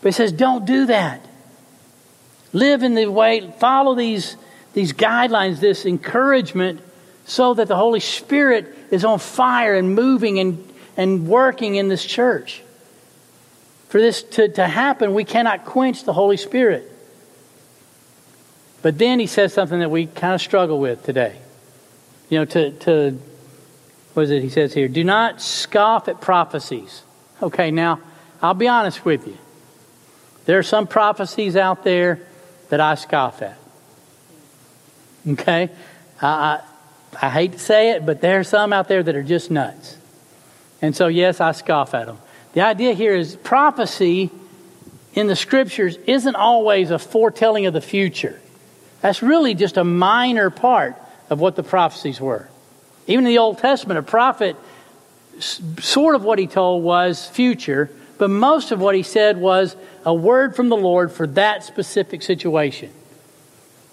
But 0.03 0.09
he 0.09 0.13
says, 0.13 0.31
don't 0.31 0.67
do 0.67 0.87
that. 0.87 1.25
Live 2.53 2.83
in 2.83 2.95
the 2.95 3.07
way, 3.07 3.51
follow 3.59 3.95
these, 3.95 4.37
these 4.75 4.93
guidelines, 4.93 5.59
this 5.59 5.87
encouragement, 5.87 6.81
so 7.25 7.55
that 7.55 7.69
the 7.69 7.77
Holy 7.77 8.01
Spirit 8.01 8.77
is 8.91 9.05
on 9.05 9.19
fire 9.19 9.75
and 9.75 9.95
moving 9.95 10.39
and, 10.39 10.73
and 10.97 11.27
working 11.27 11.77
in 11.77 11.89
this 11.89 12.05
church. 12.05 12.63
For 13.89 14.01
this 14.01 14.23
to, 14.23 14.49
to 14.49 14.67
happen, 14.67 15.15
we 15.15 15.25
cannot 15.25 15.65
quench 15.65 16.05
the 16.05 16.13
Holy 16.13 16.37
Spirit. 16.37 16.91
But 18.83 18.99
then 18.99 19.19
he 19.19 19.27
says 19.27 19.55
something 19.55 19.79
that 19.79 19.91
we 19.91 20.07
kind 20.07 20.35
of 20.35 20.41
struggle 20.43 20.79
with 20.79 21.05
today. 21.05 21.39
You 22.29 22.41
know, 22.41 22.45
to, 22.47 22.71
to 22.71 23.19
what 24.13 24.25
is 24.25 24.31
it 24.31 24.43
he 24.43 24.51
says 24.51 24.75
here? 24.75 24.89
Do 24.89 25.05
not 25.05 25.41
scoff 25.41 26.09
at 26.09 26.21
prophecies. 26.21 27.03
Okay, 27.43 27.71
now, 27.71 28.01
I'll 28.43 28.55
be 28.55 28.69
honest 28.69 29.05
with 29.05 29.27
you. 29.27 29.39
There 30.45 30.59
are 30.59 30.65
some 30.65 30.87
prophecies 30.87 31.57
out 31.57 31.85
there 31.85 32.21
that 32.69 32.81
I 32.81 32.97
scoff 32.97 33.43
at. 33.43 33.57
Okay? 35.27 35.71
I, 36.21 36.27
I, 36.27 36.61
I 37.21 37.31
hate 37.31 37.53
to 37.53 37.59
say 37.59 37.91
it, 37.91 38.05
but 38.05 38.21
there 38.21 38.41
are 38.41 38.45
some 38.45 38.73
out 38.73 38.89
there 38.89 39.03
that 39.03 39.15
are 39.15 39.23
just 39.23 39.51
nuts. 39.51 39.97
And 40.83 40.95
so, 40.95 41.07
yes, 41.07 41.41
I 41.41 41.53
scoff 41.53 41.95
at 41.95 42.07
them. 42.07 42.19
The 42.53 42.61
idea 42.61 42.95
here 42.95 43.15
is 43.15 43.37
prophecy 43.37 44.31
in 45.15 45.27
the 45.27 45.37
scriptures 45.37 45.97
isn't 46.07 46.37
always 46.37 46.91
a 46.91 46.99
foretelling 46.99 47.67
of 47.67 47.73
the 47.73 47.81
future. 47.81 48.41
That's 49.01 49.23
really 49.23 49.55
just 49.55 49.77
a 49.77 49.85
minor 49.85 50.51
part 50.51 50.97
of 51.31 51.41
what 51.41 51.57
the 51.57 51.63
prophecies 51.63 52.21
were. 52.21 52.49
Even 53.07 53.25
in 53.25 53.31
the 53.31 53.39
Old 53.39 53.59
Testament, 53.59 53.99
a 53.99 54.03
prophet, 54.03 54.57
sort 55.39 56.15
of 56.15 56.25
what 56.25 56.39
he 56.39 56.47
told 56.47 56.83
was 56.83 57.29
future, 57.29 57.91
but 58.19 58.31
most 58.31 58.71
of 58.71 58.81
what 58.81 58.95
he 58.95 59.03
said 59.03 59.37
was 59.37 59.77
a 60.05 60.15
word 60.15 60.55
from 60.55 60.69
the 60.69 60.77
Lord 60.77 61.13
for 61.13 61.27
that 61.29 61.65
specific 61.65 62.23
situation. 62.23 62.91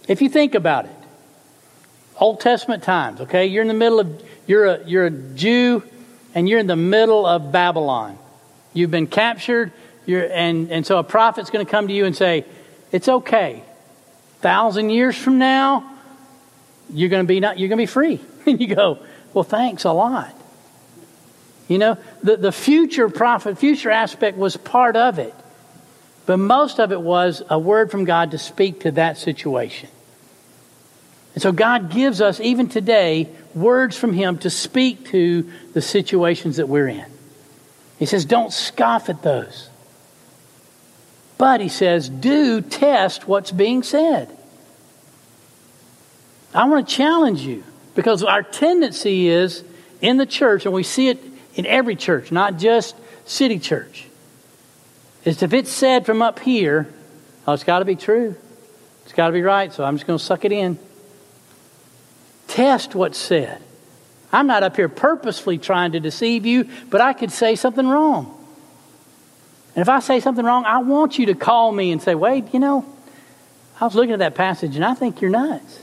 If 0.08 0.22
you 0.22 0.30
think 0.30 0.56
about 0.56 0.86
it, 0.86 0.96
Old 2.22 2.40
Testament 2.40 2.84
times, 2.84 3.20
okay, 3.22 3.48
you're 3.48 3.64
in 3.64 3.68
the 3.68 3.74
middle 3.74 4.00
of, 4.00 4.24
you're 4.48 4.66
a, 4.66 4.88
you're 4.88 5.08
a 5.08 5.12
Jew 5.12 5.84
and 6.34 6.48
you're 6.48 6.60
in 6.60 6.68
the 6.68 6.78
middle 6.78 7.26
of 7.26 7.52
Babylon. 7.52 8.18
You've 8.74 8.92
been 8.92 9.08
captured, 9.08 9.74
you're, 10.06 10.32
and, 10.32 10.72
and 10.72 10.86
so 10.86 11.00
a 11.00 11.04
prophet's 11.04 11.50
going 11.50 11.66
to 11.66 11.70
come 11.70 11.90
to 11.90 11.94
you 11.94 12.06
and 12.06 12.16
say, 12.16 12.46
It's 12.94 13.10
okay 13.10 13.64
thousand 14.42 14.90
years 14.90 15.16
from 15.16 15.38
now, 15.38 15.88
you're 16.90 17.10
going 17.10 17.24
to 17.24 17.28
be 17.28 17.40
not, 17.40 17.60
you're 17.60 17.70
going 17.70 17.78
to 17.78 17.84
be 17.84 17.88
free. 17.88 18.20
And 18.44 18.60
you 18.60 18.74
go, 18.74 18.98
well, 19.36 19.44
thanks 19.44 19.84
a 19.84 19.92
lot. 19.92 20.36
You 21.68 21.78
know, 21.78 21.98
the, 22.24 22.38
the 22.38 22.52
future 22.52 23.08
prophet, 23.08 23.60
future 23.60 23.92
aspect 23.92 24.36
was 24.36 24.58
part 24.58 24.96
of 24.96 25.20
it. 25.20 25.36
But 26.26 26.38
most 26.38 26.80
of 26.80 26.92
it 26.92 27.00
was 27.00 27.44
a 27.52 27.60
word 27.60 27.92
from 27.92 28.04
God 28.04 28.32
to 28.32 28.40
speak 28.40 28.80
to 28.80 28.92
that 28.94 29.20
situation. 29.20 29.90
And 31.34 31.42
so 31.42 31.52
God 31.52 31.92
gives 31.92 32.22
us, 32.22 32.40
even 32.40 32.68
today, 32.68 33.30
words 33.56 33.98
from 33.98 34.14
Him 34.14 34.38
to 34.40 34.50
speak 34.50 35.08
to 35.10 35.50
the 35.74 35.82
situations 35.82 36.58
that 36.58 36.68
we're 36.68 36.90
in. 36.90 37.06
He 38.00 38.06
says, 38.06 38.26
don't 38.26 38.52
scoff 38.52 39.10
at 39.10 39.22
those. 39.22 39.70
But 41.38 41.62
He 41.62 41.70
says, 41.70 42.10
do 42.10 42.62
test 42.62 43.28
what's 43.28 43.52
being 43.52 43.84
said. 43.84 44.36
I 46.54 46.66
want 46.66 46.88
to 46.88 46.96
challenge 46.96 47.42
you 47.42 47.64
because 47.96 48.24
our 48.24 48.44
tendency 48.44 49.30
is 49.30 49.64
in 50.02 50.18
the 50.18 50.26
church, 50.26 50.66
and 50.66 50.74
we 50.74 50.84
see 50.84 51.08
it 51.08 51.24
in 51.56 51.66
every 51.66 51.96
church, 51.96 52.32
not 52.32 52.58
just 52.58 52.96
city 53.26 53.60
church, 53.60 54.06
is 55.24 55.44
if 55.44 55.54
it's 55.54 55.72
said 55.72 56.06
from 56.06 56.22
up 56.22 56.40
here, 56.40 56.92
oh, 57.48 57.54
it's 57.54 57.64
got 57.64 57.80
to 57.80 57.86
be 57.86 57.96
true. 57.96 58.36
It's 59.06 59.14
got 59.14 59.28
to 59.28 59.34
be 59.34 59.42
right, 59.42 59.72
so 59.72 59.84
I'm 59.84 59.96
just 59.96 60.08
going 60.08 60.20
to 60.20 60.24
suck 60.24 60.44
it 60.44 60.52
in. 60.52 60.78
Test 62.52 62.96
what's 62.96 63.18
said. 63.18 63.62
I'm 64.34 64.46
not 64.46 64.62
up 64.62 64.76
here 64.76 64.90
purposefully 64.90 65.58
trying 65.58 65.94
to 65.94 66.02
deceive 66.02 66.46
you, 66.46 66.68
but 66.90 67.00
I 67.00 67.14
could 67.14 67.32
say 67.32 67.56
something 67.56 67.88
wrong. 67.88 68.38
And 69.74 69.82
if 69.82 69.88
I 69.88 70.02
say 70.02 70.20
something 70.20 70.44
wrong, 70.44 70.66
I 70.66 70.80
want 70.80 71.18
you 71.18 71.28
to 71.28 71.34
call 71.34 71.72
me 71.72 71.94
and 71.94 72.02
say, 72.02 72.14
Wade, 72.14 72.54
you 72.54 72.60
know, 72.60 72.86
I 73.80 73.86
was 73.86 73.96
looking 73.96 74.12
at 74.12 74.20
that 74.20 74.36
passage 74.36 74.76
and 74.76 74.84
I 74.84 74.96
think 74.96 75.22
you're 75.22 75.32
nuts. 75.32 75.80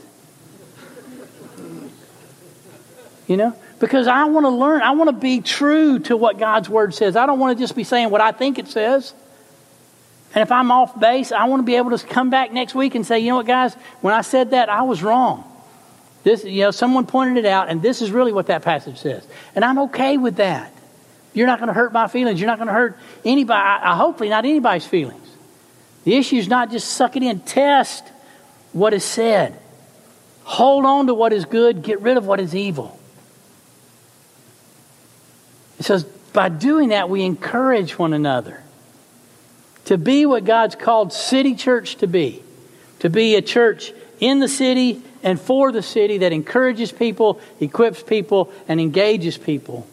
You 3.25 3.37
know? 3.37 3.55
Because 3.79 4.05
I 4.05 4.25
want 4.25 4.43
to 4.43 4.49
learn. 4.49 4.83
I 4.83 4.91
want 4.91 5.07
to 5.07 5.15
be 5.15 5.41
true 5.41 5.97
to 6.01 6.15
what 6.15 6.37
God's 6.37 6.69
Word 6.69 6.93
says. 6.93 7.15
I 7.15 7.25
don't 7.25 7.39
want 7.39 7.57
to 7.57 7.63
just 7.63 7.75
be 7.75 7.83
saying 7.83 8.11
what 8.11 8.21
I 8.21 8.31
think 8.31 8.59
it 8.59 8.67
says. 8.67 9.11
And 10.35 10.43
if 10.43 10.51
I'm 10.51 10.69
off 10.69 10.99
base, 10.99 11.31
I 11.31 11.45
want 11.45 11.61
to 11.61 11.65
be 11.65 11.77
able 11.77 11.97
to 11.97 12.05
come 12.05 12.29
back 12.29 12.53
next 12.53 12.75
week 12.75 12.93
and 12.93 13.03
say, 13.03 13.17
you 13.17 13.29
know 13.29 13.37
what, 13.37 13.47
guys, 13.47 13.73
when 14.01 14.13
I 14.13 14.21
said 14.21 14.51
that, 14.51 14.69
I 14.69 14.83
was 14.83 15.01
wrong. 15.01 15.48
This, 16.23 16.43
you 16.43 16.63
know, 16.63 16.71
someone 16.71 17.05
pointed 17.05 17.37
it 17.37 17.45
out, 17.45 17.69
and 17.69 17.81
this 17.81 18.01
is 18.01 18.11
really 18.11 18.33
what 18.33 18.47
that 18.47 18.61
passage 18.61 18.97
says. 18.97 19.25
And 19.55 19.63
I'm 19.63 19.79
okay 19.79 20.17
with 20.17 20.37
that. 20.37 20.73
You're 21.33 21.47
not 21.47 21.59
going 21.59 21.67
to 21.67 21.73
hurt 21.73 21.93
my 21.93 22.07
feelings. 22.07 22.39
You're 22.39 22.49
not 22.49 22.57
going 22.57 22.67
to 22.67 22.73
hurt 22.73 22.97
anybody, 23.23 23.59
I, 23.59 23.95
hopefully 23.95 24.29
not 24.29 24.45
anybody's 24.45 24.85
feelings. 24.85 25.27
The 26.03 26.15
issue 26.15 26.37
is 26.37 26.47
not 26.47 26.71
just 26.71 26.89
suck 26.89 27.15
it 27.15 27.23
in, 27.23 27.39
test 27.41 28.05
what 28.73 28.93
is 28.93 29.03
said. 29.03 29.57
Hold 30.43 30.85
on 30.85 31.07
to 31.07 31.13
what 31.13 31.31
is 31.31 31.45
good, 31.45 31.83
get 31.83 32.01
rid 32.01 32.17
of 32.17 32.25
what 32.25 32.39
is 32.39 32.55
evil. 32.55 32.99
It 35.77 35.85
says, 35.85 36.03
by 36.03 36.49
doing 36.49 36.89
that, 36.89 37.09
we 37.09 37.23
encourage 37.23 37.97
one 37.97 38.13
another 38.13 38.61
to 39.85 39.97
be 39.97 40.25
what 40.25 40.45
God's 40.45 40.75
called 40.75 41.13
City 41.13 41.55
Church 41.55 41.95
to 41.97 42.07
be, 42.07 42.43
to 42.99 43.09
be 43.09 43.35
a 43.35 43.41
church 43.41 43.93
in 44.19 44.39
the 44.39 44.47
city 44.47 45.01
and 45.23 45.39
for 45.39 45.71
the 45.71 45.81
city 45.81 46.19
that 46.19 46.31
encourages 46.31 46.91
people, 46.91 47.39
equips 47.59 48.01
people, 48.03 48.51
and 48.67 48.79
engages 48.79 49.37
people. 49.37 49.87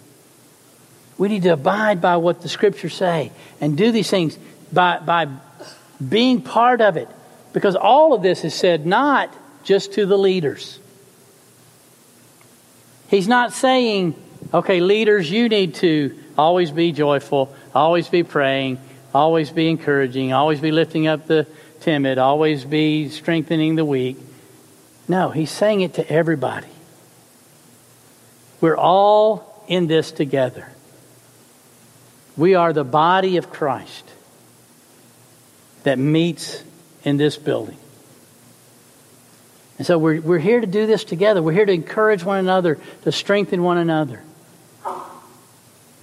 We 1.19 1.29
need 1.29 1.43
to 1.45 1.55
abide 1.55 2.01
by 2.01 2.17
what 2.19 2.43
the 2.43 2.49
scriptures 2.49 2.95
say 2.95 3.33
and 3.61 3.77
do 3.77 3.91
these 3.91 4.11
things 4.11 4.39
by, 4.73 4.99
by 4.99 5.29
being 6.07 6.43
part 6.43 6.81
of 6.81 6.97
it. 6.97 7.09
Because 7.53 7.75
all 7.75 8.13
of 8.13 8.23
this 8.23 8.45
is 8.45 8.55
said 8.55 8.87
not 8.87 9.35
just 9.65 9.95
to 9.95 10.05
the 10.05 10.19
leaders. 10.19 10.79
He's 13.09 13.29
not 13.29 13.53
saying, 13.53 14.15
okay, 14.53 14.81
leaders, 14.81 15.31
you 15.31 15.49
need 15.49 15.77
to 15.77 16.19
always 16.37 16.71
be 16.71 16.93
joyful, 16.93 17.55
always 17.75 18.09
be 18.09 18.23
praying, 18.23 18.79
always 19.15 19.51
be 19.51 19.71
encouraging, 19.71 20.33
always 20.33 20.61
be 20.61 20.71
lifting 20.71 21.07
up 21.07 21.27
the 21.27 21.47
timid, 21.81 22.19
always 22.19 22.65
be 22.65 23.09
strengthening 23.09 23.77
the 23.77 23.85
weak. 23.85 24.19
No, 25.09 25.31
he's 25.31 25.51
saying 25.51 25.83
it 25.83 25.95
to 25.95 26.11
everybody. 26.11 26.67
We're 28.61 28.77
all 28.77 29.65
in 29.69 29.87
this 29.87 30.11
together. 30.13 30.69
We 32.37 32.55
are 32.55 32.73
the 32.73 32.85
body 32.85 33.37
of 33.37 33.51
Christ 33.51 34.05
that 35.85 35.99
meets 35.99 36.63
in 37.05 37.17
this 37.17 37.37
building. 37.37 37.79
And 39.79 39.87
so 39.87 39.99
we're, 39.99 40.21
we're 40.21 40.39
here 40.39 40.61
to 40.61 40.67
do 40.67 40.87
this 40.87 41.05
together. 41.05 41.43
We're 41.43 41.53
here 41.53 41.67
to 41.67 41.73
encourage 41.73 42.25
one 42.25 42.39
another, 42.39 42.79
to 43.03 43.13
strengthen 43.13 43.63
one 43.63 43.79
another. 43.79 44.23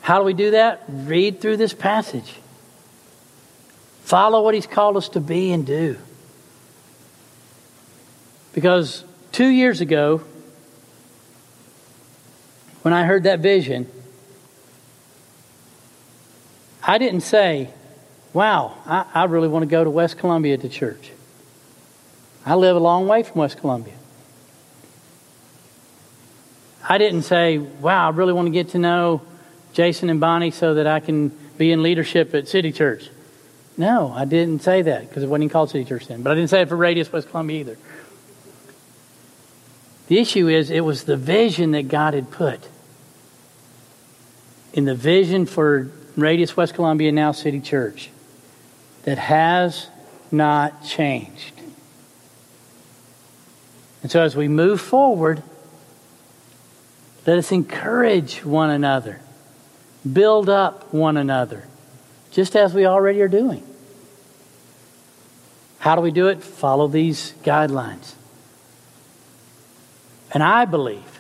How 0.02 0.20
do 0.20 0.26
we 0.26 0.34
do 0.34 0.52
that? 0.52 0.84
Read 0.88 1.42
through 1.42 1.58
this 1.58 1.74
passage. 1.74 2.36
Follow 4.04 4.44
what 4.44 4.54
He's 4.54 4.68
called 4.68 4.98
us 4.98 5.10
to 5.10 5.20
be 5.20 5.52
and 5.52 5.66
do. 5.66 5.98
Because 8.54 9.04
two 9.32 9.48
years 9.48 9.82
ago, 9.82 10.22
when 12.84 12.94
I 12.94 13.04
heard 13.04 13.24
that 13.24 13.40
vision, 13.40 13.90
I 16.84 16.98
didn't 16.98 17.22
say, 17.22 17.70
Wow, 18.34 18.76
I, 18.88 19.06
I 19.14 19.24
really 19.26 19.48
want 19.48 19.64
to 19.64 19.68
go 19.68 19.84
to 19.84 19.90
West 19.90 20.18
Columbia 20.18 20.58
to 20.58 20.70
church. 20.70 21.12
I 22.46 22.56
live 22.56 22.76
a 22.76 22.80
long 22.80 23.08
way 23.08 23.24
from 23.24 23.40
West 23.40 23.58
Columbia. 23.60 23.94
I 26.88 26.98
didn't 26.98 27.24
say, 27.24 27.58
Wow, 27.58 28.08
I 28.08 28.10
really 28.12 28.34
want 28.34 28.48
to 28.48 28.52
get 28.52 28.70
to 28.70 28.80
know 28.80 29.22
Jason 29.74 30.10
and 30.10 30.20
Bonnie 30.20 30.52
so 30.52 30.76
that 30.76 30.88
I 30.88 31.00
can 31.00 31.30
be 31.58 31.72
in 31.72 31.82
leadership 31.82 32.34
at 32.36 32.48
City 32.48 32.72
Church. 32.72 33.10
No, 33.78 34.12
I 34.12 34.26
didn't 34.26 34.62
say 34.62 34.84
that 34.84 35.08
because 35.08 35.24
it 35.24 35.30
wasn't 35.30 35.52
called 35.52 35.72
City 35.72 35.86
Church 35.86 36.08
then. 36.08 36.22
But 36.22 36.32
I 36.32 36.36
didn't 36.36 36.50
say 36.50 36.62
it 36.62 36.70
for 36.70 36.76
Radius 36.76 37.12
West 37.12 37.30
Columbia 37.30 37.62
either. 37.62 37.78
The 40.08 40.20
issue 40.20 40.48
is, 40.48 40.70
it 40.70 40.82
was 40.82 41.04
the 41.04 41.18
vision 41.18 41.72
that 41.72 41.88
God 41.88 42.14
had 42.14 42.30
put. 42.30 42.60
In 44.74 44.86
the 44.86 44.96
vision 44.96 45.46
for 45.46 45.92
Radius 46.16 46.58
West 46.58 46.74
Columbia 46.74 47.12
Now 47.12 47.32
City 47.32 47.60
Church 47.60 48.10
that 49.04 49.18
has 49.18 49.88
not 50.32 50.84
changed. 50.84 51.54
And 54.02 54.12
so 54.12 54.22
as 54.22 54.36
we 54.36 54.48
move 54.48 54.82
forward, 54.82 55.42
let 57.26 57.38
us 57.38 57.52
encourage 57.52 58.44
one 58.44 58.70
another, 58.70 59.22
build 60.12 60.50
up 60.50 60.94
one 60.94 61.16
another 61.16 61.64
just 62.32 62.56
as 62.56 62.74
we 62.74 62.86
already 62.86 63.22
are 63.22 63.30
doing. 63.30 63.64
How 65.80 65.96
do 65.96 66.02
we 66.02 66.12
do 66.12 66.28
it? 66.28 66.42
Follow 66.44 66.88
these 66.88 67.34
guidelines. 67.44 68.14
And 70.34 70.42
I 70.42 70.66
believe 70.66 71.20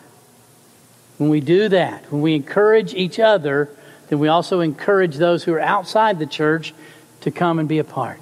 when 1.18 1.30
we 1.30 1.40
do 1.40 1.70
that, 1.70 2.12
when 2.12 2.22
we 2.22 2.36
encourage 2.36 2.94
each 2.94 3.20
other, 3.20 3.70
then 4.10 4.20
we 4.20 4.28
also 4.28 4.60
encourage 4.60 5.16
those 5.16 5.44
who 5.44 5.54
are 5.54 5.60
outside 5.60 6.20
the 6.20 6.26
church 6.26 6.74
to 7.22 7.32
come 7.32 7.60
and 7.60 7.70
be 7.70 7.80
a 7.80 7.84
part. 7.84 8.20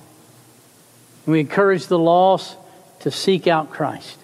And 1.25 1.33
we 1.33 1.39
encourage 1.39 1.87
the 1.87 1.99
lost 1.99 2.57
to 2.99 3.11
seek 3.11 3.47
out 3.47 3.71
Christ. 3.71 4.17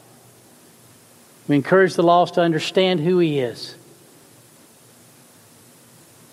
We 1.47 1.55
encourage 1.55 1.95
the 1.95 2.03
lost 2.03 2.35
to 2.35 2.41
understand 2.41 2.99
who 2.99 3.19
He 3.19 3.39
is. 3.39 3.75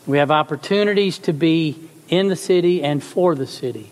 We 0.07 0.19
have 0.19 0.31
opportunities 0.31 1.19
to 1.21 1.33
be 1.33 1.89
in 2.09 2.29
the 2.29 2.37
city 2.37 2.83
and 2.83 3.03
for 3.03 3.35
the 3.35 3.47
city. 3.47 3.91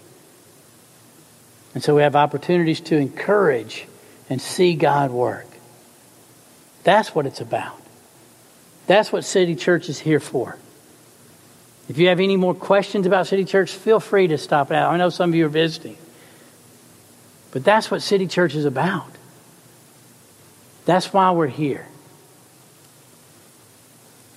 And 1.75 1.83
so 1.83 1.95
we 1.95 2.03
have 2.03 2.17
opportunities 2.17 2.81
to 2.81 2.97
encourage 2.97 3.87
and 4.29 4.41
see 4.41 4.75
God 4.75 5.11
work. 5.11 5.47
That's 6.85 7.15
what 7.15 7.27
it's 7.27 7.41
about. 7.41 7.81
That's 8.87 9.13
what 9.13 9.25
City 9.25 9.55
Church 9.55 9.89
is 9.89 9.99
here 9.99 10.21
for. 10.21 10.59
If 11.89 11.99
you 11.99 12.09
have 12.09 12.21
any 12.21 12.37
more 12.37 12.55
questions 12.55 13.07
about 13.07 13.27
City 13.27 13.45
Church, 13.45 13.73
feel 13.73 14.01
free 14.01 14.29
to 14.29 14.39
stop 14.39 14.71
out. 14.71 14.93
I 14.93 14.97
know 14.97 15.11
some 15.11 15.31
of 15.31 15.35
you 15.35 15.47
are 15.47 15.51
visiting. 15.51 15.97
But 17.53 17.65
that's 17.65 17.91
what 17.91 18.03
City 18.03 18.27
Church 18.27 18.55
is 18.55 18.65
about. 18.65 19.11
That's 20.85 21.13
why 21.13 21.31
we're 21.33 21.47
here. 21.47 21.87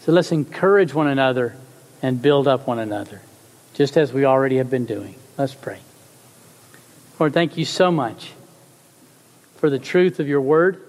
So 0.01 0.11
let's 0.11 0.31
encourage 0.31 0.93
one 0.93 1.07
another 1.07 1.55
and 2.01 2.21
build 2.21 2.47
up 2.47 2.67
one 2.67 2.77
another 2.77 3.21
just 3.73 3.97
as 3.97 4.13
we 4.13 4.25
already 4.25 4.57
have 4.57 4.69
been 4.69 4.85
doing. 4.85 5.15
Let's 5.37 5.55
pray. 5.55 5.79
Lord, 7.19 7.33
thank 7.33 7.57
you 7.57 7.65
so 7.65 7.91
much 7.91 8.33
for 9.57 9.69
the 9.69 9.79
truth 9.79 10.19
of 10.19 10.27
your 10.27 10.41
word. 10.41 10.81